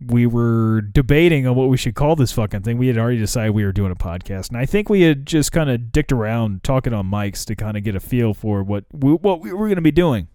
we 0.01 0.27
were 0.27 0.81
debating 0.81 1.47
on 1.47 1.55
what 1.55 1.69
we 1.69 1.77
should 1.77 1.95
call 1.95 2.17
this 2.17 2.33
fucking 2.33 2.63
thing. 2.63 2.79
We 2.79 2.89
had 2.89 2.99
already 2.99 3.19
decided 3.19 3.55
we 3.55 3.65
were 3.65 3.73
doing 3.73 3.93
a 3.93 3.97
podcast, 3.97 4.49
and 4.49 4.59
I 4.59 4.67
think 4.67 4.89
we 4.89 5.03
had 5.03 5.27
just 5.27 5.53
kind 5.53 5.71
of 5.71 5.93
dicked 5.93 6.13
around 6.13 6.63
talking 6.63 6.93
on 6.93 7.11
mics 7.11 7.45
to 7.47 7.57
kind 7.57 7.77
of 7.77 7.85
get 7.85 7.95
a 7.95 8.01
feel 8.01 8.35
for 8.35 8.63
what 8.63 8.85
we, 8.93 9.13
what 9.13 9.41
we 9.41 9.53
were 9.53 9.67
going 9.67 9.77
to 9.77 9.83
be 9.83 9.93
doing. 9.93 10.29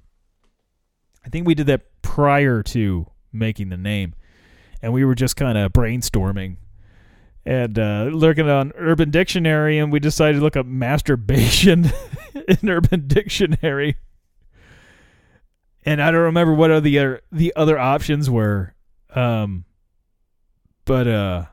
I 1.26 1.30
think 1.30 1.46
we 1.46 1.56
did 1.56 1.68
that 1.68 2.02
prior 2.02 2.64
to 2.64 3.08
making 3.32 3.70
the 3.70 3.78
name, 3.78 4.16
and 4.82 4.94
we 4.94 5.06
were 5.06 5.16
just 5.16 5.36
kind 5.36 5.58
of 5.58 5.74
brainstorming 5.74 6.58
and 7.46 7.80
uh, 7.80 8.10
looking 8.12 8.50
on 8.50 8.72
Urban 8.76 9.10
Dictionary, 9.10 9.80
and 9.80 9.92
we 9.92 10.00
decided 10.00 10.38
to 10.38 10.44
look 10.44 10.56
up 10.56 10.66
masturbation 10.66 11.92
in 12.48 12.70
Urban 12.70 13.08
Dictionary. 13.08 13.98
And 15.84 16.02
I 16.02 16.12
don't 16.12 16.22
remember 16.22 16.54
what 16.54 16.70
other, 16.70 17.22
the 17.32 17.54
other 17.56 17.80
options 17.80 18.30
were, 18.30 18.76
um, 19.16 19.66
but 20.86 21.08
uh, 21.08 21.46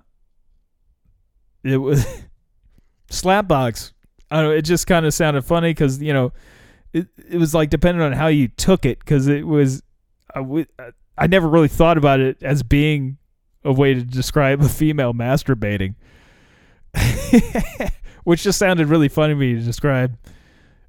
it 1.65 1.77
was 1.77 2.07
slapbox. 3.11 3.93
I 4.31 4.43
don't 4.43 4.51
know. 4.51 4.57
It 4.57 4.63
just 4.63 4.87
kind 4.87 5.07
of 5.07 5.15
sounded 5.15 5.45
funny 5.45 5.71
because 5.71 6.03
you 6.03 6.13
know, 6.13 6.33
it 6.93 7.09
it 7.31 7.39
was 7.39 7.55
like 7.55 7.71
depending 7.71 8.03
on 8.03 8.13
how 8.13 8.27
you 8.27 8.49
took 8.49 8.85
it 8.85 8.99
because 8.99 9.29
it 9.29 9.47
was. 9.47 9.83
I, 10.35 10.41
w- 10.41 10.67
I 11.17 11.27
never 11.29 11.49
really 11.49 11.69
thought 11.69 11.97
about 11.97 12.21
it 12.21 12.43
as 12.43 12.63
being 12.63 13.17
a 13.65 13.73
way 13.73 13.95
to 13.95 14.03
describe 14.03 14.61
a 14.61 14.69
female 14.69 15.15
masturbating. 15.15 15.95
which 18.25 18.43
just 18.43 18.59
sounded 18.59 18.89
really 18.89 19.09
funny 19.09 19.35
to 19.35 19.39
me 19.39 19.55
to 19.55 19.61
describe 19.61 20.19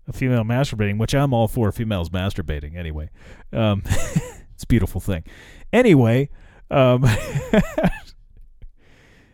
a 0.08 0.14
female 0.14 0.44
masturbating, 0.44 0.98
which 0.98 1.14
I'm 1.14 1.34
all 1.34 1.48
for 1.48 1.72
females 1.72 2.10
masturbating 2.10 2.76
anyway. 2.76 3.10
Um, 3.54 3.84
it's 3.86 4.64
a 4.64 4.68
beautiful 4.68 5.00
thing. 5.00 5.24
Anyway, 5.72 6.30
um, 6.70 7.04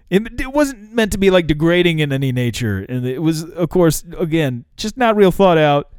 it, 0.10 0.40
it 0.40 0.52
wasn't 0.54 0.94
meant 0.94 1.12
to 1.14 1.18
be 1.18 1.30
like 1.30 1.48
degrading 1.48 2.00
in 2.00 2.12
any 2.12 2.32
nature. 2.32 2.86
And 2.88 3.06
it 3.06 3.20
was, 3.20 3.44
of 3.44 3.70
course, 3.70 4.04
again, 4.18 4.66
just 4.78 4.98
not 4.98 5.16
real 5.16 5.32
thought 5.32 5.58
out. 5.58 5.90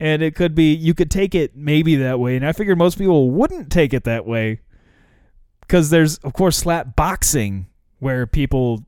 And 0.00 0.22
it 0.22 0.34
could 0.34 0.54
be, 0.54 0.74
you 0.74 0.92
could 0.92 1.10
take 1.10 1.34
it 1.34 1.56
maybe 1.56 1.96
that 1.96 2.18
way. 2.18 2.36
And 2.36 2.46
I 2.46 2.52
figured 2.52 2.76
most 2.78 2.98
people 2.98 3.30
wouldn't 3.30 3.70
take 3.70 3.94
it 3.94 4.04
that 4.04 4.26
way 4.26 4.60
because 5.66 5.90
there's 5.90 6.18
of 6.18 6.32
course 6.32 6.56
slap 6.56 6.94
boxing 6.96 7.66
where 7.98 8.26
people 8.26 8.84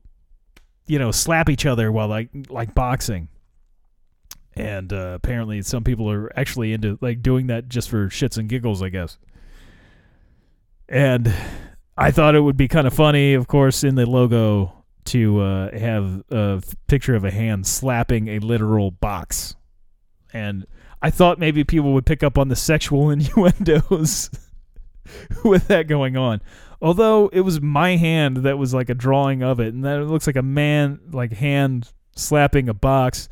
you 0.85 0.99
know 0.99 1.11
slap 1.11 1.49
each 1.49 1.65
other 1.65 1.91
while 1.91 2.07
like 2.07 2.29
like 2.49 2.73
boxing 2.75 3.27
and 4.55 4.93
uh, 4.93 5.13
apparently 5.15 5.61
some 5.61 5.83
people 5.83 6.09
are 6.09 6.31
actually 6.37 6.73
into 6.73 6.97
like 7.01 7.21
doing 7.21 7.47
that 7.47 7.67
just 7.67 7.89
for 7.89 8.07
shits 8.07 8.37
and 8.37 8.49
giggles 8.49 8.81
i 8.81 8.89
guess 8.89 9.17
and 10.87 11.33
i 11.97 12.11
thought 12.11 12.35
it 12.35 12.41
would 12.41 12.57
be 12.57 12.67
kind 12.67 12.87
of 12.87 12.93
funny 12.93 13.33
of 13.33 13.47
course 13.47 13.83
in 13.83 13.95
the 13.95 14.05
logo 14.05 14.77
to 15.07 15.39
uh, 15.39 15.77
have 15.77 16.21
a 16.29 16.61
picture 16.87 17.15
of 17.15 17.23
a 17.23 17.31
hand 17.31 17.65
slapping 17.65 18.27
a 18.27 18.39
literal 18.39 18.91
box. 18.91 19.55
And 20.33 20.65
i 21.01 21.09
thought 21.09 21.39
maybe 21.39 21.63
people 21.63 21.93
would 21.93 22.05
pick 22.05 22.23
up 22.23 22.37
on 22.37 22.49
the 22.49 22.55
sexual 22.55 23.09
innuendos 23.11 24.29
with 25.43 25.67
that 25.67 25.87
going 25.87 26.17
on. 26.17 26.41
Although 26.81 27.29
it 27.29 27.41
was 27.41 27.59
my 27.61 27.95
hand 27.95 28.37
that 28.37 28.57
was 28.57 28.73
like 28.73 28.89
a 28.89 28.93
drawing 28.93 29.41
of 29.41 29.59
it, 29.59 29.73
and 29.73 29.83
that 29.83 29.99
it 29.99 30.05
looks 30.05 30.27
like 30.27 30.35
a 30.35 30.43
man 30.43 30.99
like 31.11 31.33
hand 31.33 31.91
slapping 32.15 32.69
a 32.69 32.73
box 32.73 33.29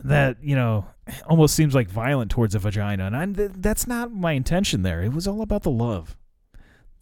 that 0.00 0.36
you 0.42 0.56
know 0.56 0.86
almost 1.26 1.54
seems 1.54 1.74
like 1.74 1.88
violent 1.88 2.30
towards 2.30 2.54
a 2.54 2.58
vagina, 2.58 3.06
and 3.06 3.16
I, 3.16 3.26
th- 3.26 3.50
that's 3.56 3.86
not 3.86 4.12
my 4.12 4.32
intention. 4.32 4.82
There, 4.82 5.02
it 5.02 5.12
was 5.12 5.28
all 5.28 5.42
about 5.42 5.64
the 5.64 5.70
love, 5.70 6.16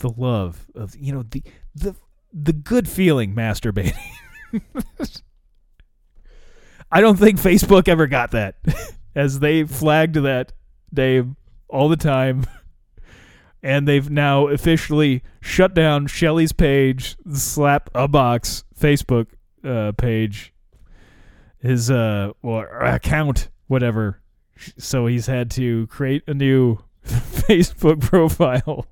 the 0.01 0.11
love 0.11 0.67
of 0.75 0.97
you 0.97 1.13
know 1.13 1.23
the 1.23 1.43
the 1.75 1.95
the 2.33 2.53
good 2.53 2.89
feeling 2.89 3.35
masturbating. 3.35 3.97
I 6.93 7.01
don't 7.01 7.19
think 7.19 7.39
Facebook 7.39 7.87
ever 7.87 8.07
got 8.09 8.33
that, 8.33 8.57
as 9.15 9.39
they 9.39 9.65
flagged 9.65 10.17
that 10.17 10.53
Dave 10.93 11.29
all 11.69 11.89
the 11.89 11.97
time 11.97 12.45
and 13.63 13.87
they've 13.87 14.11
now 14.11 14.49
officially 14.49 15.23
shut 15.41 15.75
down 15.75 16.07
Shelly's 16.07 16.53
page, 16.53 17.17
Slap 17.33 17.91
a 17.95 18.09
Box 18.09 18.65
Facebook 18.79 19.27
uh, 19.65 19.93
page, 19.93 20.53
his 21.59 21.91
uh 21.91 22.33
well 22.43 22.67
account, 22.81 23.51
whatever. 23.67 24.21
So 24.79 25.07
he's 25.07 25.27
had 25.27 25.51
to 25.53 25.87
create 25.89 26.23
a 26.27 26.35
new 26.35 26.79
Facebook 27.07 28.01
profile. 28.01 28.87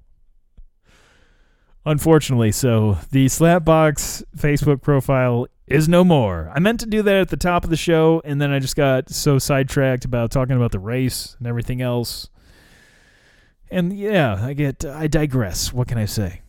Unfortunately, 1.87 2.53
so 2.53 2.99
the 3.11 3.27
Slapbox 3.27 4.23
Facebook 4.37 4.83
profile 4.83 5.47
is 5.67 5.89
no 5.89 6.05
more. 6.05 6.51
I 6.55 6.59
meant 6.61 6.81
to 6.81 6.87
do 6.87 7.03
that 7.03 7.17
at 7.17 7.29
the 7.29 7.37
top 7.37 7.65
of 7.65 7.71
the 7.71 7.77
show, 7.77 8.21
and 8.25 8.41
then 8.41 8.51
I 8.51 8.59
just 8.59 8.77
got 8.77 9.11
so 9.11 9.39
sidetracked 9.39 10.05
about 10.05 10.31
talking 10.31 10.57
about 10.57 10.73
the 10.73 10.79
race 10.79 11.37
and 11.39 11.47
everything 11.47 11.81
else. 11.81 12.29
And 13.71 13.93
yeah, 13.93 14.39
I 14.41 14.55
get 14.55 14.85
I 14.85 15.07
digress. 15.07 15.73
What 15.73 15.89
can 15.89 15.99
I 15.99 16.07
say? 16.07 16.41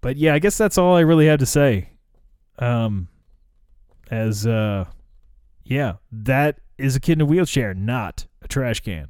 But 0.00 0.16
yeah, 0.16 0.34
I 0.34 0.38
guess 0.38 0.58
that's 0.58 0.78
all 0.78 0.94
I 0.94 1.00
really 1.00 1.26
had 1.26 1.40
to 1.40 1.46
say. 1.46 1.90
Um 2.58 3.08
as 4.10 4.46
uh 4.46 4.84
yeah, 5.64 5.94
that 6.12 6.60
is 6.78 6.94
a 6.94 7.00
kid 7.00 7.12
in 7.12 7.22
a 7.22 7.24
wheelchair, 7.24 7.74
not 7.74 8.26
a 8.42 8.48
trash 8.48 8.80
can. 8.80 9.08